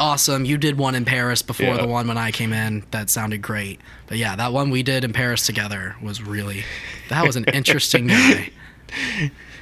awesome. 0.00 0.44
You 0.44 0.58
did 0.58 0.78
one 0.78 0.94
in 0.94 1.04
Paris 1.04 1.42
before 1.42 1.66
Yeah. 1.66 1.78
the 1.82 1.88
one 1.88 2.06
when 2.06 2.18
I 2.18 2.30
came 2.30 2.52
in. 2.52 2.84
That 2.92 3.10
sounded 3.10 3.42
great. 3.42 3.80
But 4.06 4.18
yeah, 4.18 4.36
that 4.36 4.52
one 4.52 4.70
we 4.70 4.82
did 4.82 5.02
in 5.04 5.12
Paris 5.12 5.44
together 5.46 5.96
was 6.02 6.22
really 6.22 6.64
that 7.08 7.26
was 7.26 7.36
an 7.36 7.44
interesting 7.52 8.06
guy. 8.08 8.50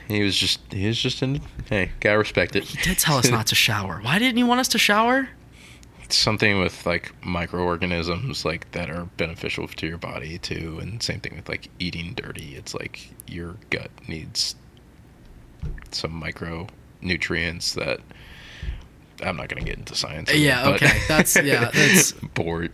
He 0.09 0.23
was 0.23 0.37
just 0.37 0.61
he 0.73 0.87
was 0.87 0.99
just 0.99 1.23
in. 1.23 1.40
Hey, 1.69 1.92
gotta 2.01 2.19
respect 2.19 2.57
it. 2.57 2.64
He 2.64 2.83
did 2.83 2.99
tell 2.99 3.16
us 3.19 3.31
not 3.31 3.47
to 3.49 3.55
shower. 3.55 4.01
Why 4.03 4.19
didn't 4.19 4.38
you 4.38 4.47
want 4.47 4.61
us 4.61 4.69
to 4.69 4.79
shower? 4.79 5.29
something 6.12 6.61
with 6.61 6.87
like 6.87 7.12
microorganisms 7.25 8.45
like 8.45 8.71
that 8.73 8.90
are 8.90 9.07
beneficial 9.16 9.66
to 9.66 9.87
your 9.87 9.99
body 9.99 10.38
too 10.38 10.79
and 10.81 11.03
same 11.03 11.21
thing 11.21 11.35
with 11.35 11.49
like 11.49 11.69
eating 11.79 12.14
dirty 12.14 12.55
it's 12.55 12.75
like 12.75 13.11
your 13.27 13.57
gut 13.71 13.90
needs 14.07 14.55
some 15.90 16.23
micronutrients 16.23 17.75
that 17.75 18.01
i'm 19.22 19.37
not 19.37 19.48
going 19.48 19.62
to 19.62 19.68
get 19.68 19.79
into 19.79 19.94
science 19.94 20.31
it, 20.31 20.38
Yeah, 20.38 20.68
okay. 20.70 20.98
That's- 21.09 21.37
yeah, 21.37 21.61
that's- 21.72 22.12
bored 22.12 22.72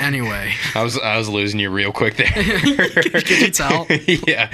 Anyway, 0.00 0.52
i 0.74 0.82
was 0.82 0.98
i 0.98 1.16
was 1.16 1.28
losing 1.28 1.60
you 1.60 1.70
real 1.70 1.92
quick 1.92 2.16
there 2.16 2.26
Could 2.32 3.30
you 3.30 3.50
tell? 3.50 3.86
yeah 4.26 4.48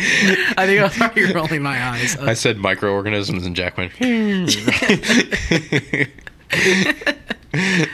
I 0.57 0.67
think 0.67 0.83
I 0.83 0.89
thought 0.89 1.17
you 1.17 1.29
were 1.29 1.35
rolling 1.35 1.63
my 1.63 1.83
eyes. 1.83 2.17
i 2.19 2.35
said 2.35 2.59
microorganisms 2.59 3.47
and 3.47 3.57
jack 3.57 3.77
went 3.79 3.93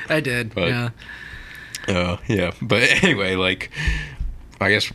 I 0.09 0.21
did. 0.21 0.55
But- 0.55 0.69
yeah. 0.69 0.91
uh, 1.89 2.17
yeah 2.29 2.51
but 2.61 2.83
anyway 3.03 3.35
like 3.37 3.71
i 4.61 4.69
guess 4.71 4.93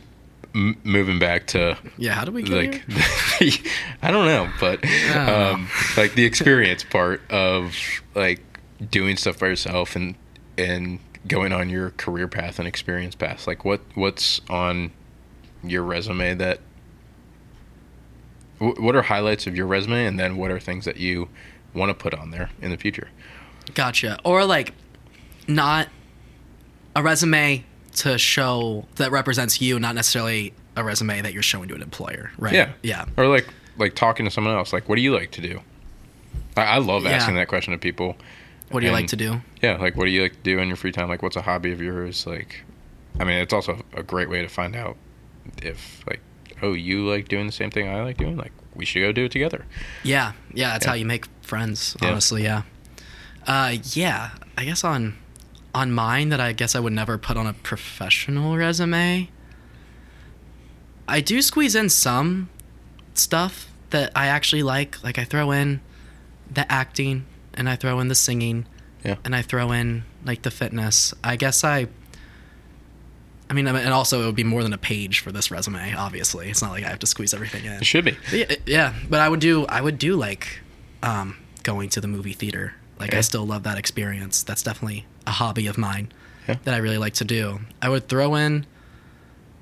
m- 0.54 0.80
moving 0.84 1.18
back 1.18 1.46
to 1.48 1.76
Yeah. 1.96 2.14
How 2.14 2.24
do 2.24 2.32
we 2.32 2.42
get 2.42 2.52
like? 2.52 2.84
I 4.02 4.10
don't 4.10 4.26
know, 4.26 4.50
but 4.60 4.82
don't 4.82 5.28
um, 5.28 5.68
like 5.96 6.14
the 6.14 6.24
experience 6.24 6.84
part 6.84 7.20
of 7.30 7.74
like 8.14 8.40
doing 8.90 9.16
stuff 9.16 9.38
by 9.38 9.48
yourself 9.48 9.96
and 9.96 10.14
and 10.56 11.00
going 11.26 11.52
on 11.52 11.68
your 11.68 11.90
career 11.90 12.28
path 12.28 12.58
and 12.58 12.66
experience 12.68 13.14
path. 13.14 13.46
Like 13.46 13.64
what 13.64 13.80
what's 13.94 14.40
on 14.48 14.92
your 15.62 15.82
resume 15.82 16.34
that 16.34 16.60
wh- 18.58 18.78
what 18.80 18.94
are 18.94 19.02
highlights 19.02 19.46
of 19.46 19.56
your 19.56 19.66
resume 19.66 20.04
and 20.06 20.18
then 20.18 20.36
what 20.36 20.50
are 20.50 20.60
things 20.60 20.84
that 20.84 20.96
you 20.96 21.28
want 21.74 21.90
to 21.90 21.94
put 21.94 22.14
on 22.14 22.30
there 22.30 22.50
in 22.60 22.70
the 22.70 22.76
future? 22.76 23.08
Gotcha. 23.74 24.18
Or 24.24 24.44
like, 24.44 24.72
not 25.46 25.88
a 26.96 27.02
resume 27.02 27.64
to 27.98 28.18
show 28.18 28.86
that 28.96 29.10
represents 29.10 29.60
you, 29.60 29.78
not 29.78 29.94
necessarily 29.94 30.52
a 30.76 30.84
resume 30.84 31.20
that 31.22 31.32
you're 31.32 31.42
showing 31.42 31.68
to 31.68 31.74
an 31.74 31.82
employer, 31.82 32.30
right? 32.38 32.52
Yeah. 32.54 32.72
Yeah. 32.82 33.04
Or 33.16 33.26
like 33.26 33.46
like 33.78 33.94
talking 33.94 34.24
to 34.24 34.30
someone 34.30 34.54
else. 34.54 34.72
Like 34.72 34.88
what 34.88 34.96
do 34.96 35.02
you 35.02 35.14
like 35.14 35.30
to 35.32 35.40
do? 35.40 35.60
I, 36.56 36.62
I 36.62 36.78
love 36.78 37.04
Yeah. 37.04 37.10
asking 37.10 37.34
that 37.36 37.48
question 37.48 37.72
to 37.72 37.78
people. 37.78 38.16
What 38.70 38.80
do 38.80 38.86
you 38.86 38.92
like 38.92 39.06
to 39.08 39.16
do? 39.16 39.40
Yeah, 39.62 39.76
like 39.78 39.96
what 39.96 40.04
do 40.04 40.10
you 40.10 40.22
like 40.22 40.32
to 40.32 40.38
do 40.42 40.58
in 40.58 40.68
your 40.68 40.76
free 40.76 40.92
time? 40.92 41.08
Like 41.08 41.22
what's 41.22 41.36
a 41.36 41.42
hobby 41.42 41.72
of 41.72 41.80
yours? 41.80 42.26
Like 42.26 42.62
I 43.18 43.24
mean, 43.24 43.38
it's 43.38 43.52
also 43.52 43.80
a 43.96 44.02
great 44.02 44.28
way 44.28 44.42
to 44.42 44.48
find 44.48 44.76
out 44.76 44.96
if 45.62 46.04
like 46.06 46.20
oh, 46.62 46.72
you 46.74 47.08
like 47.08 47.28
doing 47.28 47.46
the 47.46 47.52
same 47.52 47.70
thing 47.70 47.88
I 47.88 48.02
like 48.02 48.16
doing? 48.18 48.36
Like 48.36 48.52
we 48.74 48.84
should 48.84 49.00
go 49.00 49.12
do 49.12 49.24
it 49.24 49.32
together. 49.32 49.64
Yeah. 50.04 50.32
Yeah. 50.52 50.70
That's 50.72 50.84
Yeah. 50.84 50.90
how 50.90 50.94
you 50.96 51.06
make 51.06 51.26
friends. 51.42 51.96
Yeah. 52.02 52.08
Honestly. 52.10 52.42
Yeah. 52.44 52.62
Uh, 53.46 53.76
yeah. 53.94 54.30
I 54.56 54.64
guess 54.64 54.84
on 54.84 55.16
on 55.78 55.92
mine 55.92 56.28
that 56.30 56.40
I 56.40 56.52
guess 56.52 56.74
I 56.74 56.80
would 56.80 56.92
never 56.92 57.16
put 57.16 57.36
on 57.36 57.46
a 57.46 57.52
professional 57.52 58.56
resume. 58.56 59.30
I 61.06 61.20
do 61.20 61.40
squeeze 61.40 61.74
in 61.74 61.88
some 61.88 62.50
stuff 63.14 63.70
that 63.90 64.10
I 64.14 64.26
actually 64.26 64.62
like. 64.62 65.02
Like 65.02 65.18
I 65.18 65.24
throw 65.24 65.52
in 65.52 65.80
the 66.50 66.70
acting 66.70 67.26
and 67.54 67.68
I 67.68 67.76
throw 67.76 68.00
in 68.00 68.08
the 68.08 68.14
singing. 68.14 68.66
Yeah. 69.04 69.16
And 69.24 69.34
I 69.34 69.42
throw 69.42 69.70
in 69.70 70.04
like 70.24 70.42
the 70.42 70.50
fitness. 70.50 71.14
I 71.22 71.36
guess 71.36 71.62
I 71.64 71.86
I 73.50 73.54
mean, 73.54 73.66
and 73.66 73.94
also 73.94 74.22
it 74.22 74.26
would 74.26 74.34
be 74.34 74.44
more 74.44 74.62
than 74.62 74.74
a 74.74 74.78
page 74.78 75.20
for 75.20 75.32
this 75.32 75.50
resume. 75.50 75.94
Obviously, 75.94 76.50
it's 76.50 76.60
not 76.60 76.72
like 76.72 76.84
I 76.84 76.88
have 76.88 76.98
to 76.98 77.06
squeeze 77.06 77.32
everything 77.32 77.64
in. 77.64 77.72
It 77.72 77.86
should 77.86 78.04
be. 78.04 78.16
But 78.30 78.32
yeah, 78.32 78.56
yeah, 78.66 78.94
but 79.08 79.20
I 79.20 79.28
would 79.28 79.40
do 79.40 79.64
I 79.66 79.80
would 79.80 79.98
do 79.98 80.16
like 80.16 80.60
um, 81.02 81.38
going 81.62 81.88
to 81.90 82.00
the 82.00 82.08
movie 82.08 82.34
theater. 82.34 82.74
Like 83.00 83.12
Yeah. 83.12 83.18
I 83.18 83.20
still 83.22 83.46
love 83.46 83.62
that 83.62 83.78
experience. 83.78 84.42
That's 84.42 84.62
definitely 84.62 85.06
a 85.28 85.32
hobby 85.32 85.66
of 85.66 85.76
mine 85.78 86.10
Yeah. 86.48 86.56
that 86.64 86.74
I 86.74 86.78
really 86.78 86.98
like 86.98 87.14
to 87.14 87.24
do. 87.24 87.60
I 87.82 87.88
would 87.88 88.08
throw 88.08 88.34
in 88.34 88.66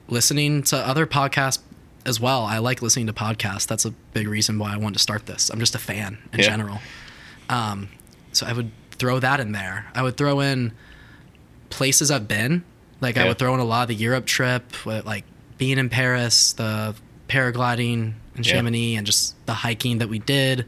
listening 0.09 0.63
to 0.65 0.77
other 0.77 1.07
podcasts 1.07 1.59
as 2.05 2.21
well. 2.21 2.45
I 2.45 2.59
like 2.59 2.81
listening 2.83 3.09
to 3.09 3.13
podcasts. 3.13 3.67
That's 3.67 3.85
a 3.85 3.91
big 3.91 4.29
reason 4.29 4.59
why 4.59 4.73
I 4.73 4.77
wanted 4.77 4.95
to 4.95 4.99
start 5.01 5.27
this. 5.27 5.51
I'm 5.51 5.59
just 5.59 5.75
a 5.75 5.79
fan 5.79 6.19
in 6.33 6.39
Yeah. 6.41 6.47
general. 6.47 6.79
Um, 7.49 7.89
so 8.33 8.47
I 8.47 8.53
would 8.53 8.71
throw 8.93 9.19
that 9.19 9.41
in 9.41 9.53
there. 9.53 9.87
I 9.95 10.03
would 10.03 10.17
throw 10.17 10.41
in 10.41 10.73
places 11.71 12.11
I've 12.11 12.29
been. 12.29 12.63
Like 13.01 13.17
I 13.19 13.27
would 13.29 13.39
throw 13.39 13.53
in 13.55 13.61
a 13.61 13.65
lot 13.65 13.83
of 13.83 13.89
the 13.89 13.95
Europe 13.95 14.25
trip, 14.27 14.73
like 14.87 15.25
being 15.59 15.79
in 15.79 15.89
Paris, 15.91 16.53
the 16.55 16.95
paragliding 17.29 18.15
in 18.37 18.43
Yeah. 18.43 18.53
Chamonix, 18.55 18.95
and 18.97 19.07
just 19.07 19.35
the 19.47 19.55
hiking 19.55 19.99
that 19.99 20.09
we 20.09 20.19
did. 20.21 20.65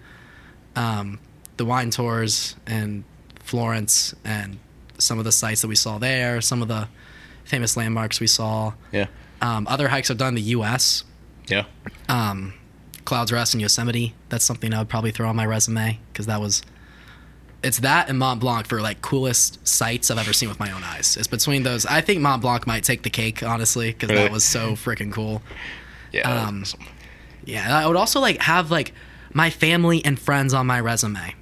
Um, 0.76 1.20
the 1.56 1.64
wine 1.64 1.90
tours 1.90 2.56
and 2.66 3.04
Florence 3.42 4.14
and 4.24 4.58
some 4.98 5.18
of 5.18 5.24
the 5.24 5.32
sites 5.32 5.62
that 5.62 5.68
we 5.68 5.74
saw 5.74 5.98
there, 5.98 6.40
some 6.40 6.62
of 6.62 6.68
the 6.68 6.88
famous 7.44 7.76
landmarks 7.76 8.20
we 8.20 8.26
saw. 8.26 8.72
Yeah. 8.92 9.06
Um, 9.40 9.66
other 9.68 9.88
hikes 9.88 10.10
I've 10.10 10.18
done 10.18 10.28
in 10.30 10.34
the 10.34 10.40
U.S. 10.42 11.04
Yeah. 11.46 11.64
Um, 12.08 12.54
Clouds 13.04 13.32
Rest 13.32 13.54
in 13.54 13.60
Yosemite. 13.60 14.14
That's 14.28 14.44
something 14.44 14.74
I 14.74 14.78
would 14.78 14.88
probably 14.88 15.12
throw 15.12 15.28
on 15.28 15.36
my 15.36 15.46
resume 15.46 15.98
because 16.12 16.26
that 16.26 16.40
was. 16.40 16.62
It's 17.60 17.80
that 17.80 18.08
and 18.08 18.18
Mont 18.20 18.38
Blanc 18.40 18.68
for 18.68 18.80
like 18.80 19.02
coolest 19.02 19.66
sights 19.66 20.12
I've 20.12 20.18
ever 20.18 20.32
seen 20.32 20.48
with 20.48 20.60
my 20.60 20.70
own 20.70 20.84
eyes. 20.84 21.16
It's 21.16 21.26
between 21.26 21.64
those. 21.64 21.86
I 21.86 22.00
think 22.02 22.20
Mont 22.20 22.40
Blanc 22.42 22.66
might 22.68 22.84
take 22.84 23.02
the 23.02 23.10
cake, 23.10 23.42
honestly, 23.42 23.92
because 23.92 24.10
Really? 24.10 24.22
that 24.22 24.30
was 24.32 24.44
so 24.44 24.72
freaking 24.72 25.12
cool. 25.12 25.42
Yeah. 26.12 26.30
Um, 26.30 26.60
awesome. 26.62 26.80
Yeah, 27.44 27.76
I 27.76 27.86
would 27.86 27.96
also 27.96 28.20
like 28.20 28.38
have 28.42 28.70
like 28.70 28.92
my 29.32 29.50
family 29.50 30.04
and 30.04 30.18
friends 30.18 30.54
on 30.54 30.66
my 30.68 30.78
resume. 30.80 31.34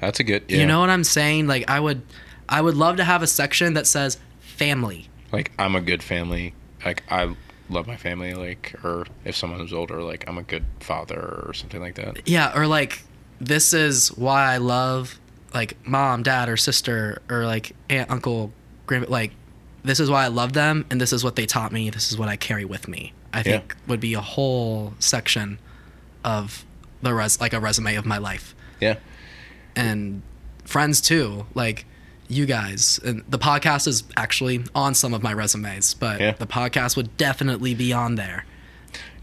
That's 0.00 0.18
a 0.18 0.24
good. 0.24 0.42
Yeah. 0.48 0.58
You 0.58 0.66
know 0.66 0.80
what 0.80 0.90
I'm 0.90 1.04
saying? 1.04 1.46
Like 1.46 1.70
I 1.70 1.78
would, 1.78 2.02
I 2.48 2.60
would 2.60 2.76
love 2.76 2.96
to 2.96 3.04
have 3.04 3.22
a 3.22 3.26
section 3.26 3.74
that 3.74 3.86
says 3.86 4.18
family. 4.40 5.08
like 5.32 5.52
I'm 5.58 5.74
a 5.74 5.80
good 5.80 6.02
family. 6.02 6.54
Like 6.84 7.02
I 7.10 7.34
love 7.70 7.86
my 7.86 7.96
family. 7.96 8.34
Like, 8.34 8.74
or 8.84 9.06
if 9.24 9.36
someone 9.36 9.60
was 9.60 9.72
older, 9.72 10.02
like 10.02 10.24
I'm 10.28 10.38
a 10.38 10.42
good 10.42 10.64
father 10.80 11.44
or 11.46 11.52
something 11.54 11.80
like 11.80 11.94
that. 11.94 12.28
Yeah, 12.28 12.52
or 12.56 12.66
like 12.66 13.02
this 13.40 13.72
is 13.72 14.08
why 14.16 14.52
I 14.52 14.58
love 14.58 15.18
like 15.54 15.76
mom, 15.86 16.22
dad, 16.22 16.48
or 16.48 16.56
sister, 16.56 17.22
or 17.30 17.44
like 17.46 17.72
aunt, 17.88 18.10
uncle, 18.10 18.52
grand. 18.86 19.08
Like 19.08 19.32
this 19.84 20.00
is 20.00 20.10
why 20.10 20.24
I 20.24 20.28
love 20.28 20.52
them, 20.52 20.84
and 20.90 21.00
this 21.00 21.12
is 21.12 21.24
what 21.24 21.36
they 21.36 21.46
taught 21.46 21.72
me. 21.72 21.90
This 21.90 22.10
is 22.12 22.18
what 22.18 22.28
I 22.28 22.36
carry 22.36 22.64
with 22.64 22.86
me. 22.88 23.12
I 23.32 23.38
Yeah. 23.38 23.42
think 23.42 23.76
would 23.86 24.00
be 24.00 24.14
a 24.14 24.20
whole 24.20 24.94
section 24.98 25.58
of 26.24 26.64
the 27.00 27.14
res 27.14 27.40
like 27.40 27.52
a 27.52 27.60
resume 27.60 27.94
of 27.96 28.04
my 28.06 28.18
life. 28.18 28.54
Yeah. 28.80 28.96
and 29.74 30.22
friends 30.64 31.00
too 31.00 31.46
like 31.54 31.84
you 32.32 32.46
guys 32.46 32.98
and 33.04 33.22
the 33.28 33.38
podcast 33.38 33.86
is 33.86 34.04
actually 34.16 34.64
on 34.74 34.94
some 34.94 35.12
of 35.14 35.22
my 35.22 35.32
resumes 35.32 35.94
but 35.94 36.20
Yeah. 36.20 36.32
the 36.32 36.46
podcast 36.46 36.96
would 36.96 37.16
definitely 37.16 37.74
be 37.74 37.92
on 37.92 38.14
there 38.16 38.44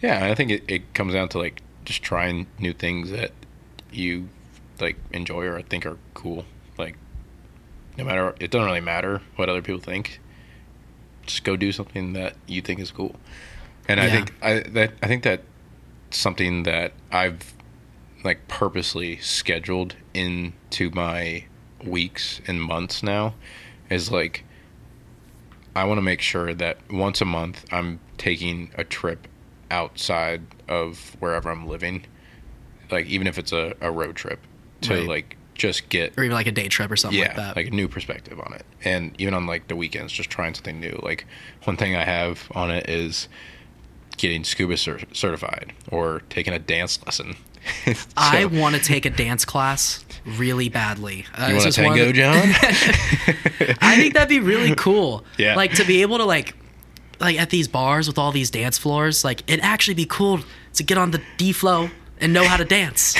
Yeah, 0.02 0.26
I 0.26 0.36
think 0.36 0.52
it, 0.52 0.64
it 0.68 0.94
comes 0.94 1.14
down 1.14 1.30
to 1.30 1.38
like 1.40 1.62
just 1.86 2.02
trying 2.04 2.48
new 2.60 2.74
things 2.74 3.10
that 3.12 3.32
you 3.92 4.30
like 4.80 4.96
enjoy 5.12 5.46
or 5.46 5.62
think 5.62 5.86
are 5.86 5.98
cool. 6.14 6.46
Like, 6.78 6.96
no 7.98 8.04
matter 8.06 8.34
it 8.40 8.50
doesn't 8.52 8.66
really 8.66 8.80
matter 8.80 9.22
what 9.36 9.50
other 9.50 9.62
people 9.62 9.82
think. 9.82 10.22
Just 11.26 11.44
go 11.44 11.56
do 11.58 11.72
something 11.72 12.14
that 12.14 12.36
you 12.48 12.62
think 12.62 12.80
is 12.80 12.92
cool. 12.92 13.16
And 13.88 14.00
I 14.00 14.10
think 14.10 14.34
I 14.42 14.60
that 14.70 14.94
I 15.04 15.08
think 15.08 15.24
that 15.24 15.42
something 16.12 16.64
that 16.64 16.94
I've 17.12 17.54
like 18.24 18.48
purposely 18.48 19.18
scheduled 19.18 19.96
into 20.14 20.92
my 20.92 21.46
weeks 21.86 22.42
and 22.48 22.62
months 22.62 23.02
now 23.04 23.34
is 23.90 24.12
like 24.12 24.44
I 25.76 25.84
want 25.86 25.98
to 25.98 26.02
make 26.02 26.22
sure 26.22 26.54
that 26.54 26.78
once 26.92 27.22
a 27.22 27.26
month 27.26 27.66
I'm 27.72 28.00
taking 28.18 28.72
a 28.76 28.84
trip 28.84 29.28
outside 29.72 30.42
of 30.68 31.16
wherever 31.20 31.50
I'm 31.50 31.68
living, 31.68 32.06
like 32.92 33.06
even 33.06 33.28
if 33.28 33.38
it's 33.38 33.52
a, 33.54 33.76
a 33.82 33.92
road 33.92 34.16
trip, 34.16 34.40
to 34.82 34.96
Right. 34.96 35.08
like 35.08 35.38
just 35.56 35.90
get 35.90 36.18
or 36.18 36.24
even 36.24 36.34
like 36.36 36.48
a 36.48 36.52
day 36.54 36.70
trip 36.70 36.90
or 36.90 36.96
something 36.96 37.20
yeah 37.20 37.28
like 37.28 37.36
that 37.36 37.56
like 37.58 37.68
a 37.68 37.72
new 37.72 37.88
perspective 37.88 38.40
on 38.40 38.54
it, 38.54 38.66
and 38.84 39.14
even 39.20 39.34
on 39.34 39.46
like 39.46 39.68
the 39.68 39.76
weekends, 39.76 40.12
just 40.12 40.30
trying 40.30 40.54
something 40.54 40.80
new. 40.80 41.00
Like 41.04 41.26
one 41.66 41.78
thing 41.78 41.96
I 41.96 42.04
have 42.06 42.50
on 42.56 42.72
it 42.72 42.90
is 42.90 43.28
getting 44.18 44.44
scuba 44.44 44.76
cer- 44.78 45.00
certified 45.14 45.72
or 45.90 46.22
taking 46.30 46.54
a 46.54 46.60
dance 46.60 47.00
lesson. 47.06 47.36
i 48.18 48.46
want 48.46 48.76
to 48.76 48.82
take 48.82 49.06
a 49.06 49.10
dance 49.10 49.46
class 49.46 50.04
really 50.38 50.70
badly 50.70 51.26
Uh, 51.38 51.48
you 51.48 51.54
want 51.56 51.66
one 51.66 51.72
tango, 51.74 52.06
the- 52.06 52.14
John? 52.14 52.38
i 53.82 53.96
think 53.96 54.14
that'd 54.14 54.30
be 54.30 54.40
really 54.40 54.76
cool 54.86 55.24
Yeah. 55.38 55.56
like 55.56 55.74
to 55.76 55.86
be 55.86 56.02
able 56.02 56.18
to 56.18 56.26
like 56.26 56.56
like 57.20 57.40
at 57.40 57.50
these 57.50 57.68
bars 57.68 58.08
with 58.08 58.18
all 58.18 58.32
these 58.32 58.50
dance 58.52 58.78
floors 58.78 59.24
like 59.24 59.44
it'd 59.48 59.64
actually 59.64 59.96
be 59.96 60.06
cool 60.06 60.40
to 60.74 60.84
get 60.84 60.98
on 60.98 61.12
the 61.12 61.22
d 61.38 61.52
flow 61.52 61.90
and 62.22 62.34
know 62.34 62.44
how 62.44 62.58
to 62.58 62.66
dance 62.66 63.14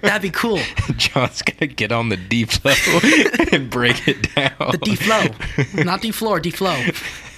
that'd 0.00 0.22
be 0.22 0.30
cool 0.30 0.58
John's 0.96 1.42
gonna 1.42 1.66
get 1.72 1.92
on 1.92 2.08
the 2.08 2.16
D 2.16 2.44
flow 2.46 2.72
and 3.52 3.68
break 3.68 4.08
it 4.08 4.34
down. 4.34 4.52
the 4.72 4.78
d 4.78 4.96
flow 4.96 5.24
not 5.84 6.00
d 6.00 6.10
floor 6.10 6.40
d 6.40 6.50
flow 6.50 6.82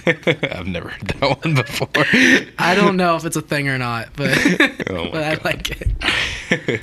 I've 0.51 0.67
never 0.67 0.89
heard 0.89 1.07
that 1.07 1.43
one 1.43 1.55
before. 1.55 1.87
I 2.59 2.75
don't 2.75 2.97
know 2.97 3.15
if 3.15 3.25
it's 3.25 3.35
a 3.35 3.41
thing 3.41 3.69
or 3.69 3.77
not, 3.77 4.09
but, 4.15 4.29
Oh 4.89 5.09
but 5.11 5.23
I 5.23 5.35
God. 5.35 5.45
like 5.45 5.81
it. 5.81 5.91
Like, 6.51 6.81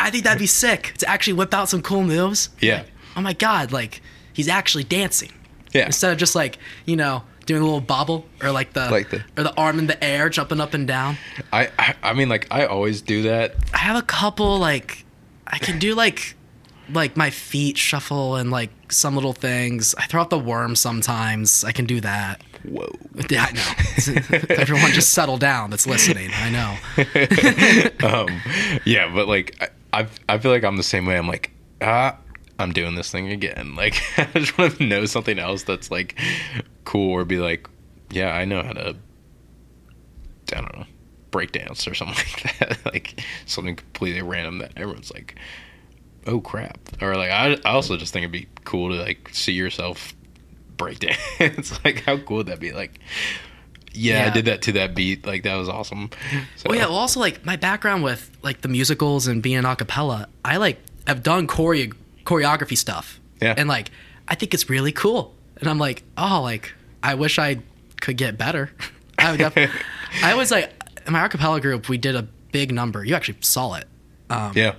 I 0.00 0.10
think 0.10 0.24
that'd 0.24 0.38
be 0.38 0.46
sick 0.46 0.94
to 0.98 1.08
actually 1.08 1.32
whip 1.34 1.52
out 1.54 1.68
some 1.68 1.82
cool 1.82 2.02
moves. 2.02 2.50
yeah, 2.60 2.84
Oh 3.16 3.20
my 3.20 3.32
god, 3.32 3.72
like 3.72 4.00
he's 4.32 4.48
actually 4.48 4.84
dancing 4.84 5.32
yeah. 5.72 5.86
instead 5.86 6.12
of 6.12 6.18
just 6.18 6.34
like 6.34 6.58
you 6.86 6.94
know 6.96 7.22
doing 7.46 7.62
a 7.62 7.64
little 7.64 7.80
bobble 7.80 8.26
or 8.42 8.50
like 8.52 8.74
the, 8.74 8.90
Like 8.90 9.10
the- 9.10 9.24
or 9.36 9.42
the 9.44 9.54
arm 9.56 9.78
in 9.78 9.86
the 9.86 10.02
air 10.04 10.28
jumping 10.28 10.60
up 10.60 10.74
and 10.74 10.86
down. 10.86 11.16
I, 11.52 11.70
I 11.78 11.94
I 12.02 12.12
mean, 12.12 12.28
like 12.28 12.46
I 12.50 12.66
always 12.66 13.00
do 13.00 13.22
that. 13.22 13.54
I 13.74 13.78
have 13.78 13.96
a 13.96 14.02
couple 14.02 14.58
like 14.58 15.04
I 15.46 15.58
can 15.58 15.78
do 15.78 15.94
like 15.94 16.34
like 16.90 17.16
my 17.16 17.30
feet 17.30 17.76
shuffle 17.76 18.36
and 18.36 18.50
like 18.50 18.70
some 18.92 19.14
little 19.14 19.32
things. 19.32 19.94
I 19.96 20.04
throw 20.06 20.20
out 20.20 20.30
the 20.30 20.38
worm 20.38 20.76
sometimes. 20.76 21.64
I 21.64 21.72
can 21.72 21.84
do 21.86 22.00
that. 22.02 22.40
Whoa. 22.64 22.92
Yeah, 23.30 23.46
I 23.48 23.52
know. 23.52 24.44
Everyone 24.50 24.92
just 24.92 25.10
settle 25.10 25.38
down 25.38 25.70
that's 25.70 25.86
listening. 25.86 26.30
I 26.32 26.50
know. 26.50 28.08
um, 28.08 28.40
yeah, 28.84 29.12
but 29.12 29.28
like 29.28 29.56
I, 29.92 30.02
I, 30.02 30.06
I 30.28 30.38
feel 30.38 30.50
like 30.50 30.64
I'm 30.64 30.76
the 30.76 30.82
same 30.82 31.04
way. 31.04 31.18
I'm 31.18 31.26
like, 31.26 31.50
ah, 31.80 32.16
I'm 32.58 32.72
doing 32.72 32.94
this 32.94 33.10
thing 33.10 33.30
again. 33.30 33.74
Like 33.76 34.02
I 34.18 34.24
just 34.38 34.58
want 34.58 34.78
to 34.78 34.84
know 34.84 35.04
something 35.04 35.38
else 35.38 35.62
that's 35.62 35.90
like 35.90 36.18
cool, 36.84 37.12
or 37.12 37.24
be 37.24 37.38
like, 37.38 37.68
yeah, 38.10 38.32
I 38.32 38.44
know 38.44 38.62
how 38.62 38.72
to. 38.72 38.96
I 40.52 40.60
don't 40.60 40.78
know, 40.78 40.86
break 41.30 41.52
dance 41.52 41.86
or 41.86 41.94
something 41.94 42.16
like 42.16 42.58
that. 42.58 42.92
like 42.92 43.22
something 43.46 43.76
completely 43.76 44.22
random 44.22 44.58
that 44.58 44.72
everyone's 44.76 45.12
like, 45.12 45.36
oh 46.26 46.40
crap, 46.40 46.78
or 47.02 47.16
like 47.16 47.30
I, 47.30 47.52
I 47.64 47.72
also 47.72 47.96
just 47.96 48.12
think 48.12 48.24
it'd 48.24 48.32
be 48.32 48.48
cool 48.64 48.90
to 48.90 48.96
like 48.96 49.28
see 49.32 49.52
yourself 49.52 50.14
break 50.78 51.00
dance. 51.00 51.78
like 51.84 52.02
how 52.04 52.16
cool 52.16 52.38
would 52.38 52.46
that 52.46 52.60
be? 52.60 52.72
Like. 52.72 52.98
Yeah, 53.94 54.26
I 54.26 54.30
did 54.30 54.44
that 54.44 54.62
to 54.62 54.72
that 54.72 54.94
beat. 54.94 55.26
Like 55.26 55.42
that 55.42 55.56
was 55.56 55.68
awesome. 55.68 56.10
So, 56.56 56.68
Well, 56.68 56.78
yeah. 56.78 56.84
Well, 56.86 56.94
also 56.96 57.18
like 57.20 57.44
my 57.44 57.56
background 57.56 58.04
with 58.04 58.30
like 58.42 58.60
the 58.60 58.68
musicals 58.68 59.26
and 59.26 59.42
being 59.42 59.56
an 59.56 59.64
acapella, 59.64 60.26
I 60.44 60.58
like 60.58 60.78
have 61.06 61.22
done 61.22 61.46
choreo- 61.48 61.94
choreography 62.24 62.76
stuff. 62.78 63.18
Yeah. 63.40 63.54
And 63.56 63.68
like, 63.68 63.90
I 64.28 64.34
think 64.36 64.54
it's 64.54 64.70
really 64.70 64.92
cool. 64.92 65.34
And 65.56 65.68
I'm 65.68 65.78
like, 65.78 66.04
oh, 66.16 66.40
like 66.42 66.74
I 67.02 67.14
wish 67.14 67.38
I 67.38 67.58
could 68.00 68.16
get 68.16 68.38
better. 68.38 68.70
I 69.18 69.32
would 69.32 69.38
def- 69.38 69.82
I 70.22 70.34
was 70.34 70.50
like, 70.52 70.70
in 71.06 71.12
my 71.12 71.26
acapella 71.26 71.60
group, 71.60 71.88
we 71.88 71.98
did 71.98 72.14
a 72.14 72.22
big 72.52 72.72
number. 72.72 73.04
You 73.04 73.14
actually 73.16 73.38
saw 73.40 73.74
it. 73.74 73.88
Um, 74.30 74.52
yeah. 74.54 74.74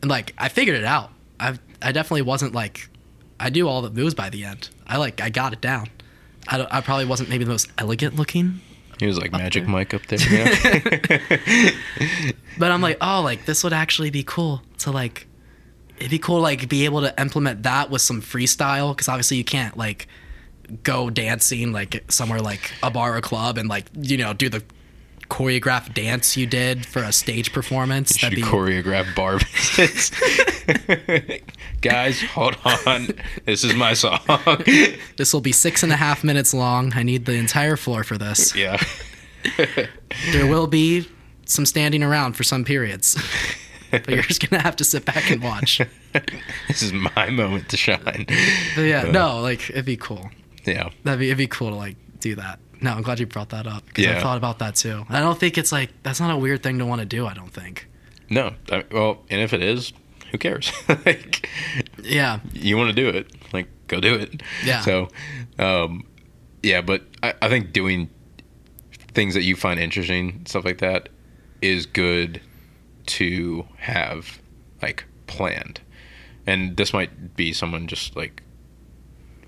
And 0.00 0.10
like, 0.10 0.32
I 0.38 0.48
figured 0.48 0.76
it 0.76 0.84
out. 0.84 1.10
I 1.38 1.58
I 1.82 1.92
definitely 1.92 2.22
wasn't 2.22 2.54
like, 2.54 2.88
I 3.38 3.50
do 3.50 3.68
all 3.68 3.82
the 3.82 3.90
moves 3.90 4.14
by 4.14 4.30
the 4.30 4.44
end. 4.44 4.70
I 4.92 4.98
like, 4.98 5.22
I 5.22 5.30
got 5.30 5.54
it 5.54 5.62
down. 5.62 5.88
I, 6.48 6.66
I 6.70 6.80
probably 6.82 7.06
wasn't 7.06 7.30
maybe 7.30 7.44
the 7.44 7.50
most 7.50 7.70
elegant 7.78 8.14
looking 8.16 8.60
He 8.98 9.06
was 9.06 9.16
like 9.16 9.32
Magic 9.32 9.62
there. 9.64 9.72
Mike 9.72 9.94
up 9.94 10.02
there. 10.06 10.18
Yeah. 10.30 11.70
But 12.58 12.70
I'm 12.70 12.82
like, 12.82 12.98
oh, 13.00 13.22
like 13.22 13.46
this 13.46 13.64
would 13.64 13.72
actually 13.72 14.10
be 14.10 14.22
cool 14.22 14.60
to 14.78 14.90
like. 14.90 15.26
It'd 15.96 16.10
be 16.10 16.18
cool 16.18 16.40
like 16.40 16.68
be 16.68 16.84
able 16.84 17.00
to 17.00 17.18
implement 17.18 17.62
that 17.62 17.88
with 17.88 18.02
some 18.02 18.20
freestyle 18.20 18.94
because 18.94 19.08
obviously 19.08 19.38
you 19.38 19.44
can't 19.44 19.76
like 19.78 20.08
go 20.82 21.08
dancing 21.08 21.72
like 21.72 22.04
somewhere 22.08 22.40
like 22.40 22.72
a 22.82 22.90
bar 22.90 23.16
or 23.16 23.20
club 23.22 23.56
and 23.56 23.68
like 23.68 23.86
you 23.94 24.18
know 24.18 24.34
do 24.34 24.50
the 24.50 24.62
choreographed 25.32 25.94
dance 25.94 26.36
you 26.36 26.46
did 26.46 26.84
for 26.84 27.02
a 27.02 27.10
stage 27.10 27.54
performance. 27.54 28.18
Should 28.18 28.32
That'd 28.32 28.36
be 28.36 28.42
choreograph 28.42 29.14
bar 29.14 29.38
visits. 29.38 30.10
Guys, 31.80 32.20
hold 32.22 32.56
on. 32.86 33.08
This 33.46 33.64
is 33.64 33.74
my 33.74 33.94
song. 33.94 34.20
this 35.16 35.32
will 35.32 35.40
be 35.40 35.50
six 35.52 35.82
and 35.82 35.90
a 35.90 35.96
half 35.96 36.22
minutes 36.22 36.52
long. 36.52 36.92
I 36.94 37.02
need 37.02 37.24
the 37.24 37.32
entire 37.34 37.76
floor 37.76 38.04
for 38.04 38.18
this. 38.18 38.54
yeah. 38.54 38.76
There 40.32 40.46
will 40.46 40.66
be 40.66 41.08
some 41.46 41.64
standing 41.64 42.02
around 42.02 42.34
for 42.34 42.44
some 42.44 42.64
periods, 42.64 43.16
but 43.90 44.08
you're 44.08 44.22
just 44.22 44.46
gonna 44.48 44.62
have 44.62 44.76
to 44.76 44.84
sit 44.84 45.04
back 45.06 45.30
and 45.30 45.42
watch. 45.42 45.80
this 46.68 46.82
is 46.82 46.92
my 46.92 47.30
moment 47.30 47.68
to 47.70 47.76
shine. 47.78 48.26
But 48.76 48.82
yeah, 48.82 49.04
Uh, 49.08 49.10
no, 49.12 49.40
like 49.40 49.70
it'd 49.70 49.86
be 49.86 49.96
cool. 49.96 50.30
Yeah. 50.66 50.90
That'd 51.04 51.18
be 51.20 51.26
it'd 51.28 51.38
be 51.38 51.46
cool 51.48 51.70
to 51.70 51.76
like 51.76 51.96
do 52.20 52.34
that. 52.36 52.60
No, 52.82 52.92
I'm 52.92 53.02
glad 53.02 53.20
you 53.20 53.26
brought 53.26 53.50
that 53.50 53.66
up 53.66 53.86
because 53.86 54.06
I 54.06 54.20
thought 54.20 54.36
about 54.36 54.58
that 54.58 54.74
too. 54.74 55.04
I 55.08 55.20
don't 55.20 55.38
think 55.38 55.56
it's 55.56 55.72
like 55.72 55.90
that's 56.02 56.20
not 56.20 56.30
a 56.32 56.36
weird 56.36 56.62
thing 56.62 56.78
to 56.78 56.86
want 56.86 57.00
to 57.00 57.06
do. 57.06 57.26
I 57.26 57.34
don't 57.34 57.52
think. 57.52 57.88
No. 58.28 58.54
I, 58.70 58.84
well, 58.90 59.22
and 59.30 59.40
if 59.40 59.52
it 59.52 59.62
is, 59.62 59.92
who 60.30 60.38
cares? 60.38 60.72
like, 61.06 61.48
Yeah, 62.02 62.40
you 62.52 62.76
want 62.76 62.88
to 62.88 62.94
do 62.94 63.08
it, 63.08 63.30
like, 63.52 63.68
go 63.88 64.00
do 64.00 64.14
it. 64.14 64.42
Yeah. 64.64 64.80
So, 64.80 65.08
um, 65.58 66.06
yeah, 66.62 66.80
but 66.80 67.02
I, 67.22 67.34
I 67.42 67.48
think 67.48 67.72
doing 67.72 68.08
things 69.14 69.34
that 69.34 69.42
you 69.42 69.54
find 69.56 69.78
interesting, 69.78 70.44
stuff 70.46 70.64
like 70.64 70.78
that, 70.78 71.08
is 71.60 71.84
good 71.86 72.40
to 73.06 73.66
have 73.76 74.40
like 74.80 75.04
planned. 75.26 75.80
and 76.46 76.76
this 76.76 76.92
might 76.92 77.36
be 77.36 77.52
someone 77.52 77.86
just 77.86 78.16
like 78.16 78.42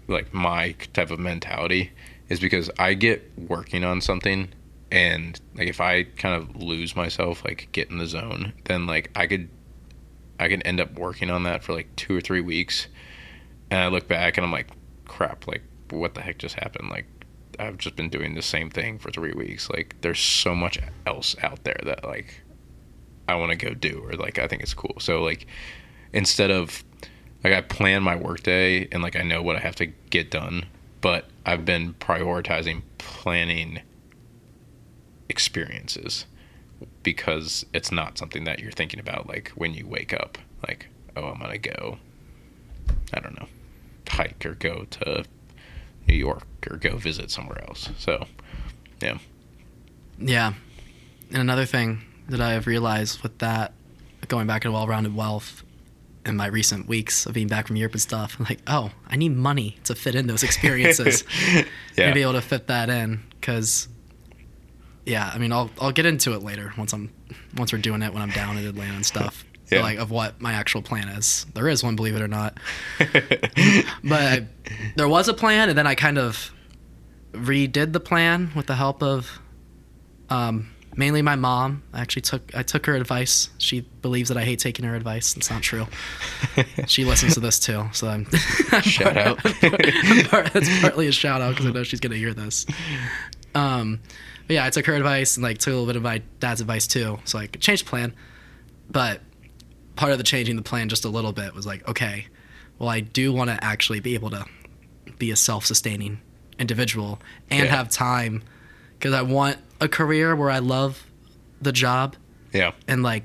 like 0.06 0.32
my 0.34 0.72
type 0.92 1.10
of 1.10 1.18
mentality 1.18 1.90
is 2.28 2.40
because 2.40 2.70
I 2.78 2.94
get 2.94 3.30
working 3.36 3.84
on 3.84 4.00
something 4.00 4.48
and 4.90 5.40
like 5.54 5.68
if 5.68 5.80
I 5.80 6.04
kind 6.04 6.34
of 6.34 6.62
lose 6.62 6.94
myself, 6.94 7.44
like 7.44 7.68
get 7.72 7.90
in 7.90 7.98
the 7.98 8.06
zone, 8.06 8.52
then 8.64 8.86
like 8.86 9.10
I 9.14 9.26
could 9.26 9.48
I 10.38 10.48
could 10.48 10.62
end 10.64 10.80
up 10.80 10.94
working 10.94 11.30
on 11.30 11.44
that 11.44 11.62
for 11.62 11.72
like 11.72 11.94
two 11.96 12.16
or 12.16 12.20
three 12.20 12.40
weeks 12.40 12.88
and 13.70 13.80
I 13.80 13.88
look 13.88 14.08
back 14.08 14.36
and 14.36 14.44
I'm 14.44 14.52
like, 14.52 14.68
crap, 15.06 15.46
like 15.46 15.62
what 15.90 16.14
the 16.14 16.20
heck 16.20 16.38
just 16.38 16.54
happened? 16.54 16.90
Like 16.90 17.06
I've 17.58 17.78
just 17.78 17.96
been 17.96 18.08
doing 18.08 18.34
the 18.34 18.42
same 18.42 18.70
thing 18.70 18.98
for 18.98 19.10
three 19.10 19.32
weeks. 19.32 19.70
Like 19.70 19.96
there's 20.00 20.20
so 20.20 20.54
much 20.54 20.78
else 21.06 21.36
out 21.42 21.64
there 21.64 21.80
that 21.84 22.04
like 22.04 22.42
I 23.28 23.36
want 23.36 23.52
to 23.52 23.56
go 23.56 23.74
do 23.74 24.04
or 24.04 24.12
like 24.12 24.38
I 24.38 24.46
think 24.46 24.62
it's 24.62 24.74
cool. 24.74 24.96
So 24.98 25.22
like 25.22 25.46
instead 26.12 26.50
of 26.50 26.84
like 27.42 27.52
I 27.52 27.60
plan 27.60 28.02
my 28.02 28.16
workday 28.16 28.88
and 28.90 29.02
like 29.02 29.16
I 29.16 29.22
know 29.22 29.42
what 29.42 29.56
I 29.56 29.60
have 29.60 29.76
to 29.76 29.86
get 29.86 30.30
done, 30.30 30.66
but 31.00 31.28
I've 31.46 31.64
been 31.64 31.94
prioritizing 31.94 32.82
planning 32.98 33.80
experiences 35.28 36.26
because 37.02 37.64
it's 37.72 37.90
not 37.90 38.18
something 38.18 38.44
that 38.44 38.60
you're 38.60 38.72
thinking 38.72 39.00
about 39.00 39.26
like 39.26 39.50
when 39.54 39.74
you 39.74 39.86
wake 39.86 40.12
up 40.12 40.38
like 40.66 40.86
oh 41.16 41.24
I'm 41.24 41.38
going 41.38 41.52
to 41.52 41.58
go 41.58 41.98
I 43.12 43.20
don't 43.20 43.38
know 43.38 43.48
hike 44.14 44.46
or 44.46 44.54
go 44.54 44.84
to 44.90 45.24
New 46.06 46.14
York 46.14 46.46
or 46.70 46.76
go 46.76 46.96
visit 46.96 47.30
somewhere 47.30 47.62
else. 47.68 47.90
So, 47.98 48.26
yeah. 49.02 49.18
Yeah. 50.18 50.54
And 51.30 51.38
another 51.38 51.66
thing 51.66 52.02
that 52.28 52.40
I 52.40 52.52
have 52.52 52.66
realized 52.66 53.22
with 53.22 53.38
that, 53.38 53.72
going 54.28 54.46
back 54.46 54.62
to 54.62 54.72
well 54.72 54.86
rounded 54.86 55.14
wealth 55.14 55.63
in 56.26 56.36
my 56.36 56.46
recent 56.46 56.88
weeks 56.88 57.26
of 57.26 57.34
being 57.34 57.48
back 57.48 57.66
from 57.66 57.76
Europe 57.76 57.92
and 57.92 58.00
stuff, 58.00 58.36
I'm 58.38 58.46
like, 58.48 58.60
oh, 58.66 58.90
I 59.08 59.16
need 59.16 59.36
money 59.36 59.76
to 59.84 59.94
fit 59.94 60.14
in 60.14 60.26
those 60.26 60.42
experiences. 60.48 61.24
yeah. 61.96 62.06
And 62.06 62.14
be 62.14 62.22
able 62.22 62.34
to 62.34 62.40
fit 62.40 62.66
that 62.68 62.88
in. 62.88 63.22
Because, 63.40 63.88
yeah, 65.04 65.30
I 65.32 65.38
mean, 65.38 65.52
I'll, 65.52 65.70
I'll 65.80 65.92
get 65.92 66.06
into 66.06 66.32
it 66.32 66.42
later 66.42 66.72
once 66.78 66.92
I'm 66.92 67.10
once 67.56 67.72
we're 67.72 67.78
doing 67.78 68.02
it 68.02 68.12
when 68.12 68.22
I'm 68.22 68.30
down 68.30 68.56
in 68.56 68.66
Atlanta 68.66 68.94
and 68.94 69.06
stuff. 69.06 69.44
Yeah. 69.70 69.80
Like 69.80 69.98
of 69.98 70.10
what 70.10 70.42
my 70.42 70.52
actual 70.52 70.82
plan 70.82 71.08
is. 71.08 71.46
There 71.54 71.70
is 71.70 71.82
one, 71.82 71.96
believe 71.96 72.14
it 72.14 72.20
or 72.20 72.28
not. 72.28 72.58
but 74.04 74.44
there 74.94 75.08
was 75.08 75.26
a 75.26 75.32
plan, 75.32 75.70
and 75.70 75.76
then 75.76 75.86
I 75.86 75.94
kind 75.94 76.18
of 76.18 76.52
redid 77.32 77.94
the 77.94 77.98
plan 77.98 78.52
with 78.54 78.66
the 78.66 78.74
help 78.74 79.02
of 79.02 79.40
um, 80.28 80.73
mainly 80.96 81.22
my 81.22 81.36
mom. 81.36 81.82
I 81.92 82.00
actually 82.00 82.22
took 82.22 82.54
I 82.54 82.62
took 82.62 82.86
her 82.86 82.94
advice. 82.94 83.48
She 83.58 83.80
believes 84.02 84.28
that 84.28 84.38
I 84.38 84.44
hate 84.44 84.58
taking 84.58 84.84
her 84.84 84.94
advice. 84.94 85.36
It's 85.36 85.50
not 85.50 85.62
true. 85.62 85.86
she 86.86 87.04
listens 87.04 87.34
to 87.34 87.40
this 87.40 87.58
too, 87.58 87.88
so 87.92 88.08
I'm 88.08 88.24
shout 88.82 89.16
out. 89.16 89.42
That's 89.60 90.80
partly 90.80 91.06
a 91.08 91.12
shout 91.12 91.40
out 91.40 91.50
because 91.50 91.66
I 91.66 91.70
know 91.70 91.82
she's 91.82 92.00
gonna 92.00 92.16
hear 92.16 92.34
this. 92.34 92.66
Um, 93.54 94.00
but 94.46 94.54
yeah, 94.54 94.64
I 94.64 94.70
took 94.70 94.86
her 94.86 94.94
advice 94.94 95.36
and 95.36 95.44
like 95.44 95.58
took 95.58 95.72
a 95.72 95.76
little 95.76 95.86
bit 95.86 95.96
of 95.96 96.02
my 96.02 96.22
dad's 96.40 96.60
advice 96.60 96.86
too. 96.86 97.18
So 97.24 97.38
I 97.38 97.46
changed 97.46 97.86
plan, 97.86 98.14
but 98.90 99.20
part 99.96 100.12
of 100.12 100.18
the 100.18 100.24
changing 100.24 100.56
the 100.56 100.62
plan 100.62 100.88
just 100.88 101.04
a 101.04 101.08
little 101.08 101.32
bit 101.32 101.54
was 101.54 101.66
like, 101.66 101.86
okay, 101.88 102.26
well, 102.78 102.88
I 102.88 103.00
do 103.00 103.32
want 103.32 103.50
to 103.50 103.62
actually 103.62 104.00
be 104.00 104.14
able 104.14 104.30
to 104.30 104.44
be 105.18 105.30
a 105.30 105.36
self-sustaining 105.36 106.20
individual 106.58 107.20
and 107.50 107.64
yeah. 107.64 107.70
have 107.70 107.88
time 107.88 108.42
because 108.98 109.14
I 109.14 109.22
want 109.22 109.58
a 109.80 109.88
career 109.88 110.34
where 110.36 110.50
I 110.50 110.58
love 110.58 111.06
the 111.60 111.72
job. 111.72 112.16
Yeah. 112.52 112.72
And 112.86 113.02
like, 113.02 113.24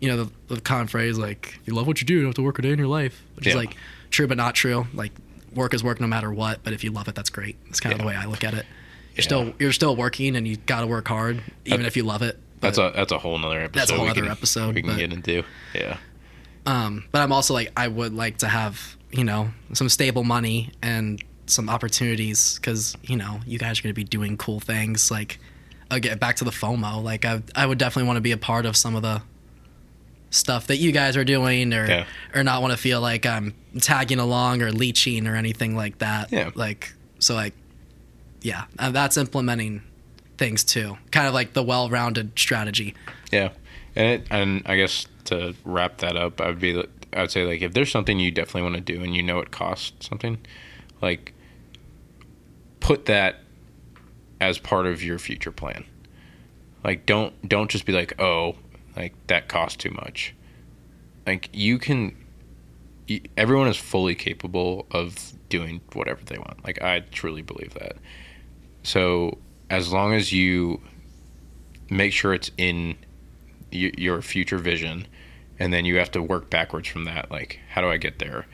you 0.00 0.08
know, 0.08 0.24
the, 0.24 0.54
the 0.54 0.60
common 0.60 0.86
phrase 0.86 1.18
like, 1.18 1.58
you 1.64 1.74
love 1.74 1.86
what 1.86 2.00
you 2.00 2.06
do, 2.06 2.14
you 2.14 2.20
don't 2.20 2.28
have 2.28 2.34
to 2.36 2.42
work 2.42 2.58
a 2.58 2.62
day 2.62 2.72
in 2.72 2.78
your 2.78 2.88
life, 2.88 3.22
which 3.34 3.46
yeah. 3.46 3.50
is 3.50 3.56
like 3.56 3.76
true 4.10 4.26
but 4.26 4.36
not 4.36 4.54
true. 4.54 4.86
Like, 4.94 5.12
work 5.54 5.74
is 5.74 5.82
work 5.82 6.00
no 6.00 6.06
matter 6.06 6.32
what. 6.32 6.62
But 6.62 6.72
if 6.72 6.84
you 6.84 6.90
love 6.90 7.08
it, 7.08 7.14
that's 7.14 7.30
great. 7.30 7.56
That's 7.66 7.80
kind 7.80 7.92
of 7.92 8.00
the 8.00 8.06
way 8.06 8.14
I 8.14 8.26
look 8.26 8.44
at 8.44 8.54
it. 8.54 8.66
You're 9.14 9.24
still 9.24 9.52
you're 9.58 9.72
still 9.72 9.96
working 9.96 10.36
and 10.36 10.46
you 10.46 10.56
got 10.56 10.82
to 10.82 10.86
work 10.86 11.08
hard 11.08 11.42
even 11.64 11.84
if 11.84 11.96
you 11.96 12.04
love 12.04 12.22
it. 12.22 12.38
That's 12.60 12.78
a 12.78 12.92
that's 12.94 13.10
a 13.10 13.18
whole 13.18 13.36
nother 13.36 13.62
episode. 13.62 13.80
That's 13.80 13.90
a 13.90 13.96
whole 13.96 14.08
other 14.08 14.26
episode 14.26 14.76
we 14.76 14.82
can 14.82 14.92
but, 14.92 14.98
get 14.98 15.12
into. 15.12 15.42
Yeah. 15.74 15.96
Um, 16.66 17.04
but 17.10 17.22
I'm 17.22 17.32
also 17.32 17.52
like 17.52 17.72
I 17.76 17.88
would 17.88 18.14
like 18.14 18.38
to 18.38 18.48
have 18.48 18.96
you 19.10 19.24
know 19.24 19.50
some 19.72 19.88
stable 19.88 20.22
money 20.22 20.70
and 20.82 21.22
some 21.46 21.68
opportunities 21.68 22.56
because 22.56 22.96
you 23.02 23.16
know 23.16 23.40
you 23.44 23.58
guys 23.58 23.80
are 23.80 23.82
going 23.82 23.90
to 23.92 23.98
be 23.98 24.04
doing 24.04 24.36
cool 24.36 24.60
things. 24.60 25.10
Like 25.10 25.40
again, 25.90 26.18
back 26.18 26.36
to 26.36 26.44
the 26.44 26.50
FOMO. 26.50 27.02
Like 27.02 27.24
I 27.24 27.42
I 27.54 27.66
would 27.66 27.78
definitely 27.78 28.06
want 28.06 28.16
to 28.16 28.22
be 28.22 28.32
a 28.32 28.38
part 28.38 28.66
of 28.66 28.76
some 28.76 28.96
of 28.96 29.02
the 29.02 29.22
stuff 30.30 30.66
that 30.66 30.76
you 30.76 30.92
guys 30.92 31.16
are 31.16 31.24
doing 31.24 31.72
or 31.72 31.86
yeah. 31.86 32.06
or 32.34 32.42
not 32.42 32.60
want 32.60 32.72
to 32.72 32.76
feel 32.76 33.00
like 33.00 33.24
I'm 33.24 33.54
tagging 33.80 34.18
along 34.18 34.62
or 34.62 34.70
leeching 34.70 35.26
or 35.26 35.34
anything 35.36 35.74
like 35.74 35.98
that. 35.98 36.32
Yeah. 36.32 36.50
Like 36.54 36.92
so 37.18 37.34
like 37.34 37.54
yeah, 38.42 38.64
uh, 38.78 38.90
that's 38.90 39.16
implementing 39.16 39.82
things 40.36 40.62
too. 40.62 40.96
Kind 41.10 41.26
of 41.26 41.34
like 41.34 41.52
the 41.52 41.62
well-rounded 41.62 42.38
strategy. 42.38 42.94
Yeah, 43.32 43.50
and 43.96 44.06
it, 44.06 44.26
and 44.30 44.62
I 44.66 44.76
guess 44.76 45.06
to 45.24 45.54
wrap 45.64 45.98
that 45.98 46.16
up, 46.16 46.40
I 46.40 46.48
would 46.48 46.60
be 46.60 46.84
I 47.12 47.22
would 47.22 47.30
say 47.30 47.44
like 47.44 47.62
if 47.62 47.72
there's 47.72 47.90
something 47.90 48.18
you 48.18 48.30
definitely 48.30 48.62
want 48.62 48.74
to 48.76 48.80
do 48.80 49.02
and 49.02 49.14
you 49.14 49.22
know 49.22 49.40
it 49.40 49.50
costs 49.50 50.06
something, 50.06 50.38
like 51.02 51.32
put 52.80 53.06
that 53.06 53.40
as 54.40 54.58
part 54.58 54.86
of 54.86 55.02
your 55.02 55.18
future 55.18 55.52
plan. 55.52 55.84
Like 56.84 57.06
don't 57.06 57.48
don't 57.48 57.70
just 57.70 57.86
be 57.86 57.92
like 57.92 58.20
oh 58.20 58.56
like 58.96 59.14
that 59.26 59.48
costs 59.48 59.76
too 59.76 59.90
much. 59.90 60.34
Like 61.26 61.50
you 61.52 61.78
can 61.78 62.16
everyone 63.36 63.68
is 63.68 63.76
fully 63.76 64.14
capable 64.14 64.86
of 64.90 65.32
doing 65.48 65.80
whatever 65.92 66.22
they 66.24 66.38
want. 66.38 66.64
Like 66.64 66.82
I 66.82 67.00
truly 67.00 67.42
believe 67.42 67.74
that. 67.74 67.96
So 68.82 69.38
as 69.70 69.92
long 69.92 70.14
as 70.14 70.32
you 70.32 70.80
make 71.90 72.12
sure 72.12 72.34
it's 72.34 72.50
in 72.56 72.96
y- 73.72 73.92
your 73.96 74.22
future 74.22 74.58
vision 74.58 75.06
and 75.58 75.72
then 75.72 75.84
you 75.84 75.96
have 75.96 76.10
to 76.12 76.22
work 76.22 76.50
backwards 76.50 76.88
from 76.88 77.04
that 77.04 77.30
like 77.30 77.58
how 77.70 77.80
do 77.80 77.88
i 77.88 77.96
get 77.96 78.18
there 78.18 78.46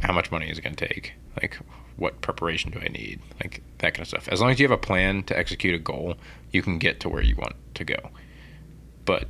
how 0.00 0.12
much 0.12 0.30
money 0.30 0.48
is 0.50 0.58
it 0.58 0.62
going 0.62 0.74
to 0.74 0.88
take 0.88 1.12
like 1.40 1.58
what 1.96 2.20
preparation 2.20 2.70
do 2.70 2.80
i 2.80 2.88
need? 2.88 3.20
Like 3.40 3.62
that 3.78 3.94
kind 3.94 4.02
of 4.02 4.08
stuff. 4.08 4.28
As 4.28 4.40
long 4.40 4.50
as 4.50 4.58
you 4.58 4.64
have 4.64 4.76
a 4.76 4.80
plan 4.80 5.22
to 5.24 5.38
execute 5.38 5.74
a 5.74 5.78
goal 5.78 6.16
you 6.52 6.62
can 6.62 6.78
get 6.78 7.00
to 7.00 7.08
where 7.08 7.22
you 7.22 7.36
want 7.36 7.54
to 7.74 7.84
go. 7.84 8.10
But 9.04 9.28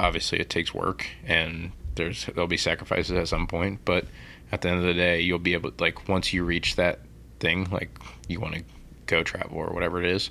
obviously 0.00 0.38
it 0.38 0.50
takes 0.50 0.72
work 0.72 1.06
and 1.24 1.72
there's 1.94 2.26
there'll 2.26 2.46
be 2.46 2.56
sacrifices 2.56 3.16
at 3.18 3.26
some 3.26 3.48
point 3.48 3.80
but 3.84 4.04
at 4.52 4.60
the 4.60 4.68
end 4.68 4.78
of 4.78 4.84
the 4.84 4.94
day 4.94 5.20
you'll 5.20 5.40
be 5.40 5.54
able 5.54 5.72
like 5.80 6.08
once 6.08 6.32
you 6.32 6.44
reach 6.44 6.76
that 6.76 7.00
thing 7.40 7.68
like 7.70 7.90
you 8.28 8.38
want 8.38 8.54
to 8.54 8.62
go 9.08 9.24
travel 9.24 9.58
or 9.58 9.72
whatever 9.72 10.00
it 10.02 10.08
is, 10.08 10.30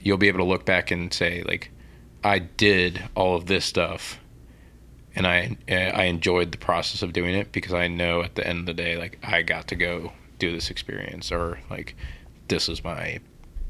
you'll 0.00 0.18
be 0.18 0.28
able 0.28 0.38
to 0.38 0.44
look 0.44 0.64
back 0.64 0.92
and 0.92 1.12
say 1.12 1.42
like, 1.42 1.70
I 2.22 2.38
did 2.38 3.02
all 3.14 3.36
of 3.36 3.46
this 3.46 3.64
stuff, 3.64 4.20
and 5.16 5.26
I 5.26 5.56
eh, 5.68 5.90
I 5.90 6.04
enjoyed 6.04 6.52
the 6.52 6.58
process 6.58 7.02
of 7.02 7.12
doing 7.12 7.34
it 7.34 7.52
because 7.52 7.74
I 7.74 7.88
know 7.88 8.22
at 8.22 8.34
the 8.36 8.46
end 8.46 8.60
of 8.60 8.66
the 8.66 8.74
day 8.74 8.96
like 8.96 9.18
I 9.22 9.42
got 9.42 9.68
to 9.68 9.76
go 9.76 10.12
do 10.48 10.52
this 10.52 10.70
experience 10.70 11.32
or 11.32 11.58
like 11.70 11.94
this 12.48 12.68
is 12.68 12.84
my 12.84 13.20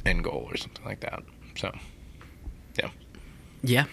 end 0.04 0.24
goal 0.24 0.46
or 0.50 0.56
something 0.56 0.84
like 0.84 1.00
that. 1.00 1.22
So, 1.56 1.72
yeah. 2.78 2.90
Yeah. 3.62 3.84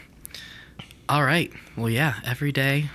All 1.07 1.23
right. 1.23 1.51
Well, 1.77 1.89
yeah. 1.89 2.15
Everyday 2.25 2.89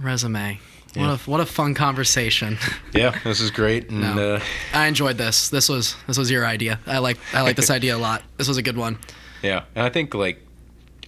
resume. 0.00 0.60
What 0.94 1.02
yeah. 1.04 1.12
a 1.14 1.16
what 1.18 1.40
a 1.40 1.46
fun 1.46 1.72
conversation. 1.74 2.58
yeah, 2.92 3.18
this 3.24 3.40
is 3.40 3.50
great. 3.50 3.88
And, 3.88 4.02
no, 4.02 4.34
uh, 4.34 4.40
I 4.74 4.88
enjoyed 4.88 5.16
this. 5.16 5.48
This 5.48 5.70
was 5.70 5.96
this 6.06 6.18
was 6.18 6.30
your 6.30 6.44
idea. 6.44 6.80
I 6.86 6.98
like 6.98 7.16
I 7.32 7.40
like 7.40 7.56
this 7.56 7.70
idea 7.78 7.96
a 7.96 7.98
lot. 7.98 8.22
This 8.36 8.46
was 8.46 8.58
a 8.58 8.62
good 8.62 8.76
one. 8.76 8.98
Yeah, 9.42 9.64
and 9.74 9.86
I 9.86 9.88
think 9.88 10.14
like 10.14 10.46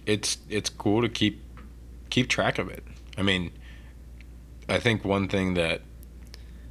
it's 0.07 0.39
it's 0.49 0.71
cool 0.71 1.03
to 1.03 1.09
keep 1.09 1.39
keep 2.09 2.29
track 2.29 2.57
of 2.57 2.67
it. 2.67 2.83
I 3.15 3.21
mean, 3.21 3.51
I 4.67 4.79
think 4.79 5.05
one 5.05 5.27
thing 5.27 5.53
that 5.53 5.81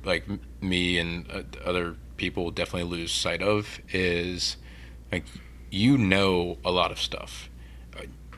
like 0.04 0.24
me 0.60 0.98
and 0.98 1.30
uh, 1.30 1.42
other 1.64 1.96
people 2.16 2.50
definitely 2.50 2.98
lose 2.98 3.12
sight 3.12 3.42
of 3.42 3.80
is 3.92 4.56
like 5.10 5.24
you 5.70 5.98
know 5.98 6.58
a 6.64 6.70
lot 6.70 6.92
of 6.92 6.98
stuff 6.98 7.48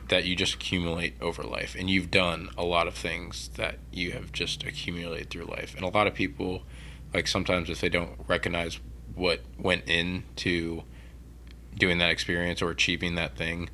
that 0.09 0.25
you 0.25 0.35
just 0.35 0.55
accumulate 0.55 1.15
over 1.21 1.43
life. 1.43 1.75
And 1.77 1.89
you've 1.89 2.11
done 2.11 2.49
a 2.57 2.63
lot 2.63 2.87
of 2.87 2.93
things 2.93 3.49
that 3.55 3.77
you 3.91 4.11
have 4.11 4.31
just 4.31 4.63
accumulated 4.63 5.29
through 5.29 5.45
life. 5.45 5.75
And 5.75 5.83
a 5.83 5.89
lot 5.89 6.07
of 6.07 6.13
people 6.13 6.63
like 7.13 7.27
sometimes 7.27 7.69
if 7.69 7.81
they 7.81 7.89
don't 7.89 8.19
recognize 8.27 8.79
what 9.15 9.41
went 9.57 9.87
into 9.87 10.83
doing 11.77 11.97
that 11.99 12.09
experience 12.09 12.61
or 12.61 12.69
achieving 12.69 13.15
that 13.15 13.37
thing 13.37 13.69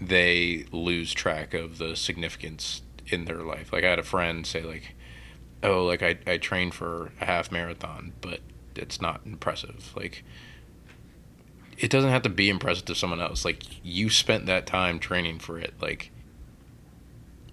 they 0.00 0.64
lose 0.70 1.12
track 1.12 1.54
of 1.54 1.78
the 1.78 1.96
significance 1.96 2.82
in 3.06 3.24
their 3.24 3.42
life. 3.42 3.72
Like 3.72 3.84
i 3.84 3.90
had 3.90 3.98
a 3.98 4.04
friend 4.04 4.46
say 4.46 4.62
like 4.62 4.94
oh 5.62 5.84
like 5.84 6.02
i, 6.02 6.16
I 6.26 6.36
trained 6.36 6.74
for 6.74 7.12
a 7.20 7.24
half 7.24 7.50
marathon 7.50 8.12
but 8.20 8.40
it's 8.76 9.00
not 9.00 9.20
impressive 9.24 9.92
like 9.96 10.24
it 11.78 11.90
doesn't 11.90 12.10
have 12.10 12.22
to 12.22 12.28
be 12.28 12.50
impressive 12.50 12.84
to 12.86 12.94
someone 12.94 13.20
else. 13.20 13.44
Like 13.44 13.62
you 13.84 14.10
spent 14.10 14.46
that 14.46 14.66
time 14.66 14.98
training 14.98 15.38
for 15.38 15.58
it. 15.58 15.74
Like 15.80 16.10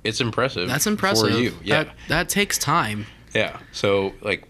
it's 0.04 0.20
impressive. 0.20 0.68
That's 0.68 0.88
impressive. 0.88 1.32
For 1.32 1.38
you, 1.38 1.54
yeah. 1.64 1.84
That, 1.84 1.96
that 2.08 2.30
takes 2.30 2.58
time. 2.58 3.06
Yeah. 3.34 3.60
So 3.72 4.14
like 4.22 4.48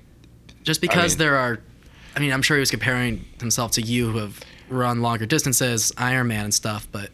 Just 0.63 0.81
because 0.81 1.13
mean- 1.13 1.19
there 1.19 1.35
are, 1.35 1.59
I 2.15 2.19
mean, 2.19 2.31
I'm 2.31 2.41
sure 2.41 2.57
he 2.57 2.61
was 2.61 2.71
comparing 2.71 3.25
himself 3.39 3.71
to 3.71 3.81
you 3.81 4.11
who 4.11 4.19
have 4.19 4.39
run 4.69 5.01
longer 5.01 5.25
distances, 5.25 5.91
Ironman 5.97 6.45
and 6.45 6.53
stuff, 6.53 6.87
but 6.91 7.09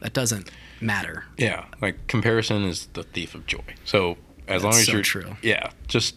that 0.00 0.12
doesn't 0.12 0.50
matter. 0.80 1.24
Yeah, 1.38 1.66
like 1.80 2.06
comparison 2.08 2.64
is 2.64 2.86
the 2.92 3.04
thief 3.04 3.34
of 3.34 3.46
joy. 3.46 3.64
So 3.84 4.18
as 4.48 4.62
long 4.64 4.72
as 4.74 4.86
so 4.86 4.92
you're 4.92 5.02
true. 5.02 5.36
yeah, 5.42 5.70
just 5.88 6.14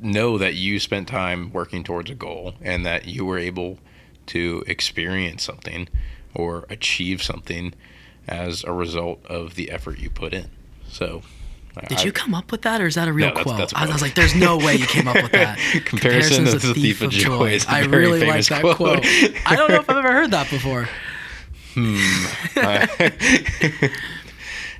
know 0.00 0.36
that 0.38 0.54
you 0.54 0.80
spent 0.80 1.06
time 1.08 1.52
working 1.52 1.84
towards 1.84 2.10
a 2.10 2.14
goal 2.14 2.54
and 2.60 2.84
that 2.84 3.06
you 3.06 3.24
were 3.24 3.38
able 3.38 3.78
to 4.26 4.64
experience 4.66 5.42
something 5.42 5.88
or 6.34 6.64
achieve 6.70 7.22
something 7.22 7.72
as 8.26 8.64
a 8.64 8.72
result 8.72 9.24
of 9.26 9.54
the 9.54 9.70
effort 9.70 9.98
you 9.98 10.08
put 10.10 10.32
in. 10.34 10.48
So 10.88 11.22
Did 11.88 11.98
I- 11.98 12.02
you 12.04 12.12
come 12.12 12.34
up 12.34 12.50
with 12.52 12.62
that, 12.62 12.80
or 12.80 12.86
is 12.86 12.94
that 12.96 13.08
a 13.08 13.12
real 13.12 13.28
No, 13.28 13.34
that's- 13.34 13.44
quote? 13.44 13.58
that's 13.58 13.72
a 13.72 13.78
I, 13.78 13.82
was, 13.82 13.90
I 13.90 13.92
quote. 13.92 13.94
was 13.94 14.02
like, 14.02 14.14
"There's 14.14 14.34
no 14.34 14.58
way 14.58 14.74
you 14.76 14.86
came 14.86 15.08
up 15.08 15.14
with 15.22 15.32
that." 15.32 15.58
Comparison 15.84 16.46
is 16.46 16.62
the 16.62 16.74
thief 16.74 17.00
of 17.02 17.10
joy 17.10 17.50
is 17.52 17.64
a 17.64 17.70
I 17.70 17.80
really 17.84 18.24
like 18.26 18.44
that 18.46 18.60
quote. 18.62 18.76
quote. 18.76 19.04
I 19.46 19.56
don't 19.56 19.70
know 19.70 19.76
if 19.80 19.88
I've 19.88 19.96
ever 19.96 20.12
heard 20.12 20.30
that 20.32 20.50
before. 20.50 20.88
Hmm. 21.74 21.96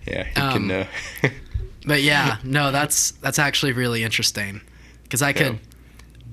yeah, 0.07 0.27
you 0.37 0.43
Um, 0.43 0.53
can 0.53 0.71
uh, 0.71 0.87
But 1.87 2.03
yeah, 2.03 2.39
no, 2.45 2.71
that's 2.71 3.13
that's 3.13 3.39
actually 3.39 3.73
really 3.73 4.05
interesting 4.05 4.61
because 5.05 5.23
I 5.23 5.33
could 5.33 5.55
Yeah. 5.55 5.59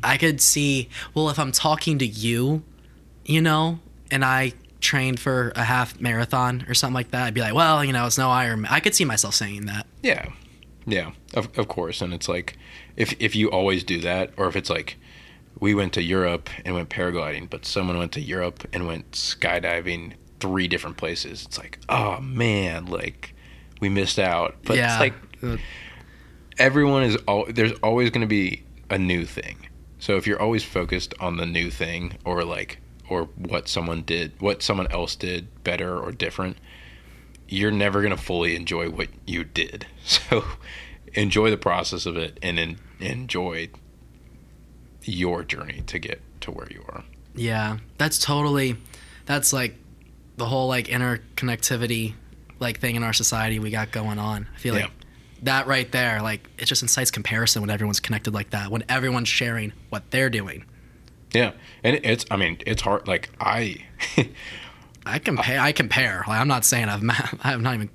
I 0.04 0.18
could 0.18 0.42
see 0.42 0.90
well 1.14 1.30
if 1.30 1.40
I'm 1.40 1.52
talking 1.52 1.98
to 2.00 2.06
you, 2.06 2.64
you 3.26 3.42
know, 3.42 3.80
and 4.12 4.24
I 4.24 4.54
trained 4.82 5.20
for 5.20 5.52
a 5.56 5.64
half 5.64 6.00
marathon 6.00 6.66
or 6.70 6.74
something 6.74 6.94
like 6.94 7.12
that, 7.12 7.26
I'd 7.26 7.34
be 7.34 7.42
like, 7.42 7.54
well, 7.54 7.84
you 7.84 7.92
know, 7.92 8.06
it's 8.06 8.18
no 8.18 8.30
Ironman. 8.30 8.68
I 8.70 8.80
could 8.80 8.96
see 8.96 9.06
myself 9.06 9.36
saying 9.36 9.66
that. 9.66 9.86
Yeah, 10.02 10.30
yeah, 10.86 11.12
of 11.34 11.50
of 11.58 11.68
course. 11.68 12.02
And 12.02 12.14
it's 12.14 12.30
like 12.30 12.58
if 12.96 13.14
if 13.20 13.36
you 13.36 13.50
always 13.50 13.84
do 13.84 14.00
that, 14.02 14.32
or 14.38 14.48
if 14.48 14.56
it's 14.56 14.70
like 14.70 14.98
we 15.60 15.74
went 15.74 15.94
to 15.94 16.02
Europe 16.02 16.50
and 16.64 16.76
went 16.76 16.90
paragliding, 16.90 17.50
but 17.50 17.66
someone 17.66 17.98
went 17.98 18.12
to 18.14 18.22
Europe 18.22 18.68
and 18.72 18.88
went 18.88 19.12
skydiving 19.12 20.14
three 20.40 20.68
different 20.68 20.96
places. 20.98 21.44
It's 21.46 21.58
like, 21.58 21.80
oh 21.90 22.20
man, 22.22 22.86
like 22.86 23.34
we 23.82 23.90
missed 23.90 24.20
out. 24.20 24.56
But 24.64 24.78
yeah, 24.78 24.94
it's 24.94 25.00
like 25.00 25.14
Uh, 25.42 25.58
everyone 26.58 27.04
is 27.04 27.16
all 27.28 27.46
there's 27.50 27.74
always 27.84 28.10
going 28.10 28.22
to 28.22 28.28
be 28.28 28.64
a 28.90 28.98
new 28.98 29.26
thing. 29.26 29.68
So 30.00 30.16
if 30.18 30.26
you're 30.28 30.42
always 30.42 30.64
focused 30.64 31.14
on 31.20 31.38
the 31.38 31.46
new 31.46 31.70
thing 31.70 32.18
or 32.26 32.44
like 32.44 32.80
or 33.10 33.24
what 33.38 33.68
someone 33.68 34.02
did, 34.04 34.34
what 34.40 34.62
someone 34.62 34.88
else 34.92 35.16
did 35.16 35.64
better 35.64 35.98
or 35.98 36.12
different, 36.12 36.58
you're 37.48 37.72
never 37.72 38.02
going 38.02 38.16
to 38.16 38.22
fully 38.22 38.56
enjoy 38.56 38.90
what 38.90 39.10
you 39.26 39.44
did. 39.44 39.86
So 40.06 40.44
enjoy 41.16 41.50
the 41.50 41.58
process 41.58 42.06
of 42.06 42.16
it 42.18 42.38
and 42.44 42.60
en- 42.60 42.80
enjoy 43.00 43.70
your 45.04 45.44
journey 45.44 45.82
to 45.88 45.98
get 46.00 46.22
to 46.42 46.52
where 46.52 46.68
you 46.72 46.84
are. 46.90 47.04
yeah, 47.36 47.78
that's 47.98 48.20
totally 48.20 48.76
that's 49.26 49.52
like 49.54 49.76
the 50.38 50.46
whole 50.46 50.68
like 50.68 50.88
interconnectivity 50.88 52.14
like 52.60 52.80
thing 52.80 52.96
in 52.96 53.04
our 53.04 53.14
society 53.14 53.60
we 53.60 53.70
got 53.72 53.92
going 53.92 54.20
on. 54.20 54.48
I 54.54 54.58
feel 54.60 54.74
like 54.74 54.86
Yeah. 54.86 54.90
That 55.44 55.68
right 55.68 55.92
there, 55.92 56.22
like 56.22 56.48
it 56.58 56.66
just 56.66 56.82
incites 56.82 57.12
comparison 57.12 57.62
when 57.62 57.70
everyone's 57.70 58.00
connected 58.00 58.34
like 58.34 58.50
that, 58.52 58.72
when 58.72 58.84
everyone's 58.90 59.30
sharing 59.30 59.74
what 59.90 60.10
they're 60.12 60.30
doing. 60.30 60.66
Yeah. 61.34 61.52
And 61.84 62.00
it's 62.04 62.26
I 62.32 62.36
mean, 62.38 62.58
it's 62.66 62.82
hard 62.82 63.08
like 63.08 63.30
I 63.40 63.78
I 65.06 65.20
compare. 65.20 65.60
I 65.60 65.72
compare. 65.72 66.24
Like, 66.28 66.40
I'm 66.40 66.48
not 66.48 66.66
saying 66.66 66.90
I've. 66.90 67.02
I'm 67.44 67.64
not 67.64 67.74
even. 67.76 67.90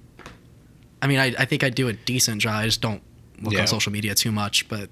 I 1.02 1.06
mean, 1.06 1.18
I, 1.18 1.34
I 1.38 1.44
think 1.44 1.62
I 1.62 1.68
do 1.70 1.88
a 1.88 1.92
decent 1.92 2.40
job. 2.40 2.54
I 2.54 2.64
just 2.64 2.80
don't 2.80 3.02
look 3.42 3.52
Yeah. 3.52 3.60
on 3.60 3.66
social 3.66 3.92
media 3.92 4.14
too 4.14 4.32
much. 4.32 4.68
But 4.68 4.88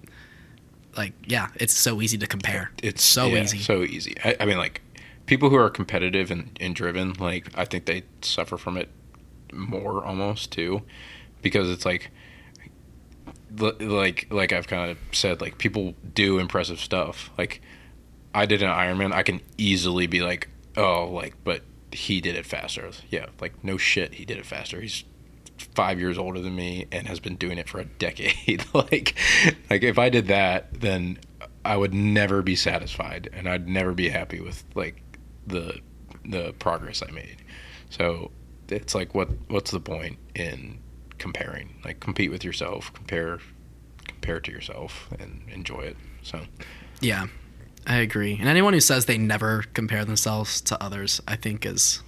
like, 0.97 1.15
yeah, 1.27 1.49
it's 1.57 1.73
so 1.73 2.03
easy 2.03 2.19
to 2.19 2.27
compare. 2.27 2.71
it's 2.83 3.03
so 3.03 3.27
yeah, 3.29 3.43
easy. 3.43 3.59
So 3.59 3.83
easy. 3.83 4.15
I, 4.25 4.37
I 4.41 4.45
mean, 4.45 4.59
like 4.59 4.83
people 5.27 5.49
who 5.49 5.57
are 5.57 5.71
competitive 5.71 6.31
and, 6.31 6.57
and 6.61 6.75
driven, 6.75 7.15
like 7.15 7.49
I 7.57 7.65
think 7.65 7.87
they 7.87 8.03
suffer 8.21 8.59
from 8.59 8.77
it 8.77 8.91
more 9.53 10.05
almost 10.05 10.53
too, 10.53 10.83
because 11.41 11.71
it's 11.71 11.87
like, 11.87 12.03
li- 12.03 12.11
like 13.59 14.27
like 14.31 14.53
I've 14.53 14.67
kind 14.67 14.91
of 14.91 14.99
said, 15.13 15.41
like 15.41 15.59
people 15.59 15.95
do 16.15 16.39
impressive 16.39 16.81
stuff. 16.81 17.31
Like 17.37 17.61
I 18.35 18.47
did 18.47 18.63
an 18.63 18.71
Ironman, 18.71 19.13
I 19.13 19.23
can 19.23 19.41
easily 19.59 20.07
be 20.07 20.21
like, 20.23 20.49
oh, 20.77 21.07
like, 21.09 21.37
but 21.45 21.63
he 21.93 22.21
did 22.21 22.37
it 22.37 22.47
faster. 22.47 22.91
Yeah, 23.11 23.27
like 23.41 23.63
no 23.63 23.77
shit, 23.77 24.15
he 24.15 24.25
did 24.25 24.39
it 24.39 24.47
faster. 24.47 24.81
He's 24.81 25.05
five 25.75 26.01
years 26.01 26.19
older 26.19 26.41
than 26.41 26.57
me 26.57 26.87
and 26.91 27.07
has 27.07 27.21
been 27.21 27.37
doing 27.37 27.59
it 27.59 27.69
for 27.69 27.79
a 27.79 27.85
decade. 27.85 28.65
like, 28.75 29.17
like 29.71 29.83
if 29.83 29.99
I 29.99 30.09
did 30.09 30.29
that, 30.29 30.81
then 30.81 31.19
I 31.65 31.77
would 31.77 31.95
never 31.95 32.43
be 32.43 32.57
satisfied, 32.57 33.31
and 33.33 33.49
I'd 33.49 33.69
never 33.69 33.93
be 33.93 34.09
happy 34.09 34.41
with 34.41 34.65
like 34.75 35.03
the 35.47 35.81
the 36.25 36.53
progress 36.59 37.03
I 37.07 37.11
made. 37.11 37.37
So 37.91 38.31
it's 38.69 38.95
like, 38.95 39.15
what 39.15 39.29
what's 39.49 39.71
the 39.71 39.81
point 39.81 40.19
in 40.35 40.79
comparing? 41.23 41.81
Like, 41.85 42.01
compete 42.01 42.31
with 42.31 42.45
yourself, 42.45 42.93
compare 42.93 43.39
compare 44.07 44.41
to 44.41 44.51
yourself, 44.51 45.09
and 45.19 45.43
enjoy 45.49 45.81
it. 45.81 45.97
So 46.23 46.41
Yeah, 47.01 47.27
I 47.87 47.97
agree. 47.97 48.37
And 48.39 48.49
anyone 48.49 48.73
who 48.75 48.81
says 48.81 49.07
they 49.07 49.19
never 49.19 49.65
compare 49.75 50.05
themselves 50.05 50.61
to 50.63 50.83
others, 50.83 51.21
I 51.27 51.37
think 51.37 51.65
is 51.65 52.03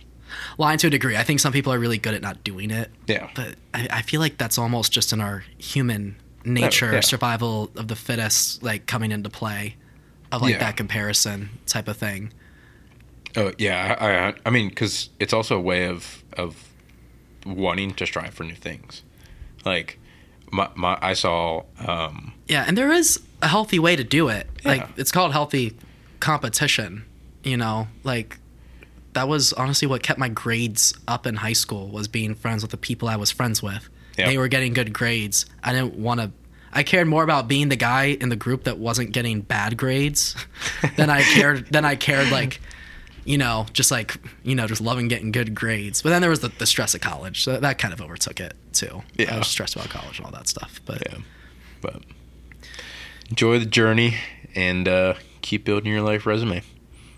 lying 0.58 0.78
to 0.78 0.88
a 0.88 0.90
degree. 0.90 1.16
I 1.16 1.22
think 1.22 1.40
some 1.40 1.52
people 1.52 1.72
are 1.72 1.78
really 1.78 1.98
good 1.98 2.14
at 2.14 2.22
not 2.22 2.42
doing 2.44 2.70
it, 2.70 2.90
yeah, 3.06 3.30
but 3.34 3.54
I, 3.72 3.88
I 3.90 4.02
feel 4.02 4.20
like 4.20 4.36
that's 4.36 4.58
almost 4.58 4.92
just 4.92 5.12
in 5.12 5.20
our 5.20 5.44
human 5.58 6.16
oh, 6.18 6.50
nature, 6.50 6.92
yeah. 6.92 7.00
survival 7.00 7.70
of 7.76 7.86
the 7.88 7.96
fittest, 7.96 8.62
like 8.62 8.86
coming 8.86 9.12
into 9.12 9.30
play, 9.30 9.76
of 10.32 10.42
like 10.42 10.54
Yeah. 10.54 10.58
that 10.58 10.76
comparison 10.76 11.50
type 11.66 11.86
of 11.88 11.96
thing. 11.96 12.32
Oh 13.36 13.52
yeah, 13.58 13.96
I 14.00 14.28
I, 14.28 14.34
I 14.46 14.50
mean, 14.50 14.68
because 14.68 15.10
it's 15.20 15.32
also 15.32 15.56
a 15.56 15.60
way 15.60 15.86
of 15.88 16.24
of 16.36 16.56
wanting 17.44 17.94
to 17.94 18.06
strive 18.06 18.34
for 18.34 18.44
new 18.44 18.54
things. 18.54 19.02
Like 19.64 19.98
my 20.50 20.68
my 20.74 20.98
I 21.00 21.14
saw 21.14 21.64
um 21.78 22.34
Yeah, 22.48 22.64
and 22.66 22.76
there 22.76 22.92
is 22.92 23.20
a 23.42 23.48
healthy 23.48 23.78
way 23.78 23.96
to 23.96 24.04
do 24.04 24.28
it. 24.28 24.48
Like 24.64 24.86
it's 24.96 25.12
called 25.12 25.32
healthy 25.32 25.76
competition, 26.20 27.04
you 27.42 27.56
know? 27.56 27.88
Like 28.02 28.38
that 29.12 29.28
was 29.28 29.52
honestly 29.52 29.86
what 29.86 30.02
kept 30.02 30.18
my 30.18 30.28
grades 30.28 30.94
up 31.06 31.26
in 31.26 31.36
high 31.36 31.52
school 31.52 31.88
was 31.88 32.08
being 32.08 32.34
friends 32.34 32.62
with 32.62 32.70
the 32.70 32.76
people 32.76 33.08
I 33.08 33.16
was 33.16 33.30
friends 33.30 33.62
with. 33.62 33.88
Yeah. 34.18 34.26
They 34.26 34.38
were 34.38 34.48
getting 34.48 34.72
good 34.72 34.92
grades. 34.92 35.46
I 35.62 35.72
didn't 35.72 35.94
want 35.94 36.20
to 36.20 36.30
I 36.72 36.82
cared 36.82 37.06
more 37.06 37.22
about 37.22 37.46
being 37.46 37.68
the 37.68 37.76
guy 37.76 38.16
in 38.20 38.28
the 38.30 38.36
group 38.36 38.64
that 38.64 38.78
wasn't 38.78 39.12
getting 39.12 39.40
bad 39.42 39.76
grades 39.76 40.34
than 40.96 41.08
I 41.08 41.22
cared 41.22 41.66
than 41.70 41.84
I 41.84 41.94
cared 41.94 42.30
like 42.30 42.60
you 43.24 43.38
know, 43.38 43.66
just 43.72 43.90
like, 43.90 44.16
you 44.42 44.54
know, 44.54 44.66
just 44.66 44.80
loving 44.80 45.08
getting 45.08 45.32
good 45.32 45.54
grades. 45.54 46.02
But 46.02 46.10
then 46.10 46.20
there 46.20 46.30
was 46.30 46.40
the, 46.40 46.48
the 46.48 46.66
stress 46.66 46.94
of 46.94 47.00
college. 47.00 47.42
So 47.42 47.58
that 47.58 47.78
kind 47.78 47.94
of 47.94 48.00
overtook 48.00 48.40
it 48.40 48.54
too. 48.72 49.02
Yeah. 49.16 49.34
I 49.34 49.38
was 49.38 49.48
stressed 49.48 49.76
about 49.76 49.88
college 49.88 50.18
and 50.18 50.26
all 50.26 50.32
that 50.32 50.48
stuff. 50.48 50.80
But 50.84 51.02
yeah, 51.10 51.18
but 51.80 52.02
enjoy 53.30 53.58
the 53.58 53.66
journey 53.66 54.16
and 54.54 54.86
uh, 54.86 55.14
keep 55.42 55.64
building 55.64 55.92
your 55.92 56.02
life 56.02 56.26
resume. 56.26 56.62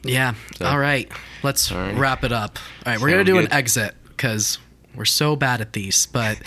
Yeah. 0.03 0.35
All 0.61 0.79
right. 0.79 1.11
Let's 1.43 1.71
All 1.73 1.79
right. 1.79 1.97
wrap 1.97 2.25
it 2.25 2.33
up. 2.33 2.59
All 2.85 2.93
right. 2.93 3.01
We're 3.01 3.11
going 3.11 3.25
to 3.25 3.31
do 3.31 3.35
good. 3.35 3.47
an 3.47 3.53
exit 3.53 3.95
because 4.09 4.59
we're 4.95 5.05
so 5.05 5.37
bad 5.37 5.61
at 5.61 5.73
these. 5.73 6.07
But 6.07 6.39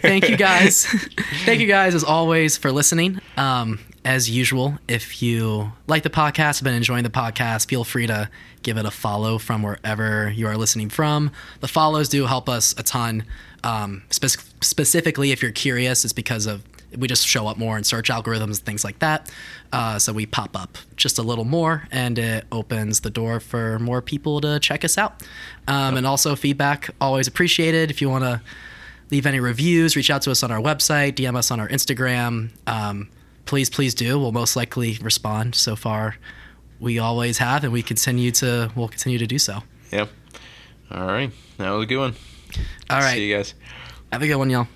thank 0.00 0.28
you 0.28 0.36
guys. 0.36 0.86
thank 1.44 1.60
you 1.60 1.66
guys, 1.66 1.94
as 1.94 2.04
always, 2.04 2.56
for 2.56 2.72
listening. 2.72 3.20
Um, 3.36 3.80
as 4.04 4.30
usual, 4.30 4.78
if 4.86 5.20
you 5.20 5.72
like 5.88 6.04
the 6.04 6.10
podcast, 6.10 6.58
have 6.58 6.62
been 6.62 6.74
enjoying 6.74 7.02
the 7.02 7.10
podcast, 7.10 7.68
feel 7.68 7.82
free 7.82 8.06
to 8.06 8.30
give 8.66 8.76
it 8.76 8.84
a 8.84 8.90
follow 8.90 9.38
from 9.38 9.62
wherever 9.62 10.28
you 10.28 10.44
are 10.48 10.56
listening 10.56 10.88
from. 10.90 11.30
The 11.60 11.68
follows 11.68 12.08
do 12.08 12.26
help 12.26 12.48
us 12.48 12.74
a 12.76 12.82
ton. 12.82 13.24
Um, 13.62 14.02
spec- 14.10 14.44
specifically, 14.60 15.30
if 15.30 15.40
you're 15.40 15.52
curious, 15.52 16.04
it's 16.04 16.12
because 16.12 16.46
of 16.46 16.64
we 16.98 17.06
just 17.06 17.26
show 17.26 17.46
up 17.46 17.58
more 17.58 17.78
in 17.78 17.84
search 17.84 18.08
algorithms 18.10 18.42
and 18.42 18.56
things 18.58 18.82
like 18.84 18.98
that. 18.98 19.30
Uh, 19.72 19.98
so 20.00 20.12
we 20.12 20.26
pop 20.26 20.56
up 20.58 20.78
just 20.96 21.16
a 21.18 21.22
little 21.22 21.44
more, 21.44 21.86
and 21.92 22.18
it 22.18 22.44
opens 22.50 23.00
the 23.00 23.10
door 23.10 23.38
for 23.38 23.78
more 23.78 24.02
people 24.02 24.40
to 24.40 24.58
check 24.58 24.84
us 24.84 24.98
out. 24.98 25.22
Um, 25.68 25.96
And 25.96 26.06
also 26.06 26.34
feedback 26.34 26.90
always 27.00 27.28
appreciated. 27.28 27.90
If 27.90 28.00
you 28.02 28.10
want 28.10 28.24
to 28.24 28.40
leave 29.10 29.26
any 29.26 29.38
reviews, 29.38 29.94
reach 29.94 30.10
out 30.10 30.22
to 30.22 30.32
us 30.32 30.42
on 30.42 30.50
our 30.50 30.60
website, 30.60 31.12
DM 31.14 31.36
us 31.36 31.50
on 31.52 31.60
our 31.60 31.68
Instagram. 31.68 32.50
Um, 32.66 33.08
please, 33.44 33.70
please 33.70 33.94
do. 33.94 34.18
We'll 34.18 34.32
most 34.32 34.56
likely 34.56 34.98
respond. 35.02 35.54
So 35.54 35.76
far, 35.76 36.16
we 36.80 36.98
always 36.98 37.38
have, 37.38 37.64
and 37.64 37.72
we 37.72 37.82
continue 37.82 38.30
to. 38.32 38.70
We'll 38.74 38.88
continue 38.88 39.18
to 39.18 39.26
do 39.26 39.38
so. 39.38 39.62
Yep. 39.92 40.10
All 40.90 41.06
right, 41.06 41.30
that 41.58 41.70
was 41.70 41.84
a 41.84 41.86
good 41.86 41.98
one. 41.98 42.14
All 42.90 43.00
right. 43.00 43.14
See 43.14 43.28
you 43.28 43.36
guys. 43.36 43.54
Have 44.12 44.22
a 44.22 44.26
good 44.26 44.36
one, 44.36 44.50
y'all. 44.50 44.68